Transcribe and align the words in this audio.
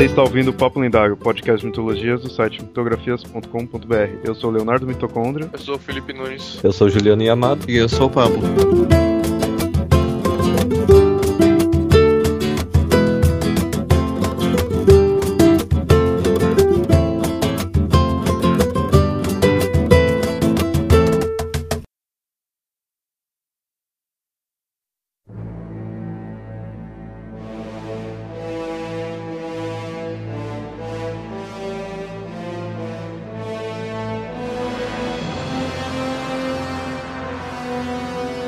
Você 0.00 0.06
está 0.06 0.22
ouvindo 0.22 0.48
o 0.48 0.54
Papo 0.54 0.80
Lendário, 0.80 1.14
podcast 1.14 1.60
de 1.60 1.66
mitologias 1.66 2.22
do 2.22 2.30
site 2.30 2.62
mitografias.com.br. 2.62 3.94
Eu 4.24 4.34
sou 4.34 4.50
Leonardo 4.50 4.86
Mitocôndria. 4.86 5.50
Eu 5.52 5.58
sou 5.58 5.74
o 5.74 5.78
Felipe 5.78 6.14
Nunes. 6.14 6.58
Eu 6.64 6.72
sou 6.72 6.88
Juliano 6.88 7.22
Yamato. 7.22 7.70
E 7.70 7.76
eu 7.76 7.86
sou 7.86 8.06
o 8.06 8.10
Pablo. 8.10 8.40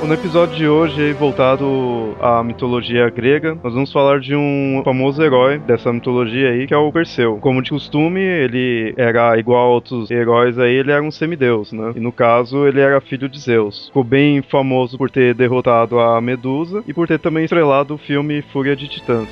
No 0.06 0.14
episódio 0.14 0.56
de 0.56 0.68
hoje, 0.68 1.12
voltado 1.12 2.16
à 2.20 2.42
mitologia 2.42 3.08
grega, 3.08 3.56
nós 3.62 3.72
vamos 3.72 3.92
falar 3.92 4.18
de 4.18 4.34
um 4.34 4.82
famoso 4.84 5.22
herói 5.22 5.58
dessa 5.60 5.92
mitologia 5.92 6.50
aí, 6.50 6.66
que 6.66 6.74
é 6.74 6.76
o 6.76 6.92
Perseu. 6.92 7.38
Como 7.40 7.62
de 7.62 7.70
costume, 7.70 8.20
ele 8.20 8.92
era 8.96 9.38
igual 9.38 9.68
a 9.68 9.70
outros 9.70 10.10
heróis 10.10 10.58
aí, 10.58 10.74
ele 10.74 10.90
era 10.90 11.02
um 11.02 11.10
semideus, 11.10 11.72
né? 11.72 11.92
E 11.94 12.00
no 12.00 12.10
caso, 12.10 12.66
ele 12.66 12.80
era 12.80 13.00
filho 13.00 13.28
de 13.28 13.38
Zeus. 13.38 13.86
Ficou 13.86 14.02
bem 14.02 14.42
famoso 14.42 14.98
por 14.98 15.08
ter 15.08 15.34
derrotado 15.34 16.00
a 16.00 16.20
Medusa 16.20 16.82
e 16.86 16.92
por 16.92 17.06
ter 17.06 17.20
também 17.20 17.44
estrelado 17.44 17.94
o 17.94 17.98
filme 17.98 18.42
Fúria 18.42 18.74
de 18.74 18.88
Titãs. 18.88 19.28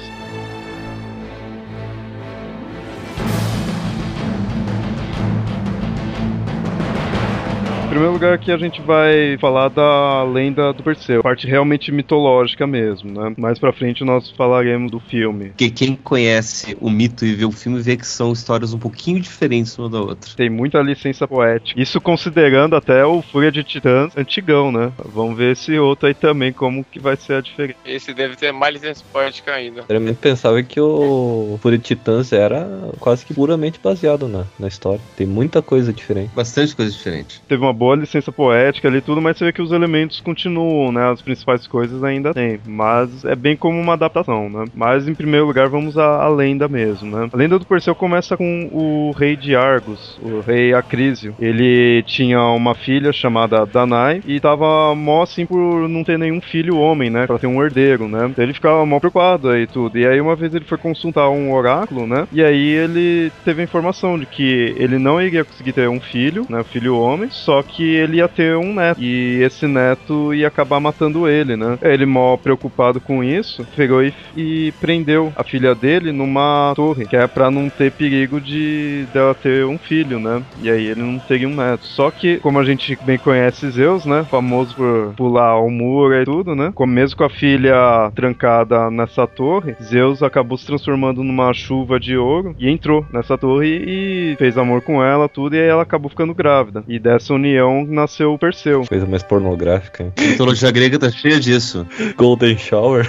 Primeiro 8.00 8.14
lugar 8.14 8.32
aqui 8.32 8.50
a 8.50 8.56
gente 8.56 8.80
vai 8.80 9.36
falar 9.38 9.68
da 9.68 10.24
lenda 10.24 10.72
do 10.72 10.82
Perseu, 10.82 11.22
parte 11.22 11.46
realmente 11.46 11.92
mitológica 11.92 12.66
mesmo, 12.66 13.12
né? 13.12 13.34
Mais 13.36 13.58
pra 13.58 13.74
frente 13.74 14.02
nós 14.02 14.30
falaremos 14.30 14.90
do 14.90 14.98
filme. 14.98 15.50
Porque 15.50 15.68
quem 15.68 15.94
conhece 15.94 16.74
o 16.80 16.88
mito 16.88 17.26
e 17.26 17.34
vê 17.34 17.44
o 17.44 17.52
filme 17.52 17.78
vê 17.82 17.98
que 17.98 18.06
são 18.06 18.32
histórias 18.32 18.72
um 18.72 18.78
pouquinho 18.78 19.20
diferentes 19.20 19.76
uma 19.76 19.90
da 19.90 20.00
outra. 20.00 20.30
Tem 20.34 20.48
muita 20.48 20.80
licença 20.80 21.28
poética. 21.28 21.78
Isso 21.78 22.00
considerando 22.00 22.74
até 22.74 23.04
o 23.04 23.20
Fúria 23.20 23.52
de 23.52 23.62
Titãs 23.62 24.16
antigão, 24.16 24.72
né? 24.72 24.90
Vamos 25.04 25.36
ver 25.36 25.52
esse 25.52 25.78
outro 25.78 26.08
aí 26.08 26.14
também, 26.14 26.54
como 26.54 26.82
que 26.82 26.98
vai 26.98 27.16
ser 27.16 27.34
a 27.34 27.40
diferença. 27.42 27.80
Esse 27.84 28.14
deve 28.14 28.34
ter 28.34 28.50
mais 28.50 28.72
licença 28.72 29.04
poética 29.12 29.52
ainda. 29.52 29.84
Eu 29.86 30.14
pensava 30.14 30.62
que 30.62 30.80
o 30.80 31.58
Fúria 31.60 31.76
de 31.76 31.84
Titãs 31.84 32.32
era 32.32 32.66
quase 32.98 33.26
que 33.26 33.34
puramente 33.34 33.78
baseado 33.78 34.26
na, 34.26 34.46
na 34.58 34.68
história. 34.68 35.02
Tem 35.18 35.26
muita 35.26 35.60
coisa 35.60 35.92
diferente. 35.92 36.30
Bastante 36.34 36.74
coisa 36.74 36.90
diferente. 36.90 37.42
Teve 37.46 37.62
uma 37.62 37.74
boa 37.74 37.89
licença 37.94 38.30
poética 38.30 38.88
ali 38.88 38.98
e 38.98 39.02
tudo, 39.02 39.20
mas 39.20 39.36
você 39.36 39.46
vê 39.46 39.52
que 39.52 39.62
os 39.62 39.72
elementos 39.72 40.20
continuam, 40.20 40.92
né? 40.92 41.10
As 41.10 41.22
principais 41.22 41.66
coisas 41.66 42.02
ainda 42.04 42.32
tem. 42.32 42.60
Mas 42.66 43.24
é 43.24 43.34
bem 43.34 43.56
como 43.56 43.80
uma 43.80 43.94
adaptação, 43.94 44.48
né? 44.48 44.64
Mas 44.74 45.08
em 45.08 45.14
primeiro 45.14 45.46
lugar 45.46 45.68
vamos 45.68 45.96
à, 45.98 46.22
à 46.22 46.28
lenda 46.28 46.68
mesmo, 46.68 47.16
né? 47.16 47.28
A 47.32 47.36
lenda 47.36 47.58
do 47.58 47.66
Perseu 47.66 47.94
começa 47.94 48.36
com 48.36 48.68
o 48.72 49.12
rei 49.12 49.36
de 49.36 49.56
Argos, 49.56 50.18
o 50.22 50.40
rei 50.40 50.74
Acrísio. 50.74 51.34
Ele 51.40 52.02
tinha 52.04 52.42
uma 52.42 52.74
filha 52.74 53.12
chamada 53.12 53.64
Danai 53.66 54.22
e 54.26 54.38
tava 54.40 54.94
mó 54.94 55.22
assim 55.22 55.46
por 55.46 55.88
não 55.88 56.04
ter 56.04 56.18
nenhum 56.18 56.40
filho 56.40 56.76
homem, 56.76 57.10
né? 57.10 57.26
Pra 57.26 57.38
ter 57.38 57.46
um 57.46 57.62
herdeiro, 57.62 58.08
né? 58.08 58.26
Então 58.26 58.44
ele 58.44 58.54
ficava 58.54 58.84
mó 58.84 58.98
preocupado 58.98 59.48
aí 59.48 59.66
tudo. 59.66 59.98
E 59.98 60.06
aí 60.06 60.20
uma 60.20 60.36
vez 60.36 60.54
ele 60.54 60.64
foi 60.64 60.78
consultar 60.78 61.28
um 61.30 61.52
oráculo, 61.52 62.06
né? 62.06 62.26
E 62.32 62.42
aí 62.42 62.68
ele 62.68 63.32
teve 63.44 63.60
a 63.60 63.64
informação 63.64 64.18
de 64.18 64.26
que 64.26 64.74
ele 64.76 64.98
não 64.98 65.20
iria 65.20 65.44
conseguir 65.44 65.72
ter 65.72 65.88
um 65.88 66.00
filho, 66.00 66.46
né? 66.48 66.62
Filho 66.64 66.96
homem, 66.96 67.30
só 67.30 67.62
que 67.62 67.79
ele 67.84 68.18
ia 68.18 68.28
ter 68.28 68.56
um 68.56 68.74
neto. 68.74 69.00
E 69.00 69.42
esse 69.42 69.66
neto 69.66 70.34
ia 70.34 70.48
acabar 70.48 70.80
matando 70.80 71.28
ele, 71.28 71.56
né? 71.56 71.78
Ele, 71.82 72.06
mó 72.06 72.36
preocupado 72.36 73.00
com 73.00 73.22
isso, 73.22 73.66
pegou 73.76 74.02
e, 74.02 74.12
e 74.36 74.72
prendeu 74.80 75.32
a 75.36 75.44
filha 75.44 75.74
dele 75.74 76.12
numa 76.12 76.72
torre, 76.74 77.06
que 77.06 77.16
é 77.16 77.26
pra 77.26 77.50
não 77.50 77.68
ter 77.68 77.92
perigo 77.92 78.40
de 78.40 79.04
dela 79.12 79.34
ter 79.34 79.64
um 79.64 79.78
filho, 79.78 80.18
né? 80.18 80.42
E 80.62 80.70
aí 80.70 80.86
ele 80.86 81.02
não 81.02 81.18
teria 81.18 81.48
um 81.48 81.54
neto. 81.54 81.84
Só 81.86 82.10
que, 82.10 82.38
como 82.38 82.58
a 82.58 82.64
gente 82.64 82.98
bem 83.02 83.18
conhece 83.18 83.70
Zeus, 83.70 84.04
né? 84.04 84.24
Famoso 84.30 84.74
por 84.74 85.14
pular 85.16 85.58
o 85.58 85.70
muro 85.70 86.14
e 86.14 86.24
tudo, 86.24 86.54
né? 86.54 86.72
Mesmo 86.90 87.16
com 87.16 87.24
a 87.24 87.30
filha 87.30 88.10
trancada 88.14 88.90
nessa 88.90 89.26
torre, 89.26 89.76
Zeus 89.82 90.22
acabou 90.22 90.58
se 90.58 90.66
transformando 90.66 91.22
numa 91.22 91.52
chuva 91.52 92.00
de 92.00 92.16
ouro 92.16 92.54
e 92.58 92.68
entrou 92.68 93.06
nessa 93.12 93.38
torre 93.38 93.82
e 93.86 94.36
fez 94.38 94.58
amor 94.58 94.82
com 94.82 95.02
ela, 95.02 95.28
tudo, 95.28 95.54
e 95.54 95.60
aí 95.60 95.68
ela 95.68 95.82
acabou 95.82 96.10
ficando 96.10 96.34
grávida. 96.34 96.84
E 96.88 96.98
dessa 96.98 97.32
união 97.32 97.69
nasceu 97.88 98.32
o 98.34 98.38
Perseu. 98.38 98.84
Coisa 98.88 99.06
mais 99.06 99.22
pornográfica. 99.22 100.04
hein? 100.04 100.12
A 100.18 100.22
mitologia 100.22 100.70
grega 100.70 100.98
tá 100.98 101.10
cheia 101.10 101.38
disso. 101.40 101.86
Golden 102.16 102.56
Shower. 102.58 103.06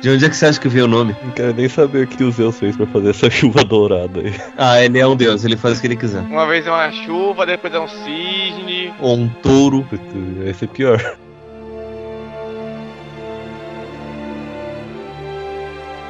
De 0.00 0.10
onde 0.10 0.24
é 0.24 0.28
que 0.28 0.34
você 0.36 0.46
acha 0.46 0.60
que 0.60 0.68
veio 0.68 0.86
o 0.86 0.88
nome? 0.88 1.14
Não 1.22 1.30
quero 1.30 1.54
nem 1.54 1.68
saber 1.68 2.04
o 2.04 2.06
que 2.08 2.24
o 2.24 2.32
Zeus 2.32 2.58
fez 2.58 2.76
pra 2.76 2.86
fazer 2.88 3.10
essa 3.10 3.30
chuva 3.30 3.62
dourada 3.62 4.18
aí. 4.20 4.34
Ah, 4.58 4.82
ele 4.84 4.98
é 4.98 5.06
um 5.06 5.14
deus, 5.14 5.44
ele 5.44 5.56
faz 5.56 5.78
o 5.78 5.80
que 5.80 5.86
ele 5.86 5.96
quiser. 5.96 6.22
Uma 6.22 6.44
vez 6.46 6.66
é 6.66 6.70
uma 6.70 6.90
chuva, 6.90 7.46
depois 7.46 7.72
é 7.72 7.78
um 7.78 7.86
cisne. 7.86 8.92
Ou 8.98 9.16
um 9.16 9.28
touro. 9.28 9.86
Vai 10.42 10.52
ser 10.54 10.66
pior. 10.68 11.16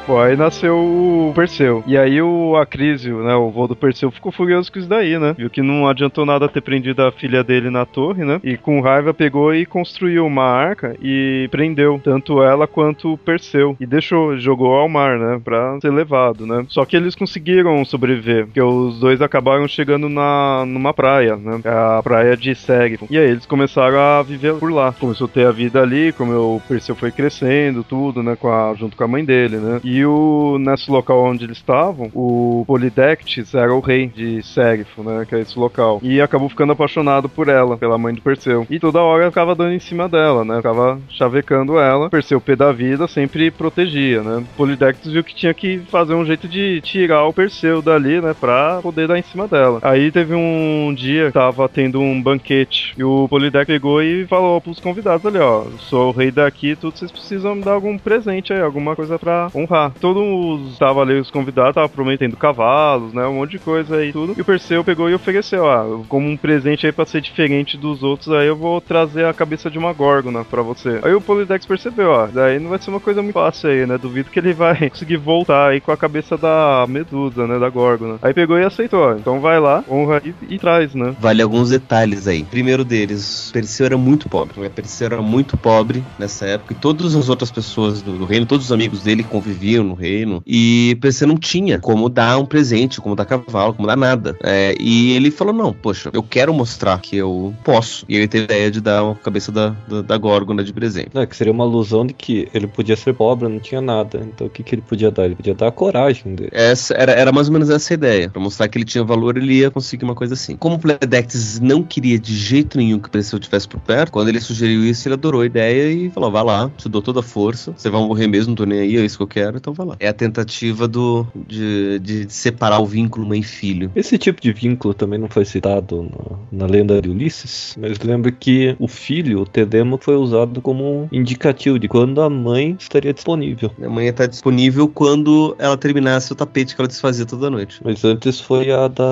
Pô, 0.05 0.19
aí 0.19 0.35
nasceu 0.35 0.75
o 0.75 1.31
Perseu. 1.33 1.81
E 1.87 1.97
aí 1.97 2.21
o 2.21 2.57
Acrísio, 2.57 3.23
né, 3.23 3.33
o 3.35 3.49
vô 3.49 3.67
do 3.67 3.75
Perseu, 3.75 4.11
ficou 4.11 4.33
furioso 4.33 4.69
com 4.69 4.77
isso 4.77 4.87
daí, 4.87 5.17
né? 5.17 5.33
Viu 5.37 5.49
que 5.49 5.61
não 5.61 5.87
adiantou 5.87 6.25
nada 6.25 6.49
ter 6.49 6.59
prendido 6.59 7.01
a 7.01 7.11
filha 7.11 7.41
dele 7.41 7.69
na 7.69 7.85
torre, 7.85 8.25
né? 8.25 8.41
E 8.43 8.57
com 8.57 8.81
raiva 8.81 9.13
pegou 9.13 9.55
e 9.55 9.65
construiu 9.65 10.25
uma 10.25 10.43
arca 10.43 10.93
e 11.01 11.47
prendeu 11.49 12.01
tanto 12.03 12.43
ela 12.43 12.67
quanto 12.67 13.13
o 13.13 13.17
Perseu. 13.17 13.77
E 13.79 13.85
deixou, 13.85 14.37
jogou 14.37 14.73
ao 14.73 14.89
mar, 14.89 15.17
né? 15.17 15.39
Pra 15.41 15.79
ser 15.79 15.91
levado, 15.91 16.45
né? 16.45 16.65
Só 16.67 16.83
que 16.83 16.97
eles 16.97 17.15
conseguiram 17.15 17.85
sobreviver, 17.85 18.45
porque 18.45 18.61
os 18.61 18.99
dois 18.99 19.21
acabaram 19.21 19.69
chegando 19.69 20.09
na, 20.09 20.65
numa 20.67 20.93
praia, 20.93 21.37
né? 21.37 21.61
A 21.63 22.03
praia 22.03 22.35
de 22.35 22.53
Ségifo. 22.53 23.07
E 23.09 23.17
aí 23.17 23.29
eles 23.29 23.45
começaram 23.45 23.97
a 23.97 24.21
viver 24.21 24.55
por 24.55 24.69
lá. 24.69 24.93
Começou 24.99 25.27
a 25.27 25.29
ter 25.29 25.47
a 25.47 25.51
vida 25.51 25.81
ali, 25.81 26.11
como 26.11 26.33
o 26.33 26.61
Perseu 26.67 26.93
foi 26.93 27.11
crescendo, 27.11 27.85
tudo, 27.85 28.21
né? 28.21 28.35
Com 28.35 28.49
a, 28.49 28.73
junto 28.73 28.97
com 28.97 29.03
a 29.05 29.07
mãe 29.07 29.23
dele, 29.23 29.57
né? 29.57 29.79
E 29.81 29.92
o, 30.05 30.57
nesse 30.59 30.89
local 30.89 31.23
onde 31.25 31.43
eles 31.43 31.57
estavam, 31.57 32.09
o 32.13 32.63
Polidectes 32.65 33.53
era 33.53 33.73
o 33.73 33.81
rei 33.81 34.07
de 34.07 34.41
Serifo, 34.41 35.03
né? 35.03 35.25
Que 35.27 35.35
é 35.35 35.39
esse 35.41 35.59
local. 35.59 35.99
E 36.01 36.21
acabou 36.21 36.47
ficando 36.47 36.71
apaixonado 36.71 37.27
por 37.27 37.49
ela, 37.49 37.77
pela 37.77 37.97
mãe 37.97 38.13
do 38.13 38.21
Perseu. 38.21 38.65
E 38.69 38.79
toda 38.79 39.01
hora 39.01 39.29
ficava 39.29 39.53
dando 39.53 39.73
em 39.73 39.79
cima 39.79 40.07
dela, 40.07 40.45
né? 40.45 40.57
Ficava 40.57 40.99
chavecando 41.09 41.77
ela. 41.77 42.09
Perseu, 42.09 42.39
pé 42.39 42.55
da 42.55 42.71
vida, 42.71 43.07
sempre 43.07 43.51
protegia, 43.51 44.21
né? 44.21 44.43
Polidectes 44.55 45.11
viu 45.11 45.23
que 45.23 45.35
tinha 45.35 45.53
que 45.53 45.79
fazer 45.89 46.13
um 46.13 46.25
jeito 46.25 46.47
de 46.47 46.79
tirar 46.81 47.25
o 47.25 47.33
Perseu 47.33 47.81
dali, 47.81 48.21
né? 48.21 48.33
Pra 48.39 48.79
poder 48.81 49.07
dar 49.07 49.19
em 49.19 49.23
cima 49.23 49.47
dela. 49.47 49.79
Aí 49.81 50.11
teve 50.11 50.33
um 50.33 50.93
dia 50.95 51.27
que 51.27 51.33
tava 51.33 51.67
tendo 51.67 51.99
um 51.99 52.21
banquete. 52.21 52.93
E 52.97 53.03
o 53.03 53.27
Polidectes 53.27 53.73
pegou 53.73 54.01
e 54.01 54.25
falou 54.27 54.61
pros 54.61 54.79
convidados 54.79 55.25
ali, 55.25 55.39
ó. 55.39 55.65
Sou 55.79 56.09
o 56.09 56.11
rei 56.11 56.31
daqui, 56.31 56.75
tudo, 56.75 56.97
vocês 56.97 57.11
precisam 57.11 57.55
me 57.55 57.63
dar 57.63 57.73
algum 57.73 57.97
presente 57.97 58.53
aí, 58.53 58.61
alguma 58.61 58.95
coisa 58.95 59.17
pra 59.17 59.49
honrar. 59.53 59.82
Todos 59.99 60.71
estavam 60.73 61.01
ali, 61.01 61.19
os 61.19 61.31
convidados 61.31 61.71
estavam 61.71 61.89
prometendo 61.89 62.37
cavalos, 62.37 63.13
né? 63.13 63.25
Um 63.25 63.35
monte 63.35 63.51
de 63.51 63.59
coisa 63.59 63.97
aí 63.97 64.11
tudo. 64.11 64.33
E 64.37 64.41
o 64.41 64.45
Perseu 64.45 64.83
pegou 64.83 65.09
e 65.09 65.13
ofereceu, 65.13 65.69
ah, 65.69 65.85
como 66.07 66.27
um 66.29 66.37
presente 66.37 66.85
aí 66.85 66.91
pra 66.91 67.05
ser 67.05 67.21
diferente 67.21 67.77
dos 67.77 68.03
outros, 68.03 68.29
aí 68.33 68.47
eu 68.47 68.55
vou 68.55 68.79
trazer 68.81 69.25
a 69.25 69.33
cabeça 69.33 69.69
de 69.69 69.77
uma 69.77 69.93
górgona 69.93 70.43
pra 70.43 70.61
você. 70.61 70.99
Aí 71.03 71.13
o 71.13 71.21
Polidex 71.21 71.65
percebeu, 71.65 72.09
ó, 72.09 72.27
daí 72.27 72.59
não 72.59 72.69
vai 72.69 72.79
ser 72.79 72.89
uma 72.89 72.99
coisa 72.99 73.21
muito 73.21 73.33
fácil 73.33 73.69
aí, 73.69 73.85
né? 73.85 73.97
Duvido 73.97 74.29
que 74.29 74.39
ele 74.39 74.53
vai 74.53 74.73
conseguir 74.89 75.17
voltar 75.17 75.69
aí 75.69 75.81
com 75.81 75.91
a 75.91 75.97
cabeça 75.97 76.37
da 76.37 76.85
Medusa, 76.87 77.47
né? 77.47 77.57
Da 77.59 77.69
górgona. 77.69 78.17
Aí 78.21 78.33
pegou 78.33 78.57
e 78.57 78.63
aceitou, 78.63 78.99
ó. 78.99 79.13
Então 79.13 79.39
vai 79.39 79.59
lá, 79.59 79.83
honra 79.89 80.21
e, 80.23 80.33
e 80.55 80.59
traz, 80.59 80.93
né? 80.93 81.15
Vale 81.19 81.41
alguns 81.41 81.69
detalhes 81.69 82.27
aí. 82.27 82.43
Primeiro 82.43 82.83
deles, 82.83 83.49
Perseu 83.51 83.85
era 83.85 83.97
muito 83.97 84.29
pobre. 84.29 84.59
né? 84.59 84.69
Perseu 84.69 85.07
era 85.07 85.21
muito 85.21 85.57
pobre 85.57 86.03
nessa 86.19 86.45
época 86.45 86.73
e 86.73 86.75
todas 86.75 87.15
as 87.15 87.29
outras 87.29 87.51
pessoas 87.51 88.01
do, 88.01 88.13
do 88.17 88.25
reino, 88.25 88.45
todos 88.45 88.65
os 88.65 88.71
amigos 88.71 89.03
dele 89.03 89.23
conviviam 89.23 89.72
no 89.81 89.93
reino 89.93 90.43
e 90.45 90.97
Perseu 91.01 91.27
não 91.27 91.37
tinha 91.37 91.79
como 91.79 92.09
dar 92.09 92.37
um 92.37 92.45
presente, 92.45 92.99
como 92.99 93.15
dar 93.15 93.25
cavalo, 93.25 93.73
como 93.73 93.87
dar 93.87 93.95
nada. 93.95 94.37
É, 94.43 94.75
e 94.79 95.13
ele 95.13 95.31
falou: 95.31 95.53
Não, 95.53 95.73
poxa, 95.73 96.09
eu 96.13 96.21
quero 96.21 96.53
mostrar 96.53 96.99
que 96.99 97.15
eu 97.15 97.53
posso. 97.63 98.05
E 98.09 98.15
ele 98.15 98.27
teve 98.27 98.43
a 98.43 98.45
ideia 98.45 98.71
de 98.71 98.81
dar 98.81 99.09
a 99.09 99.15
cabeça 99.15 99.51
da, 99.51 99.69
da, 99.87 100.01
da 100.01 100.17
Górgona 100.17 100.63
de 100.63 100.73
presente. 100.73 101.09
Não, 101.13 101.21
é 101.21 101.25
que 101.25 101.35
seria 101.35 101.53
uma 101.53 101.63
alusão 101.63 102.05
de 102.05 102.13
que 102.13 102.47
ele 102.53 102.67
podia 102.67 102.95
ser 102.95 103.13
pobre, 103.13 103.47
não 103.47 103.59
tinha 103.59 103.81
nada. 103.81 104.19
Então 104.21 104.47
o 104.47 104.49
que, 104.49 104.61
que 104.63 104.75
ele 104.75 104.81
podia 104.81 105.09
dar? 105.09 105.25
Ele 105.25 105.35
podia 105.35 105.53
dar 105.53 105.67
a 105.67 105.71
coragem 105.71 106.35
dele. 106.35 106.49
Essa 106.51 106.93
era, 106.95 107.13
era 107.13 107.31
mais 107.31 107.47
ou 107.47 107.53
menos 107.53 107.69
essa 107.69 107.93
a 107.93 107.95
ideia. 107.95 108.29
Pra 108.29 108.41
mostrar 108.41 108.67
que 108.67 108.77
ele 108.77 108.85
tinha 108.85 109.03
valor, 109.03 109.37
ele 109.37 109.53
ia 109.53 109.71
conseguir 109.71 110.03
uma 110.03 110.15
coisa 110.15 110.33
assim. 110.33 110.55
Como 110.57 110.75
o 110.75 110.79
Pledectes 110.79 111.59
não 111.59 111.83
queria 111.83 112.19
de 112.19 112.35
jeito 112.35 112.77
nenhum 112.77 112.99
que 112.99 113.09
Perseu 113.09 113.39
estivesse 113.39 113.67
por 113.67 113.79
perto, 113.79 114.11
quando 114.11 114.29
ele 114.29 114.39
sugeriu 114.39 114.85
isso, 114.85 115.07
ele 115.07 115.13
adorou 115.13 115.41
a 115.41 115.45
ideia 115.45 115.91
e 115.91 116.09
falou: 116.09 116.31
Vai 116.31 116.43
lá, 116.43 116.71
te 116.77 116.89
dou 116.89 117.01
toda 117.01 117.19
a 117.19 117.23
força, 117.23 117.73
você 117.75 117.89
vai 117.89 118.01
morrer 118.01 118.27
mesmo, 118.27 118.49
não 118.49 118.55
tô 118.55 118.65
nem 118.65 118.79
aí, 118.79 118.97
é 118.97 119.05
isso 119.05 119.17
que 119.17 119.23
eu 119.23 119.27
quero. 119.27 119.57
Então 119.63 119.73
vai 119.73 119.87
lá. 119.87 119.95
É 119.97 120.09
a 120.09 120.13
tentativa 120.13 120.89
do, 120.89 121.25
de, 121.33 121.97
de 121.99 122.33
separar 122.33 122.79
o 122.79 122.85
vínculo 122.85 123.25
mãe 123.25 123.39
e 123.39 123.43
filho. 123.43 123.89
Esse 123.95 124.17
tipo 124.17 124.41
de 124.41 124.51
vínculo 124.51 124.93
também 124.93 125.17
não 125.17 125.29
foi 125.29 125.45
citado 125.45 126.03
na, 126.51 126.65
na 126.65 126.71
lenda 126.71 127.01
de 127.01 127.09
Ulisses, 127.09 127.73
mas 127.79 127.97
lembro 127.99 128.29
que 128.31 128.75
o 128.77 128.89
filho, 128.89 129.41
o 129.41 129.45
Telemo, 129.45 129.97
foi 130.01 130.17
usado 130.17 130.61
como 130.61 130.83
um 130.83 131.07
indicativo 131.11 131.79
de 131.79 131.87
quando 131.87 132.21
a 132.21 132.29
mãe 132.29 132.75
estaria 132.77 133.13
disponível. 133.13 133.71
A 133.81 133.87
mãe 133.87 134.07
está 134.07 134.25
disponível 134.25 134.89
quando 134.89 135.55
ela 135.57 135.77
terminasse 135.77 136.33
o 136.33 136.35
tapete 136.35 136.75
que 136.75 136.81
ela 136.81 136.87
desfazia 136.87 137.25
toda 137.25 137.49
noite. 137.49 137.79
Mas 137.83 138.03
antes 138.03 138.41
foi 138.41 138.69
a 138.69 138.89
da. 138.89 139.05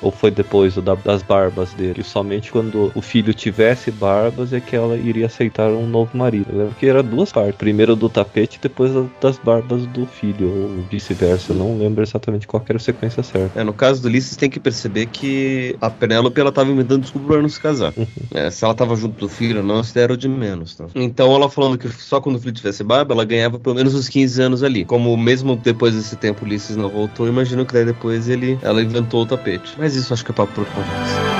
Ou 0.00 0.10
foi 0.10 0.30
depois, 0.30 0.78
o 0.78 0.82
da, 0.82 0.94
das 0.94 1.22
barbas 1.22 1.74
dele. 1.74 1.94
Que 1.94 2.02
somente 2.02 2.50
quando 2.50 2.90
o 2.94 3.02
filho 3.02 3.34
tivesse 3.34 3.90
barbas 3.90 4.52
é 4.52 4.60
que 4.60 4.74
ela 4.74 4.96
iria 4.96 5.26
aceitar 5.26 5.68
um 5.70 5.86
novo 5.86 6.16
marido. 6.16 6.46
Eu 6.50 6.58
lembro 6.58 6.74
que 6.74 6.86
era 6.86 7.02
duas 7.02 7.30
partes. 7.30 7.56
Primeiro 7.56 7.94
do 7.94 8.08
tapete, 8.08 8.58
depois 8.62 8.90
das 9.20 9.38
barbas 9.38 9.73
do 9.76 10.06
filho, 10.06 10.48
ou 10.50 10.84
vice-versa. 10.90 11.52
Não 11.52 11.78
lembro 11.78 12.02
exatamente 12.02 12.46
qual 12.46 12.62
era 12.68 12.76
a 12.76 12.80
sequência 12.80 13.22
certa. 13.22 13.60
É, 13.60 13.64
no 13.64 13.72
caso 13.72 14.02
do 14.02 14.08
Ulisses, 14.08 14.36
tem 14.36 14.50
que 14.50 14.60
perceber 14.60 15.06
que 15.06 15.76
a 15.80 15.90
Penélope 15.90 16.40
ela 16.40 16.52
tava 16.52 16.70
inventando 16.70 17.02
desculpa 17.02 17.28
pra 17.28 17.42
não 17.42 17.48
se 17.48 17.60
casar. 17.60 17.92
Uhum. 17.96 18.06
É, 18.32 18.50
se 18.50 18.64
ela 18.64 18.74
tava 18.74 18.96
junto 18.96 19.18
do 19.18 19.28
filho 19.28 19.62
não, 19.62 19.80
isso 19.80 19.98
era 19.98 20.12
o 20.12 20.16
de 20.16 20.28
menos. 20.28 20.74
Tá? 20.74 20.86
Então 20.94 21.34
ela 21.34 21.48
falando 21.48 21.78
que 21.78 21.88
só 21.88 22.20
quando 22.20 22.36
o 22.36 22.38
filho 22.38 22.52
tivesse 22.52 22.82
barba, 22.82 23.14
ela 23.14 23.24
ganhava 23.24 23.58
pelo 23.58 23.74
menos 23.74 23.94
uns 23.94 24.08
15 24.08 24.42
anos 24.42 24.62
ali. 24.62 24.84
Como 24.84 25.16
mesmo 25.16 25.56
depois 25.56 25.94
desse 25.94 26.16
tempo 26.16 26.44
Ulisses 26.44 26.76
não 26.76 26.88
voltou, 26.88 27.28
imagino 27.28 27.64
que 27.64 27.72
daí 27.72 27.84
depois 27.84 28.28
ele, 28.28 28.58
ela 28.62 28.82
inventou 28.82 29.22
o 29.22 29.26
tapete. 29.26 29.74
Mas 29.78 29.94
isso 29.94 30.12
acho 30.12 30.24
que 30.24 30.30
é 30.30 30.34
papo 30.34 30.52
por 30.52 30.66
conversa. 30.66 31.33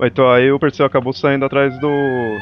Então 0.00 0.28
aí 0.30 0.50
o 0.50 0.58
Perseu 0.58 0.86
acabou 0.86 1.12
saindo 1.12 1.44
atrás 1.44 1.78
do 1.80 1.88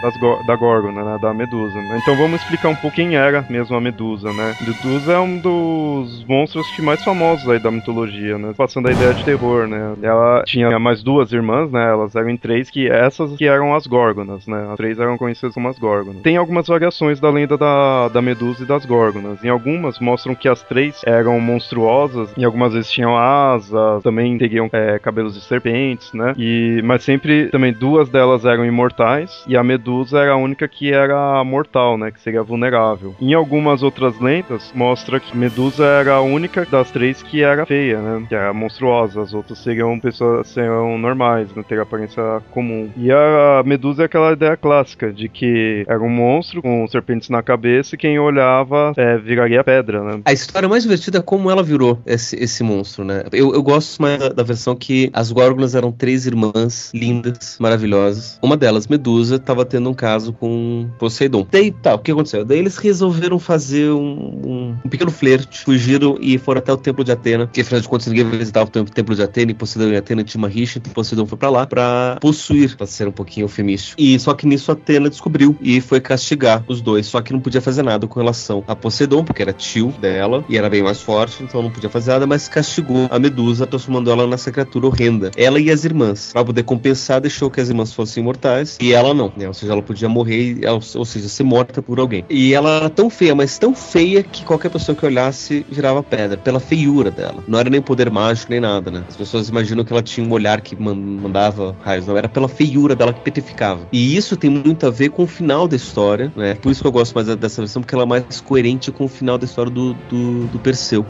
das, 0.02 0.14
da 0.46 0.56
Gorgona, 0.56 1.04
né, 1.04 1.18
da 1.20 1.32
Medusa. 1.32 1.78
Então 1.96 2.16
vamos 2.16 2.40
explicar 2.40 2.68
um 2.68 2.76
pouco 2.76 2.94
quem 2.94 3.16
era 3.16 3.44
mesmo 3.50 3.76
a 3.76 3.80
Medusa, 3.80 4.32
né? 4.32 4.54
Medusa 4.60 5.12
é 5.14 5.18
um 5.18 5.38
dos 5.38 6.24
monstros 6.26 6.66
mais 6.78 7.02
famosos 7.02 7.48
aí 7.48 7.58
da 7.58 7.70
mitologia, 7.70 8.38
né? 8.38 8.52
Passando 8.56 8.88
a 8.88 8.92
ideia 8.92 9.12
de 9.12 9.24
terror, 9.24 9.66
né? 9.66 9.94
Ela 10.02 10.42
tinha 10.44 10.78
mais 10.78 11.02
duas 11.02 11.32
irmãs, 11.32 11.70
né? 11.70 11.90
Elas 11.90 12.14
eram 12.14 12.30
em 12.30 12.36
três, 12.36 12.70
que 12.70 12.88
essas 12.88 13.36
que 13.36 13.46
eram 13.46 13.74
as 13.74 13.86
Górgonas, 13.86 14.46
né? 14.46 14.68
As 14.70 14.76
três 14.76 14.98
eram 14.98 15.18
conhecidas 15.18 15.54
como 15.54 15.68
as 15.68 15.78
Górgonas. 15.78 16.22
Tem 16.22 16.36
algumas 16.36 16.68
variações 16.68 17.18
da 17.18 17.30
lenda 17.30 17.58
da, 17.58 18.08
da 18.08 18.22
Medusa 18.22 18.62
e 18.62 18.66
das 18.66 18.86
Górgonas. 18.86 19.42
Em 19.44 19.48
algumas 19.48 19.98
mostram 19.98 20.34
que 20.34 20.48
as 20.48 20.62
três 20.62 21.02
eram 21.04 21.40
monstruosas, 21.40 22.32
em 22.36 22.44
algumas 22.44 22.72
vezes 22.72 22.90
tinham 22.90 23.16
asas, 23.16 24.02
também 24.02 24.38
teriam 24.38 24.68
é, 24.72 24.98
cabelos 24.98 25.34
de 25.34 25.40
serpentes, 25.40 26.12
né? 26.12 26.34
E, 26.38 26.80
mas 26.84 27.02
sempre 27.02 27.43
também 27.50 27.72
duas 27.72 28.08
delas 28.08 28.44
eram 28.44 28.64
imortais 28.64 29.44
e 29.46 29.56
a 29.56 29.62
Medusa 29.62 30.18
era 30.18 30.32
a 30.32 30.36
única 30.36 30.66
que 30.68 30.92
era 30.92 31.42
mortal, 31.44 31.96
né? 31.96 32.10
Que 32.10 32.20
seria 32.20 32.42
vulnerável. 32.42 33.14
Em 33.20 33.34
algumas 33.34 33.82
outras 33.82 34.18
lendas, 34.20 34.72
mostra 34.74 35.20
que 35.20 35.36
Medusa 35.36 35.84
era 35.84 36.14
a 36.14 36.20
única 36.20 36.66
das 36.66 36.90
três 36.90 37.22
que 37.22 37.42
era 37.42 37.66
feia, 37.66 38.00
né? 38.00 38.26
Que 38.28 38.34
era 38.34 38.52
monstruosa. 38.52 39.22
As 39.22 39.34
outras 39.34 39.58
seriam 39.58 39.98
pessoas 39.98 40.48
seriam 40.48 40.98
normais, 40.98 41.54
né? 41.54 41.64
Ter 41.66 41.80
aparência 41.80 42.22
comum. 42.50 42.90
E 42.96 43.10
a 43.10 43.62
Medusa 43.64 44.02
é 44.02 44.06
aquela 44.06 44.32
ideia 44.32 44.56
clássica 44.56 45.12
de 45.12 45.28
que 45.28 45.84
era 45.88 46.00
um 46.00 46.08
monstro 46.08 46.62
com 46.62 46.86
serpentes 46.88 47.28
na 47.28 47.42
cabeça 47.42 47.94
e 47.94 47.98
quem 47.98 48.18
olhava 48.18 48.92
é, 48.96 49.16
viraria 49.18 49.64
pedra, 49.64 50.02
né? 50.02 50.20
A 50.24 50.32
história 50.32 50.68
mais 50.68 50.82
divertida 50.82 51.18
é 51.18 51.22
como 51.22 51.50
ela 51.50 51.62
virou 51.62 52.00
esse, 52.06 52.36
esse 52.36 52.62
monstro, 52.62 53.04
né? 53.04 53.24
Eu, 53.32 53.54
eu 53.54 53.62
gosto 53.62 54.00
mais 54.00 54.18
da, 54.34 54.42
versão 54.42 54.76
que 54.76 55.10
as 55.12 55.32
Górgonas 55.32 55.74
eram 55.74 55.90
três 55.90 56.26
irmãs 56.26 56.90
lindas 56.94 57.33
maravilhosas. 57.58 58.38
Uma 58.42 58.56
delas, 58.56 58.86
Medusa, 58.86 59.36
estava 59.36 59.64
tendo 59.64 59.90
um 59.90 59.94
caso 59.94 60.32
com 60.32 60.88
Poseidon. 60.98 61.46
Daí, 61.50 61.70
tá, 61.70 61.94
o 61.94 61.98
que 61.98 62.10
aconteceu? 62.10 62.44
Daí 62.44 62.58
eles 62.58 62.76
resolveram 62.76 63.38
fazer 63.38 63.90
um, 63.90 64.76
um, 64.82 64.88
pequeno 64.88 65.10
flerte, 65.10 65.64
fugiram 65.64 66.18
e 66.20 66.38
foram 66.38 66.58
até 66.58 66.72
o 66.72 66.76
Templo 66.76 67.04
de 67.04 67.12
Atena, 67.12 67.46
que 67.46 67.60
afinal 67.60 67.80
de 67.80 67.88
contas 67.88 68.06
ninguém 68.06 68.24
visitava 68.24 68.68
o 68.68 68.84
Templo 68.84 69.14
de 69.14 69.22
Atena 69.22 69.50
e 69.50 69.54
Poseidon 69.54 69.92
e 69.92 69.96
Atena 69.96 70.24
tinha 70.24 70.38
uma 70.38 70.48
rixa, 70.48 70.78
então 70.78 70.92
Poseidon 70.92 71.26
foi 71.26 71.38
para 71.38 71.50
lá 71.50 71.66
para 71.66 72.18
possuir, 72.20 72.76
para 72.76 72.86
ser 72.86 73.08
um 73.08 73.12
pouquinho 73.12 73.44
eufemístico. 73.44 74.00
E 74.00 74.18
só 74.18 74.34
que 74.34 74.46
nisso 74.46 74.70
Atena 74.70 75.08
descobriu 75.08 75.56
e 75.60 75.80
foi 75.80 76.00
castigar 76.00 76.64
os 76.68 76.80
dois, 76.80 77.06
só 77.06 77.20
que 77.20 77.32
não 77.32 77.40
podia 77.40 77.60
fazer 77.60 77.82
nada 77.82 78.06
com 78.06 78.18
relação 78.18 78.64
a 78.66 78.74
Poseidon, 78.74 79.24
porque 79.24 79.42
era 79.42 79.52
tio 79.52 79.92
dela 80.00 80.44
e 80.48 80.56
era 80.56 80.68
bem 80.68 80.82
mais 80.82 81.00
forte, 81.00 81.42
então 81.42 81.62
não 81.62 81.70
podia 81.70 81.90
fazer 81.90 82.12
nada, 82.12 82.26
mas 82.26 82.48
castigou 82.48 83.08
a 83.10 83.18
Medusa, 83.18 83.66
transformando 83.66 84.10
ela 84.10 84.26
nessa 84.26 84.50
criatura 84.50 84.86
horrenda. 84.86 85.30
Ela 85.36 85.60
e 85.60 85.70
as 85.70 85.84
irmãs, 85.84 86.30
para 86.32 86.44
poder 86.44 86.62
compensar 86.62 87.20
deixou 87.24 87.50
que 87.50 87.60
as 87.60 87.68
irmãs 87.68 87.92
fossem 87.92 88.22
imortais 88.22 88.76
e 88.80 88.92
ela 88.92 89.14
não, 89.14 89.32
né? 89.34 89.48
Ou 89.48 89.54
seja, 89.54 89.72
ela 89.72 89.82
podia 89.82 90.08
morrer, 90.08 90.60
ou 90.68 91.04
seja, 91.04 91.28
ser 91.28 91.42
morta 91.42 91.80
por 91.80 91.98
alguém. 91.98 92.24
E 92.28 92.52
ela 92.52 92.76
era 92.76 92.90
tão 92.90 93.08
feia, 93.08 93.34
mas 93.34 93.58
tão 93.58 93.74
feia 93.74 94.22
que 94.22 94.44
qualquer 94.44 94.70
pessoa 94.70 94.94
que 94.94 95.04
olhasse 95.06 95.64
virava 95.70 96.02
pedra, 96.02 96.36
pela 96.36 96.60
feiura 96.60 97.10
dela. 97.10 97.42
Não 97.48 97.58
era 97.58 97.70
nem 97.70 97.80
poder 97.80 98.10
mágico 98.10 98.50
nem 98.50 98.60
nada, 98.60 98.90
né? 98.90 99.04
As 99.08 99.16
pessoas 99.16 99.48
imaginam 99.48 99.84
que 99.84 99.92
ela 99.92 100.02
tinha 100.02 100.26
um 100.26 100.30
olhar 100.30 100.60
que 100.60 100.76
mandava 100.76 101.74
raios, 101.80 102.06
não, 102.06 102.16
era 102.16 102.28
pela 102.28 102.48
feiura 102.48 102.94
dela 102.94 103.12
que 103.12 103.20
petrificava. 103.20 103.88
E 103.90 104.16
isso 104.16 104.36
tem 104.36 104.50
muito 104.50 104.86
a 104.86 104.90
ver 104.90 105.08
com 105.08 105.22
o 105.22 105.26
final 105.26 105.66
da 105.66 105.76
história, 105.76 106.32
né? 106.36 106.54
Por 106.54 106.70
isso 106.70 106.82
que 106.82 106.86
eu 106.86 106.92
gosto 106.92 107.14
mais 107.14 107.26
dessa 107.26 107.62
versão, 107.62 107.80
porque 107.80 107.94
ela 107.94 108.04
é 108.04 108.06
mais 108.06 108.40
coerente 108.40 108.92
com 108.92 109.04
o 109.04 109.08
final 109.08 109.38
da 109.38 109.46
história 109.46 109.70
do, 109.70 109.94
do, 110.10 110.46
do 110.46 110.58
Perseu. 110.58 111.06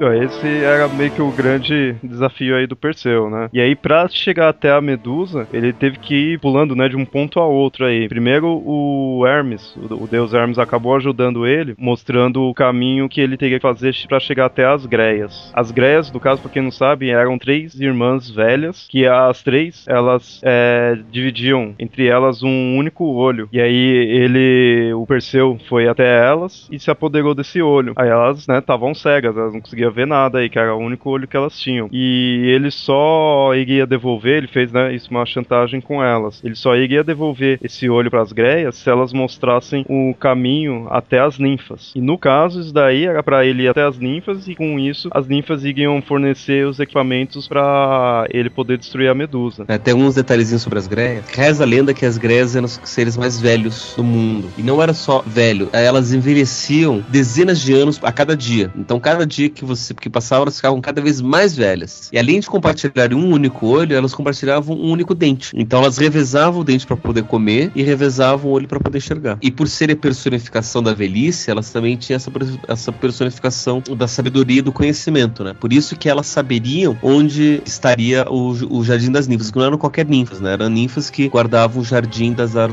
Esse 0.00 0.64
era 0.64 0.88
meio 0.88 1.10
que 1.10 1.22
o 1.22 1.30
grande 1.30 1.94
desafio 2.02 2.56
aí 2.56 2.66
do 2.66 2.74
Perseu, 2.74 3.30
né? 3.30 3.48
E 3.52 3.60
aí, 3.60 3.76
pra 3.76 4.08
chegar 4.08 4.48
até 4.48 4.72
a 4.72 4.80
Medusa, 4.80 5.46
ele 5.52 5.72
teve 5.72 5.98
que 5.98 6.32
ir 6.32 6.40
pulando, 6.40 6.74
né, 6.74 6.88
de 6.88 6.96
um 6.96 7.04
ponto 7.04 7.38
a 7.38 7.46
outro 7.46 7.86
aí. 7.86 8.08
Primeiro, 8.08 8.62
o 8.64 9.24
Hermes, 9.26 9.74
o 9.76 10.06
deus 10.06 10.34
Hermes, 10.34 10.58
acabou 10.58 10.96
ajudando 10.96 11.46
ele, 11.46 11.74
mostrando 11.78 12.42
o 12.42 12.54
caminho 12.54 13.08
que 13.08 13.20
ele 13.20 13.36
teria 13.36 13.58
que 13.58 13.62
fazer 13.62 13.94
para 14.08 14.18
chegar 14.18 14.46
até 14.46 14.64
as 14.64 14.84
Greias. 14.84 15.52
As 15.54 15.70
Greias, 15.70 16.10
no 16.10 16.18
caso, 16.18 16.42
pra 16.42 16.50
quem 16.50 16.62
não 16.62 16.72
sabe, 16.72 17.10
eram 17.10 17.38
três 17.38 17.78
irmãs 17.80 18.28
velhas, 18.28 18.86
que 18.90 19.06
as 19.06 19.42
três, 19.42 19.84
elas 19.88 20.40
é, 20.42 20.98
dividiam 21.10 21.74
entre 21.78 22.06
elas 22.06 22.42
um 22.42 22.76
único 22.76 23.04
olho. 23.04 23.48
E 23.52 23.60
aí, 23.60 24.08
ele, 24.10 24.92
o 24.94 25.06
Perseu, 25.06 25.58
foi 25.68 25.86
até 25.86 26.26
elas 26.26 26.68
e 26.70 26.78
se 26.80 26.90
apoderou 26.90 27.34
desse 27.34 27.62
olho. 27.62 27.92
Aí 27.96 28.08
elas, 28.08 28.46
né, 28.48 28.58
estavam 28.58 28.94
cegas, 28.94 29.36
elas 29.36 29.52
não 29.52 29.60
conseguiam 29.60 29.84
ver 29.94 30.06
nada 30.06 30.38
aí, 30.38 30.50
que 30.50 30.58
era 30.58 30.74
o 30.74 30.78
único 30.78 31.08
olho 31.08 31.28
que 31.28 31.36
elas 31.36 31.58
tinham. 31.58 31.88
E 31.92 32.42
ele 32.46 32.70
só 32.70 33.54
iria 33.54 33.86
devolver, 33.86 34.38
ele 34.38 34.46
fez 34.46 34.72
né, 34.72 34.94
isso 34.94 35.10
uma 35.10 35.24
chantagem 35.24 35.80
com 35.80 36.02
elas. 36.02 36.42
Ele 36.44 36.54
só 36.54 36.74
iria 36.76 37.04
devolver 37.04 37.58
esse 37.62 37.88
olho 37.88 38.10
para 38.10 38.22
as 38.22 38.32
greias 38.32 38.76
se 38.76 38.90
elas 38.90 39.12
mostrassem 39.12 39.86
o 39.88 40.14
caminho 40.14 40.86
até 40.90 41.20
as 41.20 41.38
ninfas. 41.38 41.92
E 41.94 42.00
no 42.00 42.18
caso, 42.18 42.60
isso 42.60 42.72
daí 42.72 43.04
era 43.06 43.22
para 43.22 43.44
ele 43.46 43.62
ir 43.62 43.68
até 43.68 43.82
as 43.82 43.98
ninfas 43.98 44.48
e 44.48 44.54
com 44.54 44.78
isso 44.78 45.08
as 45.12 45.28
ninfas 45.28 45.64
iriam 45.64 46.02
fornecer 46.02 46.66
os 46.66 46.80
equipamentos 46.80 47.46
para 47.46 48.26
ele 48.30 48.50
poder 48.50 48.78
destruir 48.78 49.08
a 49.08 49.14
Medusa. 49.14 49.64
É, 49.68 49.78
tem 49.78 49.94
uns 49.94 50.14
detalhezinhos 50.14 50.62
sobre 50.62 50.78
as 50.78 50.86
greias. 50.86 51.24
Reza 51.30 51.64
a 51.64 51.66
lenda 51.66 51.94
que 51.94 52.04
as 52.04 52.18
greias 52.18 52.56
eram 52.56 52.66
os 52.66 52.80
seres 52.84 53.16
mais 53.16 53.40
velhos 53.40 53.94
do 53.96 54.02
mundo. 54.02 54.48
E 54.58 54.62
não 54.62 54.82
era 54.82 54.92
só 54.92 55.22
velho, 55.24 55.68
elas 55.72 56.12
envelheciam 56.12 57.04
dezenas 57.08 57.60
de 57.60 57.72
anos 57.72 58.00
a 58.02 58.12
cada 58.12 58.36
dia. 58.36 58.70
Então 58.76 58.98
cada 58.98 59.26
dia 59.26 59.48
que 59.48 59.64
você 59.64 59.73
que 60.00 60.10
passavam, 60.10 60.44
elas 60.44 60.56
ficavam 60.56 60.80
cada 60.80 61.00
vez 61.00 61.20
mais 61.20 61.56
velhas. 61.56 62.10
E 62.12 62.18
além 62.18 62.40
de 62.40 62.46
compartilharem 62.46 63.16
um 63.16 63.30
único 63.32 63.66
olho, 63.66 63.94
elas 63.96 64.14
compartilhavam 64.14 64.76
um 64.76 64.90
único 64.90 65.14
dente. 65.14 65.52
Então 65.54 65.80
elas 65.80 65.98
revezavam 65.98 66.60
o 66.60 66.64
dente 66.64 66.86
para 66.86 66.96
poder 66.96 67.24
comer 67.24 67.70
e 67.74 67.82
revezavam 67.82 68.50
o 68.50 68.54
olho 68.54 68.68
para 68.68 68.80
poder 68.80 68.98
enxergar. 68.98 69.38
E 69.40 69.50
por 69.50 69.68
serem 69.68 69.94
a 69.94 69.96
personificação 69.96 70.82
da 70.82 70.92
velhice, 70.92 71.50
elas 71.50 71.70
também 71.70 71.96
tinham 71.96 72.16
essa, 72.16 72.30
essa 72.68 72.92
personificação 72.92 73.82
da 73.96 74.06
sabedoria 74.06 74.58
e 74.58 74.62
do 74.62 74.72
conhecimento, 74.72 75.44
né? 75.44 75.54
Por 75.58 75.72
isso 75.72 75.96
que 75.96 76.08
elas 76.08 76.26
saberiam 76.26 76.96
onde 77.02 77.62
estaria 77.64 78.24
o, 78.28 78.50
o 78.78 78.84
jardim 78.84 79.10
das 79.10 79.26
ninfas, 79.26 79.50
que 79.50 79.58
não 79.58 79.66
eram 79.66 79.78
qualquer 79.78 80.06
ninfas, 80.06 80.40
né? 80.40 80.52
Eram 80.52 80.68
ninfas 80.68 81.10
que 81.10 81.28
guardavam 81.28 81.82
o 81.82 81.84
jardim 81.84 82.32
das, 82.32 82.52
da, 82.52 82.68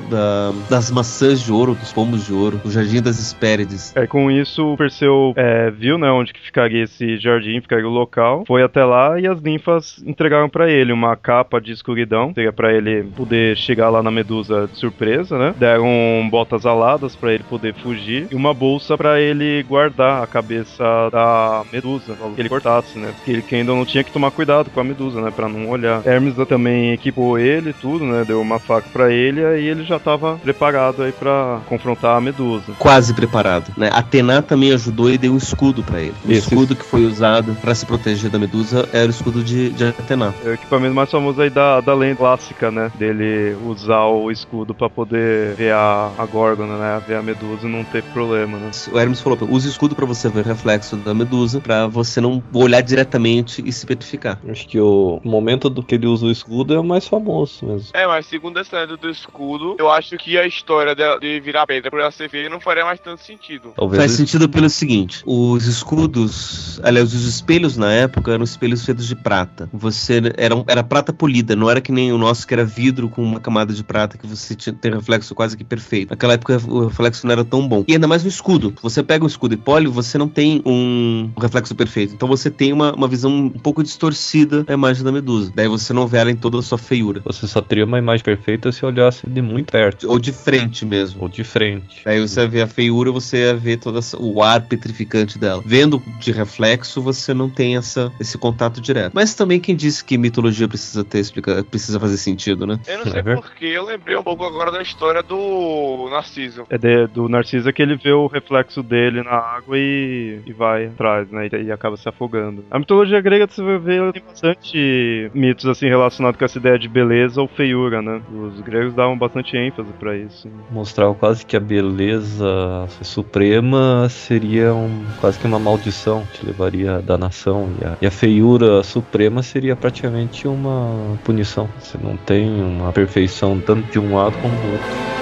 das 0.69 0.91
maçãs 0.91 1.41
de 1.41 1.51
ouro, 1.51 1.75
dos 1.75 1.91
pomos 1.91 2.25
de 2.25 2.33
ouro, 2.33 2.61
o 2.63 2.71
jardim 2.71 3.01
das 3.01 3.19
Hespérides. 3.19 3.95
É, 3.95 4.07
com 4.07 4.29
isso 4.29 4.73
o 4.73 4.77
Perseu 4.77 5.33
é, 5.35 5.71
viu, 5.71 5.97
né, 5.97 6.09
onde 6.09 6.33
que 6.33 6.39
ficaria 6.41 6.83
esse 6.91 7.17
jardim, 7.17 7.59
ficaria 7.61 7.87
o 7.87 7.91
local, 7.91 8.43
foi 8.47 8.63
até 8.63 8.83
lá 8.83 9.19
e 9.19 9.27
as 9.27 9.41
ninfas 9.41 10.01
entregaram 10.05 10.49
pra 10.49 10.69
ele 10.69 10.91
uma 10.91 11.15
capa 11.15 11.59
de 11.59 11.71
escuridão, 11.71 12.33
seria 12.33 12.51
pra 12.53 12.73
ele 12.73 13.03
poder 13.15 13.55
chegar 13.57 13.89
lá 13.89 14.01
na 14.03 14.11
Medusa 14.11 14.67
de 14.71 14.77
surpresa, 14.77 15.37
né? 15.37 15.53
Deram 15.57 15.87
botas 16.29 16.65
aladas 16.65 17.15
pra 17.15 17.33
ele 17.33 17.43
poder 17.43 17.73
fugir 17.75 18.27
e 18.31 18.35
uma 18.35 18.53
bolsa 18.53 18.97
pra 18.97 19.19
ele 19.19 19.63
guardar 19.63 20.23
a 20.23 20.27
cabeça 20.27 20.83
da 21.11 21.63
Medusa, 21.71 22.15
que 22.35 22.41
ele 22.41 22.49
cortasse, 22.49 22.97
né? 22.99 23.11
Porque 23.15 23.31
ele 23.31 23.41
que 23.41 23.55
ainda 23.55 23.73
não 23.73 23.85
tinha 23.85 24.03
que 24.03 24.11
tomar 24.11 24.31
cuidado 24.31 24.69
com 24.69 24.79
a 24.79 24.83
Medusa, 24.83 25.21
né? 25.21 25.31
Pra 25.35 25.47
não 25.47 25.69
olhar. 25.69 26.05
Hermes 26.05 26.35
também 26.47 26.91
equipou 26.91 27.37
ele 27.37 27.73
tudo, 27.73 28.03
né? 28.05 28.23
Deu 28.25 28.41
uma 28.41 28.59
faca 28.59 28.87
pra 28.91 29.11
ele 29.11 29.39
e 29.41 29.67
ele 29.67 29.83
já 29.83 29.99
tava 29.99 30.37
preparado 30.37 31.03
aí 31.03 31.11
pra 31.11 31.59
confrontar 31.67 32.17
a 32.17 32.21
Medusa. 32.21 32.73
Quase 32.77 33.13
preparado, 33.13 33.71
né? 33.77 33.89
Atena 33.93 34.41
também 34.41 34.73
ajudou 34.73 35.09
e 35.09 35.17
deu 35.17 35.33
um 35.33 35.37
escudo 35.37 35.83
pra 35.83 35.99
ele. 36.01 36.13
Esse- 36.27 36.39
escudo 36.49 36.75
que 36.81 36.85
foi 36.89 37.05
usado 37.05 37.55
pra 37.61 37.73
se 37.75 37.85
proteger 37.85 38.29
da 38.29 38.39
Medusa 38.39 38.87
era 38.91 39.07
o 39.07 39.09
escudo 39.09 39.43
de, 39.43 39.69
de 39.69 39.85
Atena. 39.85 40.33
É 40.43 40.49
o 40.49 40.53
equipamento 40.53 40.95
mais 40.95 41.09
famoso 41.09 41.41
aí 41.41 41.49
da, 41.49 41.79
da 41.81 41.93
lenda 41.93 42.15
clássica, 42.17 42.71
né? 42.71 42.91
Dele 42.95 43.55
usar 43.65 44.05
o 44.05 44.31
escudo 44.31 44.73
pra 44.73 44.89
poder 44.89 45.55
ver 45.55 45.73
a, 45.73 46.11
a 46.17 46.25
Gorgona, 46.25 46.77
né? 46.77 47.01
Ver 47.07 47.15
a 47.15 47.21
Medusa 47.21 47.67
e 47.67 47.71
não 47.71 47.83
ter 47.83 48.03
problema, 48.03 48.57
né? 48.57 48.71
O 48.91 48.99
Hermes 48.99 49.21
falou, 49.21 49.37
use 49.49 49.67
o 49.67 49.71
escudo 49.71 49.95
pra 49.95 50.05
você 50.05 50.27
ver 50.29 50.41
o 50.41 50.47
reflexo 50.47 50.95
da 50.97 51.13
Medusa, 51.13 51.59
pra 51.61 51.87
você 51.87 52.19
não 52.19 52.43
olhar 52.53 52.81
diretamente 52.81 53.63
e 53.65 53.71
se 53.71 53.85
petrificar. 53.85 54.39
Acho 54.49 54.67
que 54.67 54.79
o 54.79 55.19
momento 55.23 55.69
do 55.69 55.83
que 55.83 55.95
ele 55.95 56.07
usa 56.07 56.25
o 56.25 56.31
escudo 56.31 56.73
é 56.73 56.79
o 56.79 56.83
mais 56.83 57.07
famoso 57.07 57.65
mesmo. 57.65 57.89
É, 57.93 58.05
mas 58.07 58.25
segundo 58.25 58.59
essa 58.59 58.79
lenda 58.79 58.97
do 58.97 59.09
escudo, 59.09 59.75
eu 59.79 59.89
acho 59.89 60.17
que 60.17 60.37
a 60.37 60.45
história 60.45 60.95
dela 60.95 61.19
de 61.19 61.39
virar 61.39 61.65
pedra 61.67 61.89
por 61.91 61.99
ela 61.99 62.11
ser 62.11 62.29
feia 62.29 62.49
não 62.49 62.59
faria 62.59 62.83
mais 62.85 62.99
tanto 62.99 63.21
sentido. 63.23 63.73
Talvez 63.75 64.01
Faz 64.01 64.11
ele- 64.11 64.17
sentido 64.27 64.49
pelo 64.49 64.69
seguinte: 64.69 65.21
os 65.25 65.65
escudos, 65.67 66.70
aliás, 66.83 67.13
os 67.13 67.25
espelhos 67.25 67.77
na 67.77 67.91
época 67.91 68.31
eram 68.31 68.43
espelhos 68.43 68.85
feitos 68.85 69.07
de 69.07 69.15
prata. 69.15 69.69
Você 69.73 70.21
era, 70.37 70.63
era 70.67 70.83
prata 70.83 71.13
polida, 71.13 71.55
não 71.55 71.69
era 71.69 71.81
que 71.81 71.91
nem 71.91 72.11
o 72.11 72.17
nosso 72.17 72.47
que 72.47 72.53
era 72.53 72.63
vidro 72.63 73.09
com 73.09 73.23
uma 73.23 73.39
camada 73.39 73.73
de 73.73 73.83
prata 73.83 74.17
que 74.17 74.27
você 74.27 74.55
tinha, 74.55 74.73
tem 74.73 74.91
reflexo 74.91 75.33
quase 75.35 75.57
que 75.57 75.63
perfeito. 75.63 76.09
Naquela 76.11 76.33
época 76.33 76.61
o 76.67 76.87
reflexo 76.87 77.25
não 77.25 77.33
era 77.33 77.43
tão 77.43 77.67
bom. 77.67 77.83
E 77.87 77.93
ainda 77.93 78.07
mais 78.07 78.23
no 78.23 78.29
escudo. 78.29 78.73
Você 78.81 79.03
pega 79.03 79.23
um 79.23 79.27
escudo 79.27 79.53
e 79.53 79.57
pole, 79.57 79.87
você 79.87 80.17
não 80.17 80.27
tem 80.27 80.61
um 80.65 81.31
reflexo 81.39 81.75
perfeito. 81.75 82.13
Então 82.13 82.27
você 82.27 82.49
tem 82.49 82.73
uma, 82.73 82.93
uma 82.93 83.07
visão 83.07 83.31
um 83.31 83.49
pouco 83.49 83.83
distorcida 83.83 84.63
da 84.63 84.73
imagem 84.73 85.03
da 85.03 85.11
Medusa. 85.11 85.51
Daí 85.55 85.67
você 85.67 85.93
não 85.93 86.07
vê 86.07 86.17
ela 86.17 86.31
em 86.31 86.35
toda 86.35 86.59
a 86.59 86.61
sua 86.61 86.77
feiura. 86.77 87.21
Você 87.25 87.47
só 87.47 87.61
teria 87.61 87.85
uma 87.85 87.99
imagem 87.99 88.23
perfeita 88.23 88.71
se 88.71 88.85
olhasse 88.85 89.27
de 89.27 89.41
muito 89.41 89.71
perto. 89.71 90.09
Ou 90.09 90.19
de 90.19 90.31
frente 90.31 90.85
mesmo. 90.85 91.23
Ou 91.23 91.29
de 91.29 91.43
frente. 91.43 92.01
Aí 92.05 92.19
você 92.19 92.47
vê 92.47 92.61
a 92.61 92.67
feiura, 92.67 93.11
você 93.11 93.37
ia 93.37 93.55
ver 93.55 93.77
todo 93.77 93.99
o 94.19 94.41
ar 94.41 94.61
petrificante 94.61 95.37
dela. 95.37 95.61
Vendo 95.65 96.01
de 96.19 96.31
reflexo, 96.31 96.60
você 97.01 97.33
não 97.33 97.49
tem 97.49 97.77
essa, 97.77 98.11
esse 98.19 98.37
contato 98.37 98.79
direto. 98.81 99.11
Mas 99.13 99.33
também 99.33 99.59
quem 99.59 99.75
disse 99.75 100.03
que 100.03 100.17
mitologia 100.17 100.67
precisa 100.67 101.03
ter 101.03 101.19
explica, 101.19 101.63
precisa 101.63 101.99
fazer 101.99 102.17
sentido, 102.17 102.65
né? 102.67 102.79
Eu 102.87 102.95
não 102.99 103.01
É 103.01 103.05
sei 103.05 103.13
verdade. 103.21 103.41
porquê, 103.41 103.65
eu 103.65 103.85
lembrei 103.85 104.15
um 104.17 104.23
pouco 104.23 104.43
agora 104.43 104.71
da 104.71 104.81
história 104.81 105.21
do 105.23 106.07
Narciso. 106.09 106.63
É 106.69 106.77
de- 106.77 107.07
do 107.07 107.27
Narcisa 107.29 107.71
que 107.73 107.81
ele 107.81 107.95
vê 107.95 108.11
o 108.11 108.27
reflexo 108.27 108.81
dele 108.83 109.23
na 109.23 109.31
água 109.31 109.77
e, 109.77 110.39
e 110.45 110.53
vai 110.53 110.85
atrás, 110.87 111.29
né? 111.31 111.47
E, 111.51 111.63
e 111.65 111.71
acaba 111.71 111.97
se 111.97 112.07
afogando. 112.07 112.63
A 112.71 112.79
mitologia 112.79 113.21
grega, 113.21 113.47
você 113.47 113.61
vai 113.63 113.77
ver, 113.77 114.11
tem 114.13 114.23
bastante 114.23 115.31
mitos 115.33 115.65
assim 115.65 115.87
relacionados 115.87 116.37
com 116.37 116.45
essa 116.45 116.57
ideia 116.57 116.77
de 116.79 116.87
beleza 116.87 117.41
ou 117.41 117.47
feiura, 117.47 118.01
né? 118.01 118.21
Os 118.31 118.59
gregos 118.61 118.93
davam 118.93 119.17
bastante 119.17 119.55
ênfase 119.57 119.91
pra 119.99 120.15
isso. 120.17 120.47
Mostrava 120.71 121.13
quase 121.15 121.45
que 121.45 121.55
a 121.55 121.59
beleza 121.59 122.87
suprema 123.01 124.07
seria 124.09 124.73
um, 124.73 125.03
quase 125.19 125.39
que 125.39 125.45
uma 125.45 125.59
maldição, 125.59 126.25
levaria 126.51 126.97
à 126.97 127.01
danação. 127.01 127.69
E 127.81 127.85
a, 127.85 127.97
e 128.01 128.05
a 128.05 128.11
feiura 128.11 128.83
suprema 128.83 129.41
seria 129.41 129.75
praticamente 129.75 130.47
uma 130.47 131.17
punição. 131.23 131.67
Você 131.79 131.97
não 132.01 132.15
tem 132.17 132.61
uma 132.61 132.91
perfeição 132.91 133.59
tanto 133.59 133.89
de 133.91 133.99
um 133.99 134.15
lado 134.15 134.37
como 134.41 134.53
do 134.53 134.71
outro. 134.71 135.21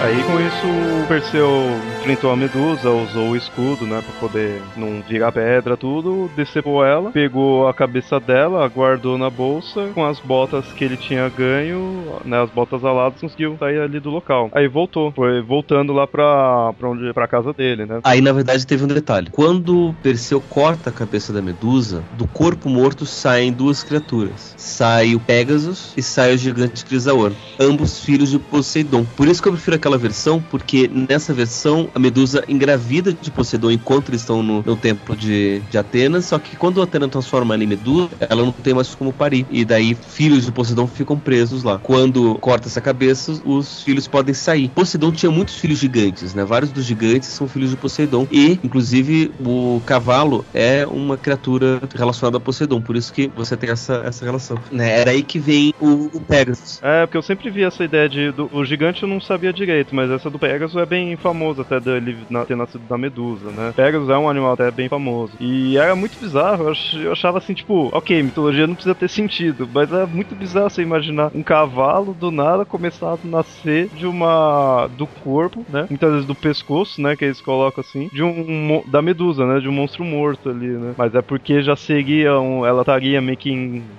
Aí 0.00 0.22
com 0.22 0.40
isso 0.40 0.66
o 0.66 1.06
Perseu 1.06 1.50
enfrentou 1.98 2.30
a 2.30 2.36
Medusa, 2.36 2.90
usou 2.90 3.30
o 3.30 3.36
escudo, 3.36 3.84
né, 3.84 4.02
pra 4.02 4.28
poder 4.28 4.62
não 4.76 5.02
virar 5.06 5.32
pedra, 5.32 5.76
tudo, 5.76 6.30
decepou 6.36 6.84
ela, 6.84 7.10
pegou 7.10 7.68
a 7.68 7.74
cabeça 7.74 8.20
dela, 8.20 8.66
guardou 8.68 9.18
na 9.18 9.28
bolsa, 9.28 9.88
com 9.94 10.04
as 10.04 10.20
botas 10.20 10.64
que 10.72 10.84
ele 10.84 10.96
tinha 10.96 11.28
ganho, 11.28 12.04
né, 12.24 12.40
as 12.40 12.50
botas 12.50 12.84
aladas, 12.84 13.20
conseguiu 13.20 13.56
sair 13.58 13.80
ali 13.80 13.98
do 14.00 14.10
local. 14.10 14.48
Aí 14.52 14.68
voltou, 14.68 15.12
foi 15.12 15.42
voltando 15.42 15.92
lá 15.92 16.06
pra, 16.06 16.72
pra, 16.78 16.88
onde, 16.88 17.12
pra 17.12 17.26
casa 17.26 17.52
dele, 17.52 17.84
né. 17.84 18.00
Aí, 18.04 18.20
na 18.20 18.32
verdade, 18.32 18.66
teve 18.66 18.84
um 18.84 18.88
detalhe. 18.88 19.28
Quando 19.30 19.94
Perseu 20.02 20.40
corta 20.40 20.90
a 20.90 20.92
cabeça 20.92 21.32
da 21.32 21.42
Medusa, 21.42 22.02
do 22.16 22.26
corpo 22.26 22.68
morto 22.68 23.04
saem 23.04 23.52
duas 23.52 23.82
criaturas. 23.82 24.54
Sai 24.56 25.14
o 25.14 25.20
Pegasus 25.20 25.92
e 25.96 26.02
sai 26.02 26.34
o 26.34 26.38
gigante 26.38 26.84
Crisaor. 26.84 27.32
Ambos 27.58 28.04
filhos 28.04 28.30
de 28.30 28.38
Poseidon. 28.38 29.04
Por 29.16 29.26
isso 29.26 29.42
que 29.42 29.48
eu 29.48 29.52
prefiro 29.52 29.76
aquela 29.76 29.98
versão, 29.98 30.42
porque 30.50 30.88
nessa 30.88 31.34
versão 31.34 31.88
a 31.98 32.00
Medusa 32.00 32.44
engravida 32.48 33.12
de 33.12 33.30
Poseidon 33.30 33.72
enquanto 33.72 34.10
eles 34.10 34.20
estão 34.20 34.42
no, 34.42 34.62
no 34.62 34.76
templo 34.76 35.16
de, 35.16 35.60
de 35.70 35.76
Atenas. 35.76 36.26
Só 36.26 36.38
que 36.38 36.56
quando 36.56 36.80
Atena 36.80 37.08
transforma 37.08 37.54
ela 37.54 37.64
em 37.64 37.66
Medusa, 37.66 38.10
ela 38.20 38.42
não 38.42 38.52
tem 38.52 38.72
mais 38.72 38.94
como 38.94 39.12
parir. 39.12 39.44
E 39.50 39.64
daí 39.64 39.94
filhos 39.94 40.46
de 40.46 40.52
Poseidon 40.52 40.86
ficam 40.86 41.18
presos 41.18 41.64
lá. 41.64 41.78
Quando 41.78 42.36
corta 42.36 42.68
essa 42.68 42.80
cabeça, 42.80 43.40
os 43.44 43.82
filhos 43.82 44.06
podem 44.06 44.32
sair. 44.32 44.68
Poseidon 44.68 45.10
tinha 45.10 45.30
muitos 45.30 45.56
filhos 45.56 45.78
gigantes, 45.78 46.34
né? 46.34 46.44
Vários 46.44 46.70
dos 46.70 46.84
gigantes 46.84 47.28
são 47.28 47.48
filhos 47.48 47.70
de 47.70 47.76
Poseidon. 47.76 48.26
E, 48.30 48.58
inclusive, 48.62 49.32
o 49.44 49.82
cavalo 49.84 50.44
é 50.54 50.86
uma 50.86 51.16
criatura 51.16 51.80
relacionada 51.94 52.36
a 52.36 52.40
Poseidon. 52.40 52.80
Por 52.80 52.96
isso 52.96 53.12
que 53.12 53.28
você 53.34 53.56
tem 53.56 53.70
essa, 53.70 54.02
essa 54.04 54.24
relação. 54.24 54.56
Né? 54.70 55.00
Era 55.00 55.10
aí 55.10 55.22
que 55.22 55.38
vem 55.38 55.74
o, 55.80 56.10
o 56.14 56.20
Pegasus. 56.20 56.80
É, 56.82 57.06
porque 57.06 57.18
eu 57.18 57.22
sempre 57.22 57.50
vi 57.50 57.64
essa 57.64 57.82
ideia 57.82 58.08
de. 58.08 58.30
Do, 58.30 58.48
o 58.52 58.64
gigante 58.64 59.02
eu 59.02 59.08
não 59.08 59.20
sabia 59.20 59.52
direito, 59.52 59.94
mas 59.94 60.10
essa 60.10 60.30
do 60.30 60.38
Pegasus 60.38 60.76
é 60.76 60.86
bem 60.86 61.16
famosa, 61.16 61.62
até 61.62 61.77
dele 61.80 62.26
na- 62.30 62.44
ter 62.46 62.56
nascido 62.56 62.86
da 62.86 62.98
Medusa, 62.98 63.52
né? 63.52 63.72
Pegasus 63.74 64.08
é 64.08 64.16
um 64.18 64.28
animal 64.28 64.52
até 64.54 64.70
bem 64.70 64.88
famoso. 64.88 65.36
E 65.40 65.76
era 65.76 65.94
muito 65.96 66.18
bizarro, 66.18 66.64
eu, 66.64 66.70
ach- 66.70 66.94
eu 66.94 67.12
achava 67.12 67.38
assim, 67.38 67.54
tipo, 67.54 67.90
ok, 67.92 68.22
mitologia 68.22 68.66
não 68.66 68.74
precisa 68.74 68.94
ter 68.94 69.08
sentido, 69.08 69.68
mas 69.72 69.90
é 69.92 70.06
muito 70.06 70.34
bizarro 70.36 70.70
você 70.70 70.82
imaginar 70.82 71.30
um 71.34 71.42
cavalo 71.42 72.14
do 72.14 72.30
nada 72.30 72.64
começar 72.64 73.12
a 73.14 73.18
nascer 73.22 73.88
de 73.92 74.06
uma. 74.06 74.88
do 74.88 75.06
corpo, 75.06 75.64
né? 75.68 75.86
Muitas 75.88 76.10
vezes 76.10 76.26
do 76.26 76.34
pescoço, 76.34 77.00
né? 77.00 77.16
Que 77.16 77.24
eles 77.24 77.40
colocam 77.40 77.80
assim, 77.80 78.08
de 78.12 78.22
um. 78.22 78.82
da 78.86 79.00
Medusa, 79.02 79.46
né? 79.46 79.60
De 79.60 79.68
um 79.68 79.72
monstro 79.72 80.04
morto 80.04 80.48
ali, 80.48 80.68
né? 80.68 80.94
Mas 80.96 81.14
é 81.14 81.22
porque 81.22 81.62
já 81.62 81.76
seria 81.76 82.38
um. 82.40 82.64
Ela 82.66 82.82
estaria 82.82 83.20
meio 83.20 83.36
que 83.38 83.52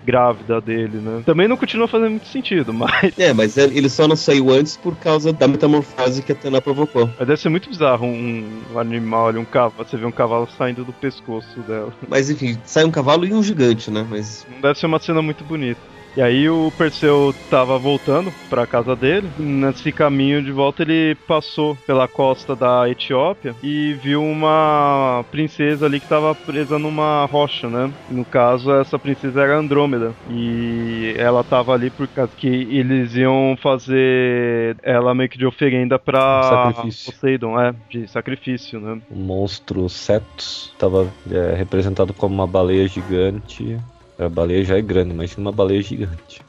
grávida 0.03 0.61
dele, 0.61 0.99
né? 0.99 1.21
Também 1.25 1.47
não 1.47 1.57
continua 1.57 1.87
fazendo 1.87 2.11
muito 2.11 2.27
sentido, 2.27 2.73
mas. 2.73 3.17
É, 3.17 3.33
mas 3.33 3.57
ele 3.57 3.89
só 3.89 4.07
não 4.07 4.15
saiu 4.15 4.49
antes 4.51 4.77
por 4.77 4.95
causa 4.97 5.31
da 5.33 5.47
metamorfose 5.47 6.23
que 6.23 6.31
a 6.31 6.35
Atena 6.35 6.61
provocou. 6.61 7.07
Mas 7.17 7.27
deve 7.27 7.37
ser 7.41 7.49
muito 7.49 7.68
bizarro 7.69 8.05
um, 8.05 8.61
um 8.73 8.79
animal 8.79 9.27
ali, 9.29 9.37
um 9.37 9.45
cavalo. 9.45 9.87
Você 9.87 9.95
vê 9.95 10.05
um 10.05 10.11
cavalo 10.11 10.47
saindo 10.57 10.83
do 10.83 10.91
pescoço 10.91 11.59
dela. 11.61 11.93
Mas 12.07 12.29
enfim, 12.29 12.57
sai 12.65 12.83
um 12.83 12.91
cavalo 12.91 13.25
e 13.25 13.33
um 13.33 13.43
gigante, 13.43 13.89
né? 13.91 14.05
Mas 14.09 14.45
Não 14.51 14.59
deve 14.61 14.79
ser 14.79 14.87
uma 14.87 14.99
cena 14.99 15.21
muito 15.21 15.43
bonita. 15.43 15.79
E 16.17 16.21
aí 16.21 16.49
o 16.49 16.71
Perseu 16.77 17.33
tava 17.49 17.77
voltando 17.77 18.31
pra 18.49 18.67
casa 18.67 18.95
dele. 18.95 19.29
Nesse 19.37 19.91
caminho 19.91 20.41
de 20.43 20.51
volta 20.51 20.83
ele 20.83 21.15
passou 21.27 21.75
pela 21.87 22.07
costa 22.07 22.55
da 22.55 22.89
Etiópia 22.89 23.55
e 23.63 23.93
viu 23.93 24.23
uma 24.23 25.23
princesa 25.31 25.85
ali 25.85 25.99
que 25.99 26.07
tava 26.07 26.33
presa 26.33 26.79
numa 26.79 27.25
rocha, 27.25 27.69
né? 27.69 27.91
No 28.09 28.25
caso, 28.25 28.71
essa 28.71 28.97
princesa 28.97 29.41
era 29.41 29.57
Andrômeda. 29.57 30.13
E 30.29 31.13
ela 31.17 31.43
tava 31.43 31.73
ali 31.73 31.89
por 31.89 32.07
causa 32.07 32.31
que 32.35 32.47
eles 32.47 33.15
iam 33.15 33.57
fazer 33.61 34.77
ela 34.83 35.13
meio 35.13 35.29
que 35.29 35.37
de 35.37 35.45
oferenda 35.45 35.99
Sacrifício. 36.09 37.13
Poseidon, 37.13 37.59
é, 37.59 37.73
de 37.89 38.07
sacrifício, 38.07 38.79
né? 38.79 39.01
O 39.09 39.15
monstro 39.15 39.87
Cetus 39.87 40.71
estava 40.73 41.07
representado 41.55 42.13
como 42.13 42.33
uma 42.33 42.47
baleia 42.47 42.87
gigante. 42.87 43.77
A 44.19 44.27
baleia 44.27 44.63
já 44.65 44.77
é 44.77 44.81
grande, 44.81 45.13
mas 45.13 45.35
uma 45.37 45.51
baleia 45.51 45.81
gigante. 45.81 46.41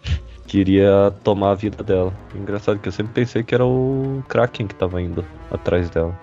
Queria 0.47 1.15
tomar 1.23 1.53
a 1.53 1.55
vida 1.55 1.83
dela. 1.85 2.13
Engraçado 2.35 2.81
que 2.81 2.89
eu 2.89 2.93
sempre 2.93 3.13
pensei 3.13 3.45
que 3.45 3.55
era 3.55 3.65
o 3.65 4.23
Kraken 4.29 4.67
que 4.67 4.75
tava 4.75 5.01
indo 5.01 5.25
atrás 5.51 5.89
dela. 5.89 6.19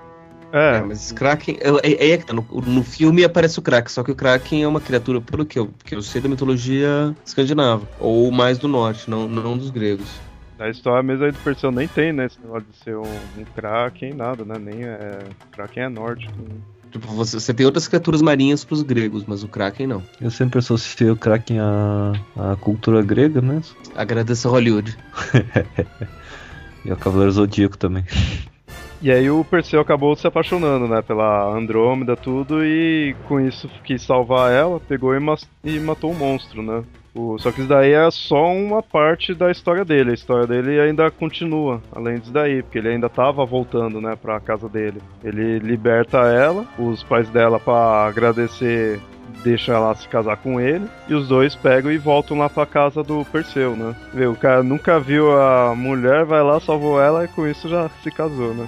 É, 0.51 0.77
É, 0.77 0.81
mas 0.81 1.11
Kraken. 1.11 1.57
É, 1.61 1.69
é, 1.89 2.11
é 2.11 2.17
que 2.17 2.25
tá, 2.25 2.33
no, 2.33 2.45
no 2.51 2.83
filme 2.83 3.23
aparece 3.23 3.59
o 3.59 3.61
Kraken, 3.61 3.89
só 3.89 4.03
que 4.03 4.11
o 4.11 4.15
Kraken 4.15 4.63
é 4.63 4.67
uma 4.67 4.81
criatura, 4.81 5.21
pelo 5.21 5.45
que 5.45 5.57
eu, 5.59 5.69
que 5.83 5.95
eu 5.95 6.01
sei 6.01 6.21
da 6.21 6.27
mitologia 6.27 7.15
escandinava. 7.25 7.87
Ou 7.99 8.31
mais 8.31 8.57
do 8.57 8.67
norte, 8.67 9.09
não, 9.09 9.27
não 9.27 9.57
dos 9.57 9.69
gregos. 9.69 10.09
A 10.59 10.69
história 10.69 11.03
mesmo 11.03 11.23
aí 11.23 11.31
do 11.31 11.37
Perseu 11.39 11.71
nem 11.71 11.87
tem, 11.87 12.11
né? 12.11 12.25
Esse 12.25 12.39
negócio 12.41 12.67
de 12.69 12.77
ser 12.83 12.97
um, 12.97 13.03
um 13.03 13.45
Kraken, 13.55 14.13
nada, 14.13 14.43
né? 14.43 14.55
Nem 14.59 14.83
é. 14.83 15.19
Kraken 15.51 15.83
é 15.83 15.89
nórdico. 15.89 16.33
né? 16.41 16.55
Tipo, 16.91 17.07
você, 17.09 17.39
você 17.39 17.53
tem 17.53 17.65
outras 17.65 17.87
criaturas 17.87 18.21
marinhas 18.21 18.63
pros 18.63 18.81
gregos, 18.81 19.23
mas 19.27 19.43
o 19.43 19.47
Kraken 19.47 19.87
não. 19.87 20.03
Eu 20.21 20.31
sempre 20.31 20.59
associei 20.59 21.09
o 21.09 21.15
Kraken 21.17 21.59
à, 21.59 22.13
à 22.35 22.55
cultura 22.55 23.01
grega 23.01 23.41
mesmo. 23.41 23.75
Agradeço 23.95 24.47
a 24.47 24.51
Hollywood. 24.51 24.97
E 26.85 26.91
ao 26.91 26.95
Cavaleiro 26.95 27.31
Zodíaco 27.33 27.77
também. 27.77 28.03
E 28.99 29.11
aí 29.11 29.29
o 29.29 29.43
Perseu 29.45 29.79
acabou 29.79 30.15
se 30.15 30.25
apaixonando, 30.25 30.87
né, 30.87 31.03
pela 31.03 31.55
Andrômeda, 31.55 32.15
tudo, 32.15 32.65
e 32.65 33.15
com 33.27 33.39
isso 33.39 33.69
quis 33.83 34.01
salvar 34.01 34.51
ela, 34.51 34.79
pegou 34.79 35.13
e, 35.13 35.19
mas- 35.19 35.47
e 35.63 35.79
matou 35.79 36.11
o 36.11 36.15
monstro, 36.15 36.63
né. 36.63 36.83
O- 37.17 37.37
só 37.39 37.51
que 37.51 37.59
isso 37.61 37.69
daí 37.69 37.93
é 37.93 38.11
só 38.11 38.53
uma 38.53 38.83
parte 38.83 39.33
da 39.33 39.49
história 39.49 39.83
dele. 39.83 40.11
A 40.11 40.13
história 40.13 40.45
dele 40.45 40.79
ainda 40.79 41.09
continua, 41.09 41.81
além 41.95 42.19
disso 42.19 42.31
daí, 42.31 42.61
porque 42.61 42.77
ele 42.77 42.89
ainda 42.89 43.09
tava 43.09 43.43
voltando, 43.45 43.99
né, 43.99 44.15
pra 44.15 44.39
casa 44.39 44.69
dele. 44.69 45.01
Ele 45.23 45.57
liberta 45.59 46.17
ela, 46.19 46.63
os 46.77 47.03
pais 47.03 47.27
dela, 47.29 47.59
pra 47.59 48.05
agradecer, 48.05 48.99
deixa 49.43 49.73
ela 49.73 49.95
se 49.95 50.07
casar 50.07 50.37
com 50.37 50.59
ele, 50.61 50.85
e 51.07 51.13
os 51.13 51.27
dois 51.27 51.55
pegam 51.55 51.91
e 51.91 51.97
voltam 51.97 52.37
lá 52.37 52.49
pra 52.49 52.65
casa 52.65 53.01
do 53.03 53.25
Perseu, 53.25 53.75
né. 53.75 53.95
Vê, 54.13 54.27
o 54.27 54.35
cara 54.35 54.61
nunca 54.61 54.99
viu 54.99 55.31
a 55.39 55.73
mulher, 55.75 56.25
vai 56.25 56.43
lá, 56.43 56.59
salvou 56.59 57.01
ela 57.01 57.23
e 57.25 57.27
com 57.27 57.47
isso 57.47 57.67
já 57.67 57.89
se 58.03 58.11
casou, 58.11 58.53
né. 58.53 58.67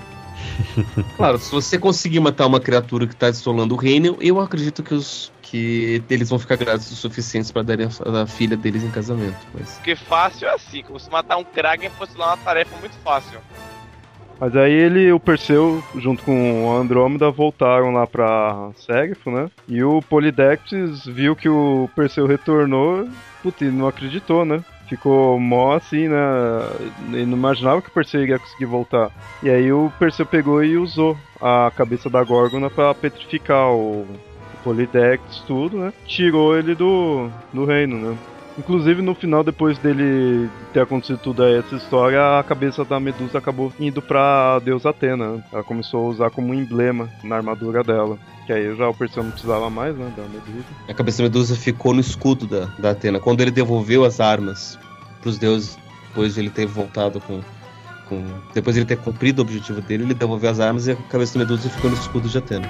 Claro, 1.16 1.38
se 1.38 1.51
você 1.51 1.78
conseguir 1.78 2.20
matar 2.20 2.46
uma 2.46 2.60
criatura 2.60 3.08
que 3.08 3.16
tá 3.16 3.28
assolando 3.28 3.75
o 3.75 3.78
reino, 3.78 4.18
eu 4.20 4.39
acredito 4.39 4.84
que 4.84 4.94
os 4.94 5.32
que 5.42 6.04
eles 6.10 6.30
vão 6.30 6.38
ficar 6.38 6.58
gratos 6.58 6.92
o 6.92 6.96
suficientes 6.96 7.51
pra 7.51 7.63
darem 7.63 7.88
a, 7.88 8.22
a 8.22 8.28
filha 8.28 8.56
deles 8.56 8.84
em 8.84 8.92
casamento. 8.92 9.38
Mas 9.54 9.72
Porque 9.74 9.96
fácil 9.96 10.48
é 10.48 10.54
assim, 10.54 10.84
como 10.84 11.00
se 11.00 11.10
matar 11.10 11.38
um 11.38 11.44
Kraken 11.44 11.89
fosse 11.98 12.16
lá 12.16 12.28
uma 12.28 12.38
tarefa 12.38 12.78
muito 12.78 12.96
fácil. 13.04 13.39
Mas 14.39 14.56
aí 14.56 14.72
ele, 14.72 15.12
o 15.12 15.20
Perseu, 15.20 15.84
junto 15.96 16.24
com 16.24 16.72
a 16.72 16.80
Andrômeda, 16.80 17.30
voltaram 17.30 17.92
lá 17.92 18.08
pra 18.08 18.72
Ségrifo, 18.78 19.30
né? 19.30 19.50
E 19.68 19.84
o 19.84 20.01
Polydectes 20.01 21.06
viu 21.06 21.36
que 21.36 21.50
o 21.50 21.89
Perseu 21.94 22.25
retornou, 22.25 23.10
putz, 23.44 23.74
não 23.74 23.88
acreditou, 23.88 24.46
né? 24.46 24.63
Ficou 24.89 25.39
mó 25.39 25.74
assim, 25.74 26.08
né? 26.08 26.17
Ele 27.13 27.25
não 27.27 27.38
imaginava 27.38 27.81
que 27.81 27.89
o 27.89 27.91
Perseu 27.91 28.24
iria 28.24 28.39
conseguir 28.39 28.65
voltar. 28.65 29.12
E 29.43 29.50
aí 29.50 29.72
o 29.72 29.91
Perseu 30.00 30.25
pegou 30.25 30.63
e 30.63 30.75
usou 30.75 31.15
a 31.39 31.72
cabeça 31.75 32.10
da 32.10 32.24
Górgona 32.24 32.69
pra 32.72 32.93
petrificar 32.96 33.72
o, 33.72 34.05
Polydectes, 34.63 35.39
tudo, 35.48 35.77
né? 35.77 35.93
Tirou 36.05 36.58
ele 36.58 36.75
do, 36.75 37.29
do 37.53 37.65
reino, 37.65 37.98
né? 37.98 38.17
Inclusive, 38.58 39.01
no 39.01 39.15
final, 39.15 39.41
depois 39.41 39.77
dele 39.77 40.50
ter 40.74 40.81
acontecido 40.81 41.17
tudo 41.17 41.43
aí, 41.43 41.55
essa 41.55 41.75
história, 41.75 42.39
a 42.39 42.43
cabeça 42.43 42.84
da 42.84 43.00
Medusa 43.00 43.38
acabou 43.38 43.72
indo 43.79 44.01
pra 44.01 44.60
deusa 44.60 44.89
Atena. 44.89 45.41
Ela 45.51 45.63
começou 45.63 46.05
a 46.05 46.10
usar 46.10 46.29
como 46.29 46.53
emblema 46.53 47.10
na 47.24 47.38
armadura 47.38 47.84
dela. 47.84 48.17
Que 48.50 48.53
aí 48.53 48.75
já 48.75 48.89
o 48.89 48.96
Perseu 48.96 49.22
não 49.22 49.29
precisava 49.29 49.70
mais, 49.70 49.96
né, 49.96 50.12
da 50.18 50.24
Medusa. 50.24 50.65
a 50.88 50.94
cabeça 50.96 51.20
da 51.20 51.25
Medusa 51.25 51.56
ficou 51.56 51.94
no 51.94 52.00
escudo 52.00 52.48
da, 52.48 52.65
da 52.79 52.89
Atena. 52.89 53.20
Quando 53.20 53.41
ele 53.41 53.51
devolveu 53.51 54.03
as 54.03 54.20
armas 54.20 54.75
pros 55.22 55.38
deuses, 55.38 55.77
depois 56.08 56.34
de 56.34 56.39
ele 56.39 56.50
ter 56.50 56.65
voltado 56.65 57.22
com. 57.22 57.41
com 58.08 58.24
depois 58.51 58.74
de 58.74 58.79
ele 58.79 58.88
ter 58.88 58.98
cumprido 58.98 59.44
o 59.44 59.46
objetivo 59.46 59.82
dele, 59.82 60.01
ele 60.01 60.15
devolveu 60.15 60.50
as 60.50 60.60
armas 60.60 60.88
e 60.88 60.94
a 60.94 60.96
cabeça 60.96 61.38
da 61.38 61.46
Medusa 61.46 61.70
ficou 61.70 61.91
no 61.91 61.96
escudo 61.96 62.27
de 62.27 62.39
Atena. 62.39 62.68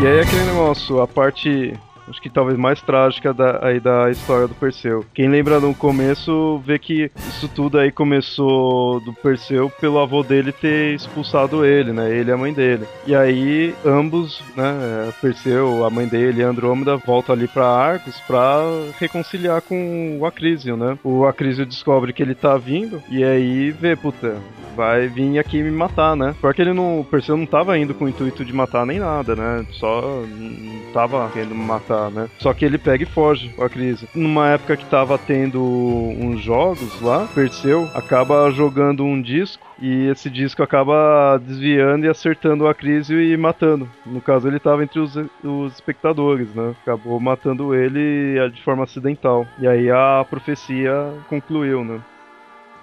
E 0.00 0.06
aí 0.06 0.20
aquele 0.20 0.44
negócio, 0.44 1.02
a 1.02 1.06
parte 1.06 1.78
acho 2.08 2.20
que 2.20 2.30
talvez 2.30 2.58
mais 2.58 2.80
trágica 2.80 3.32
da, 3.32 3.66
aí 3.66 3.80
da 3.80 4.10
história 4.10 4.46
do 4.46 4.54
Perseu. 4.54 5.04
Quem 5.14 5.28
lembra 5.28 5.60
no 5.60 5.74
começo 5.74 6.58
vê 6.64 6.78
que 6.78 7.10
isso 7.16 7.48
tudo 7.48 7.78
aí 7.78 7.90
começou 7.90 9.00
do 9.00 9.12
Perseu 9.12 9.70
pelo 9.80 9.98
avô 9.98 10.22
dele 10.22 10.52
ter 10.52 10.94
expulsado 10.94 11.64
ele, 11.64 11.92
né? 11.92 12.10
Ele 12.10 12.30
e 12.30 12.32
a 12.32 12.36
mãe 12.36 12.52
dele. 12.52 12.86
E 13.06 13.14
aí 13.14 13.74
ambos, 13.84 14.42
né, 14.56 15.12
Perseu, 15.20 15.84
a 15.84 15.90
mãe 15.90 16.06
dele 16.06 16.40
e 16.40 16.44
Andrômeda 16.44 16.96
voltam 16.96 17.34
ali 17.34 17.48
pra 17.48 17.66
Arcos 17.66 18.20
pra 18.26 18.62
reconciliar 18.98 19.62
com 19.62 20.18
o 20.20 20.26
Acrísio, 20.26 20.76
né? 20.76 20.98
O 21.02 21.24
Acrísio 21.24 21.66
descobre 21.66 22.12
que 22.12 22.22
ele 22.22 22.34
tá 22.34 22.56
vindo 22.56 23.02
e 23.10 23.24
aí 23.24 23.70
vê, 23.70 23.96
puta, 23.96 24.36
vai 24.74 25.06
vir 25.06 25.38
aqui 25.38 25.62
me 25.62 25.70
matar, 25.70 26.16
né? 26.16 26.34
Porque 26.40 26.60
ele 26.60 26.72
não, 26.72 27.00
o 27.00 27.04
Perseu 27.04 27.36
não 27.36 27.46
tava 27.46 27.78
indo 27.78 27.94
com 27.94 28.04
o 28.04 28.08
intuito 28.08 28.44
de 28.44 28.52
matar 28.52 28.84
nem 28.84 28.98
nada, 28.98 29.34
né? 29.34 29.64
Só 29.72 30.24
não 30.26 30.92
tava 30.92 31.28
querendo 31.30 31.54
matar, 31.54 31.93
né? 32.10 32.28
Só 32.38 32.52
que 32.52 32.64
ele 32.64 32.78
pega 32.78 33.02
e 33.02 33.06
foge, 33.06 33.52
o 33.56 33.64
Acrísio. 33.64 34.08
Numa 34.14 34.50
época 34.50 34.76
que 34.76 34.84
tava 34.86 35.18
tendo 35.18 35.62
uns 35.62 36.40
jogos 36.40 37.00
lá, 37.00 37.28
Perseu 37.34 37.88
acaba 37.94 38.50
jogando 38.50 39.04
um 39.04 39.20
disco 39.20 39.64
e 39.80 40.06
esse 40.08 40.30
disco 40.30 40.62
acaba 40.62 41.38
desviando 41.38 42.06
e 42.06 42.08
acertando 42.08 42.64
o 42.64 42.68
Acrísio 42.68 43.20
e 43.20 43.36
matando. 43.36 43.88
No 44.06 44.20
caso, 44.20 44.48
ele 44.48 44.58
tava 44.58 44.82
entre 44.84 45.00
os, 45.00 45.16
os 45.42 45.72
espectadores, 45.72 46.54
né? 46.54 46.74
Acabou 46.82 47.18
matando 47.20 47.74
ele 47.74 48.50
de 48.50 48.62
forma 48.62 48.84
acidental. 48.84 49.46
E 49.58 49.66
aí 49.66 49.90
a 49.90 50.24
profecia 50.28 51.12
concluiu, 51.28 51.84
né? 51.84 52.00